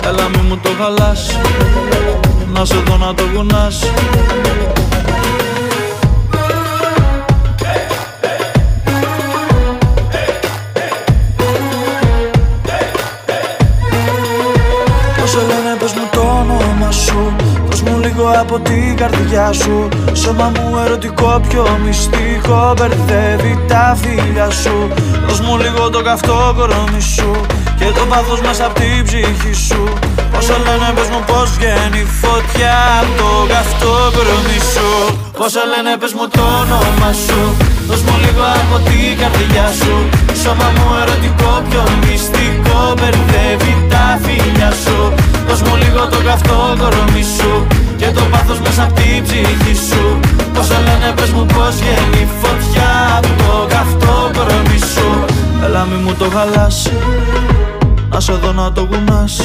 Έλα 0.07 0.29
μη 0.29 0.41
μου 0.47 0.57
το 0.63 0.69
γαλάς 0.79 1.37
Να 2.57 2.65
σε 2.65 2.75
δω 2.75 2.97
να 2.97 3.13
το 3.13 3.23
κουνάς 3.33 3.79
Πώς 15.19 15.29
σε 15.29 15.37
λένε 15.37 15.75
πες 15.79 15.93
μου 15.93 16.09
το 16.11 16.19
όνομα 16.19 16.91
σου. 16.91 17.35
Δώσ' 17.69 17.81
μου 17.81 17.99
λίγο 17.99 18.31
από 18.39 18.59
την 18.59 18.95
καρδιά 18.95 19.51
σου. 19.51 19.87
Σώμα 20.13 20.51
μου 20.55 20.77
ερωτικό 20.85 21.41
πιο 21.49 21.79
μυστικό. 21.85 22.73
Μπερδεύει 22.77 23.59
τα 23.67 23.97
φίλια 24.01 24.49
σου. 24.49 24.87
Δώσ' 25.27 25.39
μου 25.39 25.57
λίγο 25.57 25.89
το 25.89 26.01
καυτό 26.01 26.53
κορμί 26.57 27.01
σου. 27.01 27.31
Και 27.79 27.85
το 27.85 28.05
πάθος 28.09 28.41
μέσα 28.41 28.65
απ' 28.65 28.73
την 28.73 29.03
ψυχή 29.03 29.53
σου 29.53 29.93
Πώς 30.37 30.45
σε 30.49 30.57
λένε 30.65 30.89
πες 30.95 31.09
μου 31.13 31.21
πως 31.29 31.47
βγαίνει 31.57 32.01
φωτιά 32.21 32.75
Απ' 33.01 33.13
το 33.19 33.29
καυτό 33.51 33.93
κορμί 34.15 34.59
σου. 34.73 34.87
Πώς 35.37 35.51
σε 35.53 35.63
λένε 35.71 35.93
πες 36.01 36.13
μου 36.17 36.25
το 36.35 36.43
όνομα 36.61 37.11
σου. 37.25 37.39
Δώσ' 37.87 38.03
μου 38.07 38.15
λίγο 38.23 38.45
από 38.61 38.75
την 38.87 39.11
καρδιά 39.21 39.67
σου. 39.79 39.93
Σώμα 40.41 40.67
μου 40.75 40.87
ερωτικό 41.01 41.51
πιο 41.67 41.83
μυστικό 42.01 42.79
Μπερδεύει 42.97 43.73
τα 43.91 44.05
φίλια 44.23 44.71
σου. 44.83 44.97
Δώσ' 45.47 45.63
μου 45.65 45.73
λίγο 45.83 46.01
το 46.13 46.19
καυτό 46.27 46.57
κορμί 46.81 47.23
σου 47.37 47.51
Και 47.99 48.09
το 48.17 48.23
πάθος 48.31 48.59
μέσα 48.65 48.81
απ' 48.87 48.95
την 48.99 49.17
ψυχή 49.25 49.75
σου. 49.89 50.03
Πώς 50.53 50.65
σε 50.69 50.77
λένε 50.85 51.09
πες 51.17 51.29
μου 51.35 51.43
πως 51.53 51.73
βγαίνει 51.81 52.23
φωτιά 52.41 52.91
Απ' 53.17 53.31
το 53.41 53.51
καυτό 53.73 54.13
κορμί 54.35 54.79
σου. 54.93 55.07
Έλα 55.65 55.81
μη 55.89 55.97
μου 56.03 56.13
το 56.19 56.27
γαλάς 56.33 56.77
Να 58.11 58.19
σε 58.19 58.33
δω 58.41 58.51
να 58.59 58.71
το 58.75 58.81
κουνάς 58.89 59.35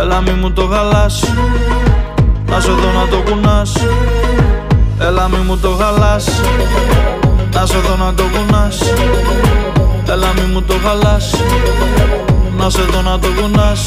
Έλα 0.00 0.20
μη 0.20 0.30
μου 0.30 0.52
το 0.52 0.64
γαλάς. 0.64 1.24
Να 2.46 2.60
σε 2.60 2.70
δω 2.70 2.92
να 2.92 3.08
το 3.08 3.30
κουνάς. 3.30 3.72
Έλα 5.00 5.28
μη 5.28 5.36
μου 5.36 5.58
το 5.58 5.70
γαλάς. 5.70 6.28
Να 7.52 7.66
σε 7.66 7.78
δω 7.78 7.96
να 8.04 8.14
το 8.14 8.22
κουνάς. 8.22 8.82
Έλα 10.08 10.32
μη 10.32 10.52
μου 10.52 10.62
το 10.62 10.74
γαλάς. 10.76 11.34
Να 12.56 12.70
σε 12.70 12.82
δω 12.82 13.02
να 13.02 13.18
το 13.18 13.28
κουνάς. 13.40 13.86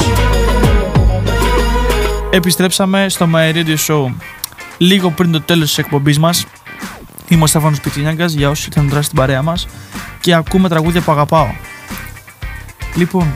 Επιστρέψαμε 2.30 3.06
στο 3.08 3.28
My 3.34 3.54
Radio 3.54 3.76
Show. 3.86 4.14
Λίγο 4.78 5.10
πριν 5.10 5.32
το 5.32 5.40
τέλος 5.40 5.66
της 5.66 5.78
εκπομπής 5.78 6.18
μας, 6.18 6.46
είμαι 7.28 7.42
ο 7.42 7.46
Στέφανος 7.46 7.80
Πιτσίνιαγκας 7.80 8.32
για 8.32 8.50
όσους 8.50 8.66
ήρθαν 8.66 8.88
τώρα 8.88 9.02
στην 9.02 9.16
παρέα 9.16 9.42
μας 9.42 9.66
και 10.20 10.34
ακούμε 10.34 10.68
τραγούδια 10.68 11.00
που 11.00 11.12
αγαπάω. 11.12 11.48
Λοιπόν, 12.94 13.26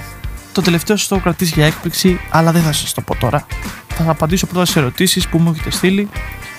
το 0.57 0.63
τελευταίο 0.63 0.97
σας 0.97 1.09
το 1.09 1.15
έχω 1.15 1.25
κρατήσει 1.25 1.53
για 1.55 1.67
έκπληξη, 1.67 2.21
αλλά 2.31 2.53
δεν 2.53 2.63
θα 2.63 2.73
σας 2.73 2.95
το 2.95 3.01
πω 3.01 3.15
τώρα. 3.15 3.47
Θα 3.89 3.97
σας 3.97 4.09
απαντήσω 4.09 4.47
πρώτα 4.47 4.65
σε 4.65 4.79
ερωτήσεις 4.79 5.29
που 5.29 5.39
μου 5.39 5.51
έχετε 5.55 5.71
στείλει, 5.71 6.09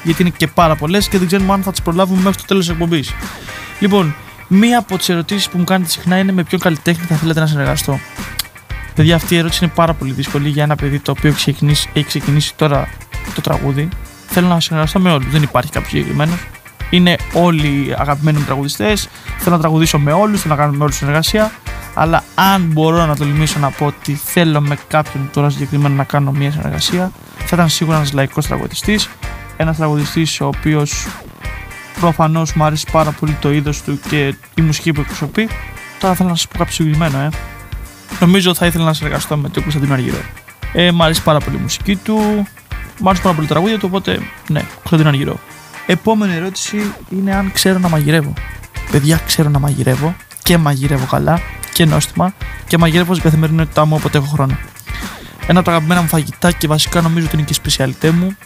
γιατί 0.04 0.22
είναι 0.22 0.32
και 0.38 0.48
πάρα 0.48 0.76
πολλές 0.76 1.08
και 1.08 1.18
δεν 1.18 1.28
ξέρουμε 1.28 1.54
αν 1.54 1.64
θα 1.64 1.72
τις 1.72 1.82
προλάβουμε 1.82 2.22
μέχρι 2.22 2.42
το 2.42 2.48
τέλος 2.48 2.66
της 2.66 2.74
εκπομπής. 2.74 3.14
Λοιπόν, 3.80 4.16
μία 4.48 4.80
από 4.80 4.98
τις 4.98 5.10
ερωτήσεις 5.10 5.50
που 5.50 5.58
μου 5.58 5.64
κάνετε 5.64 5.90
συχνά 5.90 6.18
είναι 6.18 6.32
με 6.32 6.44
ποιον 6.44 6.62
καλλιτέχνη 6.62 7.06
θα 7.06 7.16
θέλετε 7.16 7.40
να 7.40 7.48
συνεργαστώ. 7.48 8.00
Παιδιά, 8.96 9.16
αυτή 9.16 9.34
η 9.34 9.38
ερώτηση 9.38 9.64
είναι 9.64 9.74
πάρα 9.76 9.94
πολύ 9.94 10.12
δύσκολη 10.12 10.50
για 10.50 10.64
ένα 10.64 10.76
παιδί 10.76 11.00
το 11.00 11.12
οποίο 11.12 11.30
έχει 11.30 11.38
ξεκινήσει, 11.38 11.90
έχει 11.94 12.06
ξεκινήσει 12.06 12.56
τώρα 12.56 12.90
το 13.36 13.42
τραγούδι. 13.42 13.90
Θέλω 14.28 14.48
να 14.48 14.60
συνεργαστώ 14.60 15.00
με 15.00 15.12
όλους. 15.12 15.32
Δεν 15.32 15.42
υπάρχει 15.44 15.72
κάποιος 15.72 15.92
συγκεκριμένος. 15.92 16.40
Είναι 16.90 17.16
όλοι 17.34 17.96
αγαπημένοι 17.98 18.38
μου 18.38 18.44
τραγουδιστές. 18.44 19.10
Θέλω 19.38 19.56
να 19.56 19.62
τραγουδήσω 19.62 20.00
με 20.00 20.12
όλους, 20.12 20.42
θέλω 20.42 20.54
να 20.54 20.60
κάνω 20.62 20.78
με 20.78 20.84
όλους 20.84 20.96
συνεργασία. 20.96 21.52
Αλλά 22.00 22.24
αν 22.36 22.62
μπορώ 22.62 23.06
να 23.06 23.16
τολμήσω 23.16 23.60
να 23.60 23.72
πω 23.72 23.86
ότι 23.86 24.14
θέλω 24.14 24.62
με 24.62 24.78
κάποιον 24.88 25.30
τώρα 25.34 25.50
συγκεκριμένα 25.50 25.96
να 25.96 26.04
κάνω 26.04 26.32
μια 26.32 26.52
συνεργασία, 26.52 27.12
θα 27.38 27.50
ήταν 27.54 27.70
σίγουρα 27.70 27.98
ένας 27.98 28.14
λαϊκός 28.14 28.48
τραγουδιστής. 28.48 29.10
Ένας 29.58 29.78
τραγουδιστής 29.78 30.42
ο 30.42 30.46
οποίος 30.46 31.08
προφανώς 32.00 32.54
μου 32.54 32.64
αρέσει 32.64 32.86
πάρα 32.92 33.12
πολύ 33.12 33.38
το 33.42 33.52
είδος 33.52 33.82
του 33.82 34.00
και 34.10 34.36
η 34.56 34.62
μουσική 34.62 34.92
που 34.92 35.02
εκπροσωπεί. 35.02 35.50
Τώρα 36.00 36.14
θέλω 36.14 36.30
να 36.30 36.36
σας 36.36 36.48
πω 36.48 36.58
κάποιο 36.58 36.74
συγκεκριμένο, 36.74 37.20
ε. 37.20 37.30
Νομίζω 38.20 38.54
θα 38.54 38.66
ήθελα 38.66 38.84
να 38.84 38.94
συνεργαστώ 38.94 39.38
με 39.38 39.50
τον 39.50 39.62
Κωνσταντίνο 39.62 39.94
Αργυρό. 39.94 40.22
Ε, 40.74 40.92
μ' 40.92 41.02
αρέσει 41.02 41.24
πάρα 41.24 41.40
πολύ 41.40 41.56
η 41.56 41.60
μουσική 41.62 41.96
του. 41.96 42.48
Μ' 43.00 43.08
αρέσει 43.08 43.22
πάρα 43.22 43.36
πολύ 43.36 43.48
τα 43.48 43.54
τραγούδια 43.54 43.80
του, 43.80 43.86
οπότε 43.90 44.20
ναι, 44.48 44.62
Κωνσταντίνο 44.76 45.10
Αργυρό. 45.10 45.40
Επόμενη 45.86 46.36
ερώτηση 46.36 46.94
είναι 47.10 47.36
αν 47.36 47.52
ξέρω 47.52 47.80
να 47.80 47.90
μαγειρεύω. 47.90 48.34
Παιδιά, 48.92 49.22
ξέρω 49.26 49.50
να 49.50 49.60
μαγειρεύω 49.60 50.16
και 50.48 50.58
μαγειρεύω 50.58 51.06
καλά 51.06 51.42
και 51.74 51.86
νόστιμα 51.86 52.34
και 52.68 52.78
μαγειρεύω 52.78 53.14
στην 53.14 53.24
καθημερινότητά 53.24 53.86
μου 53.86 53.96
όποτε 54.00 54.18
έχω 54.18 54.28
χρόνο. 54.28 54.58
Ένα 55.48 55.60
από 55.60 55.70
τα 55.70 55.72
αγαπημένα 55.72 56.02
μου 56.02 56.08
φαγητά 56.08 56.52
και 56.52 56.68
βασικά 56.68 57.02
νομίζω 57.02 57.26
ότι 57.26 57.36
είναι 57.36 57.46
και 57.46 57.52
η 57.52 57.56
σπεσιαλιτέ 57.56 58.12
μου. 58.12 58.38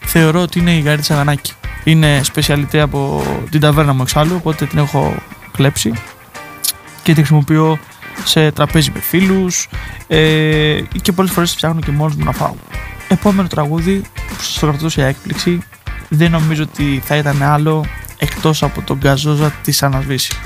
Θεωρώ 0.00 0.40
ότι 0.40 0.58
είναι 0.58 0.70
η 0.70 0.80
γαρίτσα 0.80 1.14
γανάκι. 1.14 1.52
Είναι 1.84 2.20
σπεσιαλιτέ 2.22 2.80
από 2.80 3.22
την 3.50 3.60
ταβέρνα 3.60 3.92
μου 3.92 4.02
εξάλλου, 4.02 4.34
οπότε 4.36 4.66
την 4.66 4.78
έχω 4.78 5.14
κλέψει 5.52 5.92
και 7.02 7.12
τη 7.12 7.14
χρησιμοποιώ 7.14 7.78
σε 8.24 8.50
τραπέζι 8.52 8.90
με 8.94 9.00
φίλους 9.00 9.68
ε, 10.06 10.80
και 11.02 11.12
πολλές 11.12 11.30
φορές 11.30 11.52
φτιάχνω 11.52 11.80
και 11.80 11.90
μόνος 11.90 12.14
μου 12.14 12.24
να 12.24 12.32
φάω. 12.32 12.54
Επόμενο 13.08 13.48
τραγούδι 13.48 14.02
που 14.28 14.42
σας 14.42 14.58
το 14.58 14.66
κρατώ 14.66 14.88
σε 14.88 15.06
έκπληξη 15.06 15.62
δεν 16.08 16.30
νομίζω 16.30 16.62
ότι 16.62 17.02
θα 17.04 17.16
ήταν 17.16 17.42
άλλο 17.42 17.84
εκτός 18.18 18.62
από 18.62 18.82
τον 18.82 18.96
Γκαζόζα 18.96 19.50
της 19.62 19.82
Ανασβήσης. 19.82 20.38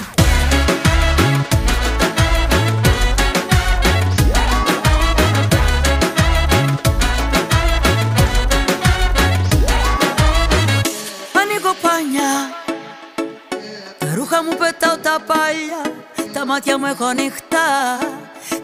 Μάτια 16.71 16.79
μου 16.79 16.95
έχω 16.95 17.05
ανοιχτά. 17.05 17.69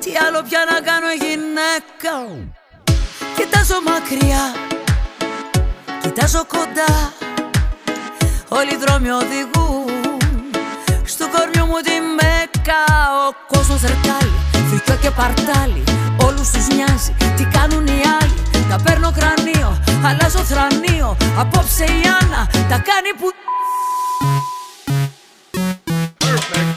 Τι 0.01 0.11
άλλο 0.27 0.43
πια 0.49 0.61
να 0.71 0.77
κάνω 0.89 1.11
γυναίκα 1.23 2.15
Κοιτάζω 3.37 3.79
μακριά 3.89 4.45
Κοιτάζω 6.03 6.45
κοντά. 6.55 6.93
Όλοι 8.49 8.73
οι 8.75 8.79
δρόμοι 8.85 9.11
οδηγούν 9.11 9.91
Στο 11.05 11.25
κορμιό 11.35 11.67
μου 11.67 11.81
τη 11.87 11.95
μέκα. 12.19 12.81
Ο 13.27 13.29
κόσμος 13.53 13.81
ρετάλι 13.81 14.37
Φρικιό 14.69 14.97
και 15.03 15.11
παρτάλι. 15.11 15.85
Όλους 16.27 16.51
τους 16.51 16.67
νοιάζει 16.67 17.15
Τι 17.37 17.45
κάνουν 17.45 17.87
οι 17.87 18.01
άλλοι. 18.21 18.41
Τα 18.71 18.77
παίρνω 18.85 19.13
κρανίο 19.19 19.71
Αλλάζω 20.07 20.39
θρανίο. 20.39 21.17
Απόψε 21.39 21.85
η 21.85 22.03
Άννα 22.21 22.43
Τα 22.69 22.79
κάνει 22.89 23.11
που 23.19 23.29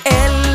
Έλα. 0.03 0.39
Μην 0.39 0.48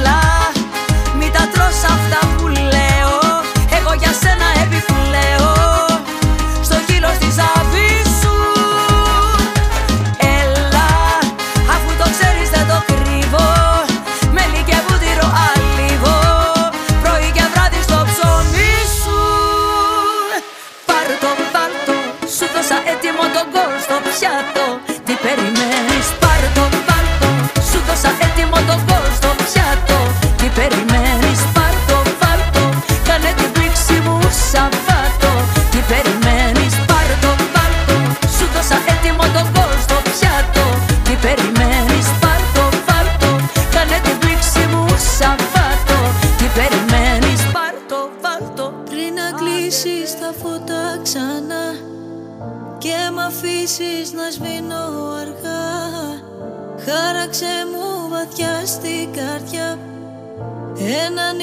And 60.96 61.18
I 61.18 61.33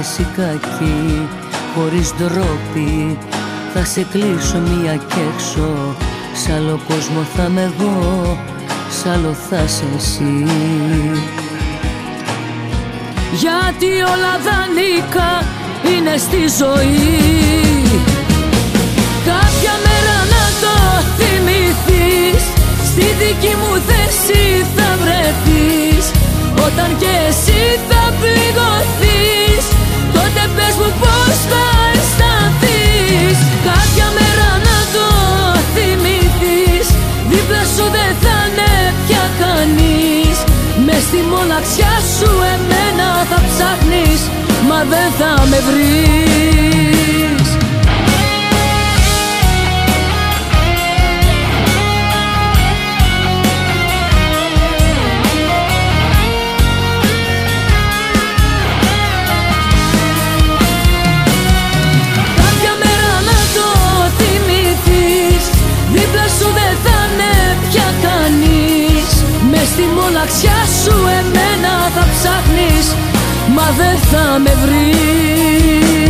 διάθεση 0.00 0.26
κακή 0.36 1.28
Χωρίς 1.74 2.14
ντροπή. 2.16 3.18
θα 3.74 3.84
σε 3.84 4.06
κλείσω 4.12 4.58
μία 4.58 4.94
κι 4.96 5.18
έξω 5.34 5.94
Σ' 6.34 6.50
άλλο 6.56 6.80
κόσμο 6.88 7.26
θα 7.36 7.46
είμαι 7.48 7.72
εγώ, 7.74 8.38
σ' 8.90 9.06
άλλο 9.06 9.36
θα 9.50 9.66
σε 9.66 9.84
εσύ. 9.96 10.44
Γιατί 13.32 13.86
όλα 13.86 14.34
δανείκα 14.46 15.30
είναι 15.92 16.16
στη 16.16 16.42
ζωή. 16.58 17.20
Κάποια 19.30 19.74
μέρα 19.84 20.16
να 20.34 20.44
το 20.62 20.74
θυμηθείς 21.18 22.42
Στη 22.84 23.06
δική 23.20 23.54
μου 23.60 23.82
θέση 23.88 24.66
θα 24.76 24.88
βρεθείς. 25.02 26.10
Όταν 26.66 26.96
και 26.98 27.12
εσύ 27.28 27.80
θα 27.88 28.12
πληγωθείς 28.20 29.39
πες 30.56 30.74
μου 30.80 30.90
πώς 31.02 31.36
θα 31.50 31.66
αισθανθείς. 31.92 33.38
Κάποια 33.68 34.06
μέρα 34.18 34.48
να 34.68 34.78
το 34.94 35.06
θυμηθείς. 35.74 36.86
Δίπλα 37.30 37.62
σου 37.74 37.86
δεν 37.96 38.12
θα 38.22 38.36
είναι 38.46 38.72
πια 39.06 39.24
κανείς. 39.42 40.36
Μες 40.86 41.02
στη 41.08 41.20
μοναξιά 41.32 41.94
σου 42.16 42.30
εμένα 42.54 43.08
θα 43.30 43.38
ψάχνεις. 43.48 44.20
Μα 44.68 44.78
δεν 44.92 45.08
θα 45.18 45.30
με 45.50 45.58
βρεις. 45.68 46.79
στη 69.70 69.82
μολαξιά 69.82 70.60
σου 70.82 70.96
εμένα 71.20 71.72
θα 71.94 72.06
ψάχνεις 72.12 72.94
Μα 73.54 73.66
δεν 73.76 73.98
θα 73.98 74.38
με 74.38 74.54
βρεις. 74.62 76.09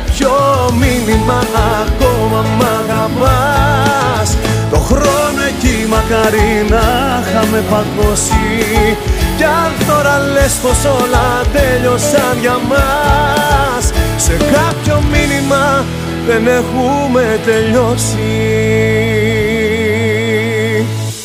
μήνυμα 1.39 1.65
ακόμα 1.85 2.39
μ' 2.57 2.65
αγαπάς. 2.79 4.37
Το 4.71 4.77
χρόνο 4.77 5.41
εκεί 5.47 5.87
μακάρι 5.89 6.65
να 6.69 6.85
είχαμε 7.21 7.63
παγώσει. 7.69 8.97
Κι 9.37 9.43
αν 9.43 9.71
τώρα 9.87 10.19
λες 10.33 10.53
πως 10.61 10.85
όλα 10.85 11.41
τέλειωσαν 11.53 12.37
για 12.41 12.57
μας 12.69 13.91
Σε 14.15 14.31
κάποιο 14.31 15.03
μήνυμα 15.11 15.85
δεν 16.27 16.47
έχουμε 16.47 17.39
τελειώσει. 17.45 18.31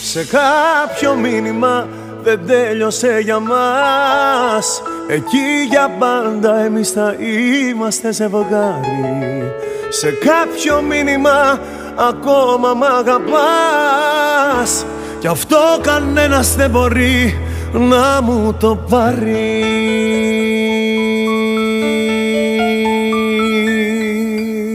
Σε 0.02 0.24
κάποιο 0.24 1.14
μήνυμα 1.14 1.86
δεν 2.22 2.40
τέλειωσε 2.46 3.18
για 3.24 3.38
μας. 3.38 4.82
Εκεί 5.08 5.66
για 5.68 5.90
πάντα 5.98 6.64
εμείς 6.64 6.90
θα 6.90 7.14
είμαστε 7.18 8.12
ζευγάρι 8.12 9.52
Σε 9.98 10.10
κάποιο 10.10 10.82
μήνυμα 10.82 11.60
ακόμα 12.09 12.74
μ' 12.74 12.82
αγαπάς 12.82 13.27
Κι 15.20 15.27
αυτό 15.27 15.59
κανένας 15.82 16.55
δεν 16.55 16.70
μπορεί 16.70 17.39
να 17.73 18.23
μου 18.23 18.55
το 18.55 18.77
πάρει 18.77 19.64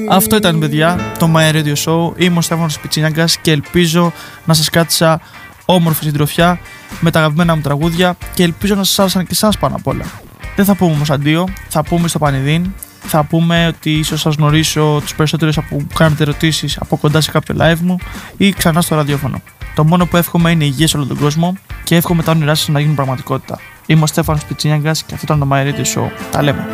Αυτό 0.10 0.36
ήταν 0.36 0.60
παιδιά 0.60 1.00
το 1.20 1.30
My 1.36 1.52
Radio 1.54 1.74
Show. 1.86 2.12
Είμαι 2.16 2.38
ο 2.38 2.42
Στέφανος 2.42 2.80
Πιτσίνιαγκας 2.80 3.38
και 3.38 3.52
ελπίζω 3.52 4.14
να 4.46 4.54
σας 4.54 4.70
κάτσα 4.70 5.22
όμορφη 5.66 6.04
συντροφιά 6.04 6.60
με 7.00 7.12
τα 7.12 7.20
αγαπημένα 7.20 7.56
μου 7.56 7.62
τραγούδια 7.62 8.16
και 8.34 8.44
ελπίζω 8.44 8.76
να 8.76 8.84
σας 8.84 9.00
άρεσαν 9.00 9.24
και 9.24 9.32
εσάς 9.32 9.58
πάνω 9.58 9.76
απ' 9.76 9.88
όλα. 9.88 10.06
Δεν 10.56 10.66
θα 10.66 10.76
πούμε 10.76 10.92
όμως 10.92 11.10
αντίο, 11.10 11.48
θα 11.70 11.84
πούμε 11.84 12.08
στο 12.08 12.20
Πανιδίν, 12.20 12.74
θα 13.04 13.24
πούμε 13.24 13.68
ότι 13.68 13.92
ίσως 13.92 14.22
σας 14.22 14.36
γνωρίσω 14.36 15.00
τους 15.02 15.16
περισσότερους 15.16 15.58
που 15.70 15.88
κάνετε 15.96 16.24
ερωτήσεις 16.24 16.78
από 16.80 16.98
κοντά 16.98 17.22
σε 17.22 17.32
κάποιο 17.32 17.56
live 17.60 17.80
μου 17.80 17.98
ή 18.38 18.54
ξανά 18.54 18.82
στο 18.82 18.96
ραδιόφωνο. 18.96 19.42
Το 19.76 19.84
μόνο 19.84 20.06
που 20.06 20.18
εύχομαι 20.18 20.52
είναι 20.52 20.64
υγεία 20.64 20.88
σε 20.88 20.98
όλο 20.98 21.06
τον 21.06 21.18
κόσμο 21.18 21.58
και 21.84 21.96
εύχομαι 21.96 22.24
τα 22.24 22.32
όνειρά 22.32 22.56
σας 22.56 22.68
να 22.68 22.80
γίνουν 22.80 22.96
πραγματικότητα. 22.96 23.60
Είμαι 23.86 24.04
ο 24.04 24.08
Στέφανος 24.08 24.46
Πιτσίνιαγκας 24.46 25.04
και 25.04 25.14
αυτό 25.14 25.34
ήταν 25.34 25.50
το 25.50 25.56
My 25.56 25.66
Radio 25.66 25.86
Show. 25.96 26.10
Τα 26.32 26.42
λέμε. 26.44 26.66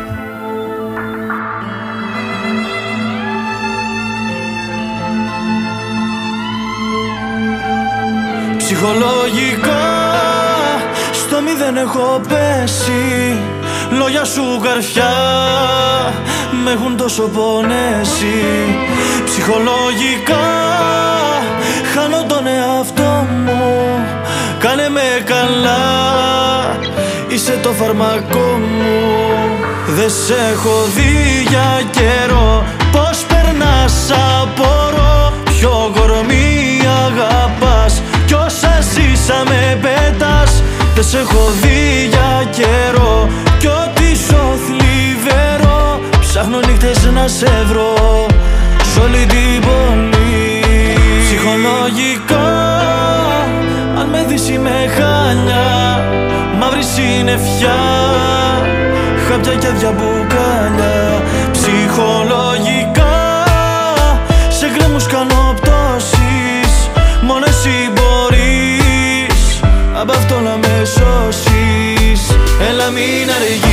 Ψυχολογικά 8.56 9.78
στο 11.12 11.40
μηδέν 11.40 11.76
έχω 11.76 12.20
πέσει 12.28 13.36
Λόγια 13.90 14.24
σου 14.24 14.60
καρφιά 14.62 15.12
με 16.64 16.70
έχουν 16.70 16.96
τόσο 16.96 17.22
πονέσει. 17.22 18.44
Ψυχολογικά 19.24 20.46
χάνω 21.94 22.24
τον 22.28 22.46
εαυτό 22.46 23.26
μου. 23.44 23.60
Κάνε 24.58 24.88
με 24.88 25.22
καλά 25.24 25.76
Είσαι 27.28 27.58
το 27.62 27.72
φαρμακό 27.72 28.60
μου. 28.78 29.00
Δεν 29.86 30.10
σε 30.10 30.34
έχω 30.52 30.84
δει 30.94 31.46
για 31.48 31.82
καιρό. 31.90 32.64
Πώς 32.92 33.24
περνάς 33.28 34.10
απορώ. 34.40 35.32
Ποιο 35.44 35.92
κορμί 35.96 36.80
αγαπάς. 37.06 38.02
Κι 38.26 38.34
όσα 38.34 38.78
ζήσαμε 38.80 39.78
πέτας 39.80 40.62
Δεν 40.94 41.04
σε 41.04 41.18
έχω 41.18 41.52
δει 41.60 42.06
για 42.10 42.44
καιρό 42.50 42.87
να 47.28 47.34
σε 47.34 47.64
βρω 47.66 48.26
Σ' 48.92 48.98
όλη 48.98 49.26
την 49.26 49.60
πόλη. 49.60 50.62
Ψυχολογικά 51.24 52.48
Αν 53.98 54.08
με 54.10 54.24
δεις 54.28 54.48
είμαι 54.48 54.88
χάνια 54.96 55.66
Μαύρη 56.58 56.82
συννεφιά 56.82 57.78
Χάπια 59.28 59.54
και 59.54 59.68
διαμπουκάλια 59.78 61.22
Ψυχολογικά 61.52 63.16
Σε 64.48 64.66
γκρέμους 64.76 65.06
κάνω 65.06 65.54
πτώσεις 65.60 66.90
Μόνο 67.22 67.44
εσύ 67.48 67.92
μπορείς. 67.94 69.60
Απ' 70.00 70.10
αυτό 70.10 70.40
να 70.40 70.56
με 70.56 70.84
σώσεις. 70.84 72.36
Έλα 72.68 72.90
μην 72.90 73.30
αργείς 73.36 73.67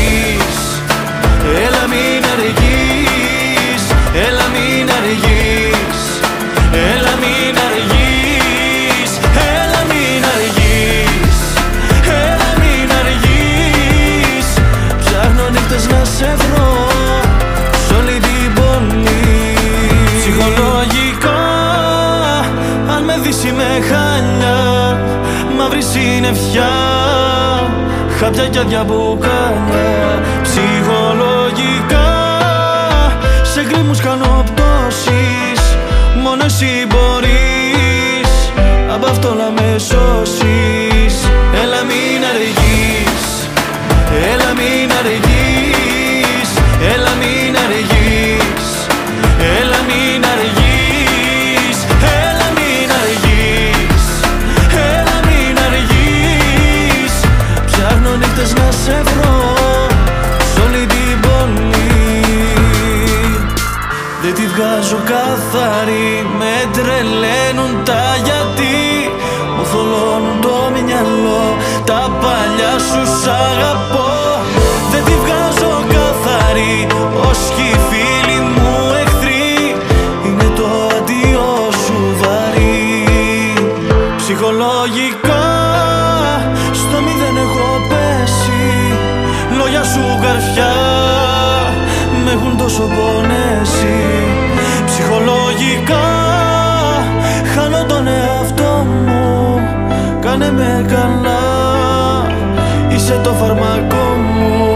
συννεφιά 26.26 26.74
Χάπια 28.20 28.48
και 28.48 28.60
διαμπουκάλια 28.60 30.22
Ψυχολογικά. 30.42 32.10
Σε 33.44 33.64
γκρίμους 33.64 34.00
κάνω 34.00 34.44
πτώσεις 34.46 35.62
Μόνο 36.24 36.44
εσύ 36.46 36.86
μπορείς 36.88 37.15
με 92.78 92.84
έχουν 92.84 92.88
τόσο 92.88 92.88
πονέσει 92.88 94.04
Ψυχολογικά 94.86 96.06
χάνω 97.56 97.86
τον 97.86 98.08
εαυτό 98.08 98.86
μου. 99.06 99.60
Κάνε 100.22 100.52
με 100.52 100.86
καλά 100.88 101.44
Είσαι 102.96 103.20
το 103.24 103.30
φαρμακό 103.30 104.16
μου. 104.18 104.74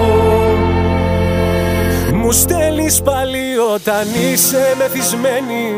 Μου 2.13 2.31
στέλνεις 2.31 3.01
πάλι 3.01 3.57
όταν 3.73 4.07
είσαι 4.31 4.75
μεθυσμένη. 4.77 5.75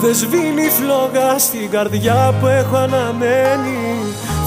Δεν 0.00 0.14
σβήνει 0.14 0.68
φλόγα 0.68 1.38
στην 1.38 1.70
καρδιά 1.70 2.34
που 2.40 2.46
έχω 2.46 2.76
αναμένη. 2.76 3.96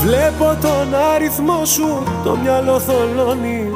Βλέπω 0.01 0.57
τον 0.61 0.95
αριθμό 1.13 1.65
σου, 1.65 2.03
το 2.23 2.35
μυαλό 2.35 2.79
θολώνει 2.79 3.71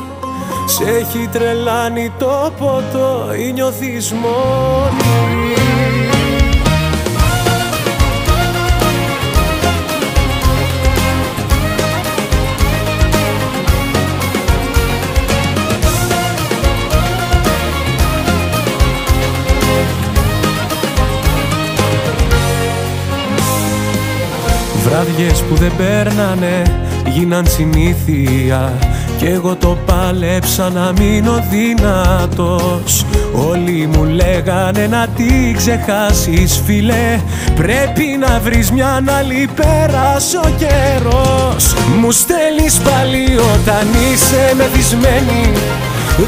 Σ' 0.77 0.81
έχει 0.81 1.29
τρελάνει 1.31 2.11
το 2.17 2.51
ποτό 2.59 3.33
ή 3.39 3.51
νιώθεις 3.51 4.11
μόνη 4.11 5.55
Βράδιες 24.83 25.41
που 25.41 25.55
δεν 25.55 25.71
παίρνανε 25.77 26.61
γίναν 27.07 27.45
συνήθεια 27.47 28.73
κι 29.18 29.26
εγώ 29.26 29.56
το 29.56 29.77
πάλεψα 29.85 30.69
να 30.69 30.91
μείνω 30.99 31.45
δυνατός. 31.49 33.06
Όλοι 33.49 33.89
μου 33.94 34.03
λέγανε 34.03 34.88
να 34.88 35.07
την 35.15 35.56
ξεχάσεις 35.57 36.61
φίλε. 36.65 37.19
Πρέπει 37.56 38.18
να 38.19 38.39
βρεις 38.39 38.72
μια 38.72 39.03
άλλη 39.19 39.49
πέρασε 39.56 40.38
ο 40.38 40.49
καιρός. 40.57 41.73
Μου 41.99 42.11
στέλνεις 42.11 42.77
πάλι 42.77 43.38
όταν 43.53 43.88
είσαι 44.14 44.53
μεθυσμένη 44.57 45.52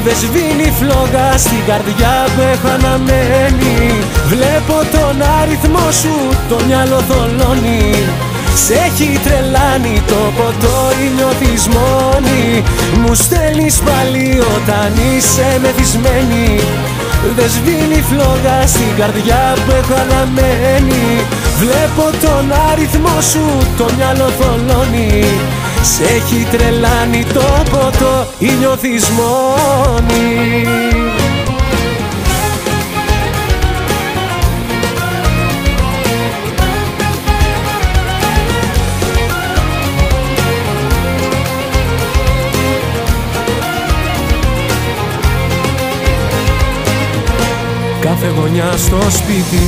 δεν 0.04 0.16
σβήνει 0.16 0.70
φλόγα 0.70 1.38
στην 1.38 1.64
καρδιά 1.66 2.24
που 2.34 2.40
έχω 2.52 2.68
αναμένη. 2.68 3.92
Βλέπω 4.26 4.74
τον 4.92 5.22
αριθμό 5.40 5.90
σου, 5.90 6.14
το 6.48 6.56
μυαλό 6.66 7.00
θολώνει 7.08 7.94
Σ' 8.54 8.70
έχει 8.70 9.20
τρελάνει 9.24 10.02
το 10.06 10.32
ποτό 10.36 10.90
ή 11.04 11.10
νιώθεις 11.16 11.66
μόνη. 11.66 12.62
Μου 13.00 13.14
στέλνεις 13.14 13.78
πάλι 13.78 14.40
όταν 14.56 14.92
είσαι 15.16 15.58
μεθυσμένη 15.62 16.60
Δεν 17.36 17.50
σβήνει 17.50 18.02
φλόγα 18.02 18.66
στην 18.66 18.96
καρδιά 18.98 19.54
που 19.66 19.72
έχω 19.80 20.00
αναμένη. 20.00 21.24
Βλέπω 21.58 22.10
τον 22.22 22.52
αριθμό 22.70 23.20
σου, 23.20 23.58
το 23.78 23.86
μυαλό 23.96 24.30
θολώνει. 24.38 25.24
Σ' 25.82 26.00
έχει 26.00 26.46
τρελάνει 26.50 27.24
το 27.32 27.44
ποτό 27.70 28.26
ή 28.38 28.50
νιώθεις 28.58 29.08
μόνη 29.08 30.64
γωνιά 48.40 48.72
στο 48.76 49.10
σπίτι 49.10 49.62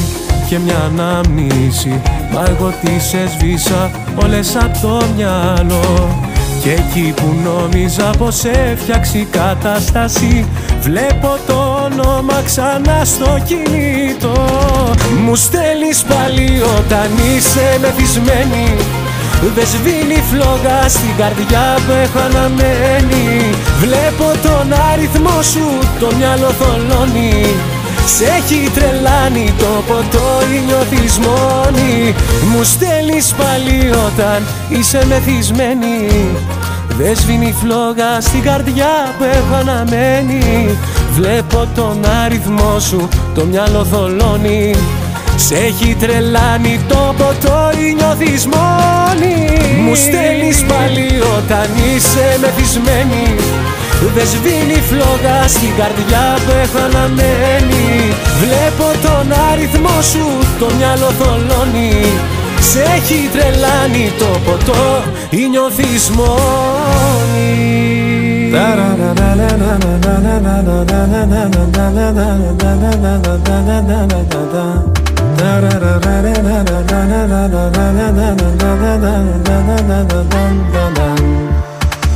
και 0.49 0.59
μια 0.59 0.91
αναμνήση 0.91 2.01
Μα 2.33 2.45
εγώ 2.49 2.73
τις 2.85 3.15
έσβησα 3.15 3.91
όλες 4.23 4.57
απ' 4.57 4.81
το 4.81 5.03
μυαλό. 5.17 6.21
Και 6.63 6.71
εκεί 6.71 7.15
που 7.17 7.35
νόμιζα 7.45 8.11
πως 8.19 8.45
έφτιαξε 8.45 9.19
η 9.19 9.25
κατάσταση 9.31 10.47
Βλέπω 10.81 11.37
το 11.47 11.89
όνομα 11.91 12.43
ξανά 12.45 13.05
στο 13.05 13.39
κινητό. 13.45 14.35
Μου 15.25 15.35
στέλνεις 15.35 16.03
πάλι 16.03 16.63
όταν 16.79 17.09
είσαι 17.37 17.79
μεθυσμένη. 17.81 18.77
Δεν 19.55 19.67
σβήνει 19.67 20.23
φλόγα 20.31 20.89
στην 20.89 21.17
καρδιά 21.19 21.77
που 21.87 21.93
έχω 22.03 22.19
αναμένη. 22.19 23.51
Βλέπω 23.81 24.27
τον 24.43 24.73
αριθμό 24.93 25.43
σου, 25.43 25.67
το 26.01 26.17
μυαλό 26.17 26.51
θολώνει 26.59 27.47
Σ' 28.07 28.21
έχει 28.21 28.71
τρελάνει 28.75 29.53
το 29.59 29.83
ποτό 29.87 30.41
ή 30.55 30.63
νιώθεις 30.67 31.19
μόνη. 31.19 32.15
Μου 32.51 32.63
στέλνεις 32.63 33.35
πάλι 33.35 33.91
όταν 33.91 34.47
είσαι 34.69 35.05
μεθυσμένη. 35.07 36.11
Δεν 36.99 37.17
σβήνει 37.17 37.55
φλόγα 37.61 38.21
στην 38.21 38.43
καρδιά 38.43 39.15
που 39.19 39.25
έχω 39.25 39.55
αναμένη. 39.55 40.79
Βλέπω 41.13 41.69
τον 41.75 42.01
αριθμό 42.25 42.79
σου, 42.79 43.09
το 43.35 43.45
μυαλό 43.45 43.85
θολώνει. 43.85 44.75
Σ' 45.37 45.51
έχει 45.51 45.97
τρελάνει 46.01 46.81
το 46.89 47.15
ποτό 47.19 47.71
ή 47.79 47.95
νιώθεις 47.95 48.47
μόνη. 48.47 49.37
Μου 49.85 49.95
στέλνεις 49.95 50.65
πάλι 50.65 51.09
όταν 51.37 51.67
είσαι 51.95 52.39
μεθυσμένη 52.41 53.35
δεν 54.17 54.27
σβήνει 54.33 54.79
φλόγα 54.89 55.37
στην 55.55 55.73
καρδιά 55.79 56.27
που 56.45 56.53
έχω 56.65 56.79
αναμένη. 56.87 57.87
Βλέπω 58.43 58.87
τον 59.07 59.27
αριθμό 59.51 59.97
σου, 60.13 60.27
το 60.61 60.67
μυαλό 60.77 61.11
θολώνει. 61.19 61.95
Σ' 62.69 62.81
έχει 62.97 63.19
τρελάνει 63.33 64.13
το 64.19 64.31
ποτό 64.45 65.03
ή 65.31 65.49
νιώθεις 65.51 66.09
μόνη 66.17 67.83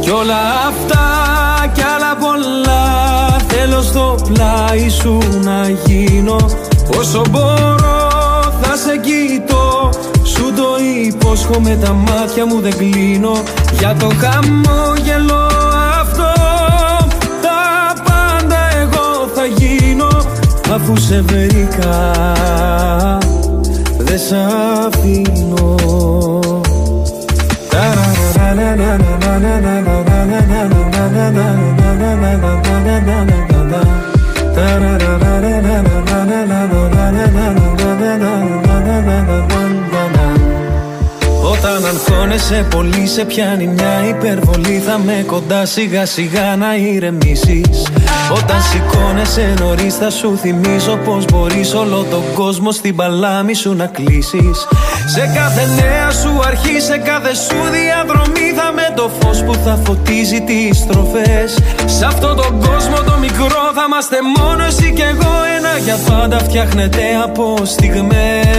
Κι 0.00 0.10
όλα 0.10 0.40
αυτά 0.68 1.04
κι 1.72 1.82
άλλα 1.82 2.16
πολλά 2.20 3.08
Θέλω 3.48 3.82
στο 3.82 4.14
πλάι 4.32 4.88
σου 4.88 5.18
να 5.42 5.68
γίνω. 5.84 6.36
Όσο 6.98 7.22
μπορώ 7.30 8.08
θα 8.60 8.76
σε 8.76 8.96
κοιτώ. 8.96 9.90
Σου 10.22 10.52
το 10.56 10.66
υπόσχομαι 11.06 11.78
τα 11.82 11.92
μάτια 11.92 12.46
μου 12.46 12.60
δεν 12.60 12.76
κλείνω. 12.76 13.32
Για 13.78 13.96
το 13.98 14.10
χαμόγελο 14.20 15.46
αυτό 16.00 16.32
Τα 17.42 17.92
πάντα 18.04 18.58
εγώ 18.80 19.28
θα 19.34 19.44
γίνω. 19.44 20.08
Αφού 20.74 20.96
σε 20.96 21.20
βρήκα 21.20 22.12
δεν 24.08 24.18
σ' 24.18 24.32
αφήνω 24.86 25.76
Όταν 41.52 41.86
αγχώνεσαι 41.86 42.66
πολύ 42.70 43.06
σε 43.06 43.24
πιάνει 43.24 43.66
μια 43.66 44.08
υπερβολή 44.08 44.82
Θα 44.86 44.98
με 44.98 45.24
κοντά 45.26 45.66
σιγά 45.66 46.06
σιγά 46.06 46.56
να 46.56 46.76
ηρεμήσεις 46.76 47.86
Όταν 48.30 48.62
σηκώνεσαι 48.62 49.54
νωρίς 49.60 49.94
θα 49.94 50.10
σου 50.10 50.36
θυμίσω 50.36 50.96
Πως 51.04 51.24
μπορείς 51.24 51.74
όλο 51.74 52.06
τον 52.10 52.22
κόσμο 52.34 52.72
στην 52.72 52.96
παλάμη 52.96 53.54
σου 53.54 53.74
να 53.74 53.86
κλείσεις. 53.86 54.66
Σε 55.06 55.30
κάθε 55.34 55.66
νέα 55.80 56.10
σου 56.10 56.40
αρχή, 56.46 56.80
σε 56.80 56.98
κάθε 56.98 57.34
σου 57.34 57.56
διαδρομή 57.72 58.52
Θα 58.56 58.72
με 58.72 58.92
το 58.96 59.10
φως 59.20 59.42
που 59.44 59.54
θα 59.64 59.78
φωτίζει 59.84 60.40
τις 60.40 60.78
στροφές. 60.78 61.58
Σ' 61.86 62.02
αυτόν 62.02 62.36
τον 62.36 62.60
κόσμο 62.60 62.96
το 63.06 63.16
μικρό 63.20 63.62
θα 63.74 63.84
είμαστε 63.86 64.16
μόνο 64.36 64.64
εσύ 64.64 64.92
κι 64.92 65.02
εγώ. 65.02 65.32
Ένα 65.56 65.78
για 65.84 65.98
πάντα 66.08 66.38
φτιάχνεται 66.38 67.02
από 67.24 67.56
στιγμές 67.64 68.58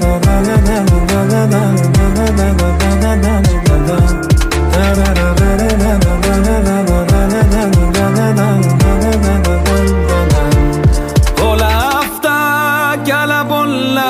Όλα 11.51 11.67
αυτά 11.99 12.39
κι 13.03 13.11
άλλα 13.11 13.45
πολλά 13.45 14.01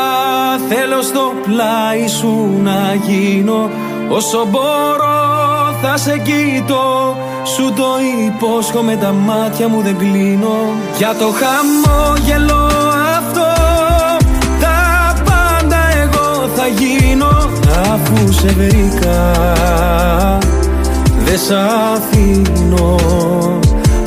Θέλω 0.70 1.02
στο 1.02 1.34
πλάι 1.44 2.08
σου 2.08 2.50
να 2.64 2.94
γίνω. 3.08 3.70
Όσο 4.10 4.46
μπορώ 4.50 5.22
θα 5.82 5.98
σε 5.98 6.18
κοιτώ 6.18 7.18
Σου 7.44 7.74
το 7.74 7.86
υπόσχομαι 8.28 8.96
τα 8.96 9.12
μάτια 9.12 9.68
μου 9.68 9.82
δεν 9.82 9.98
κλείνω. 9.98 10.56
Για 10.98 11.16
το 11.20 11.26
χαμόγελο 11.26 12.91
θα 16.62 16.68
γίνω. 16.68 17.50
Αφού 17.94 18.32
σε 18.32 18.48
βρήκα 18.48 19.32
Δε 21.26 21.38
σ' 21.38 21.52
αφήνω. 21.94 22.96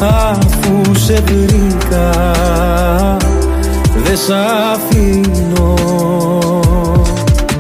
Αφού 0.01 0.95
σε 0.95 1.23
βρήκα 1.27 2.11
Δε 4.05 4.15
σ' 4.15 4.31
αφήνω. 4.73 5.75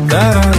Ταρα 0.08 0.53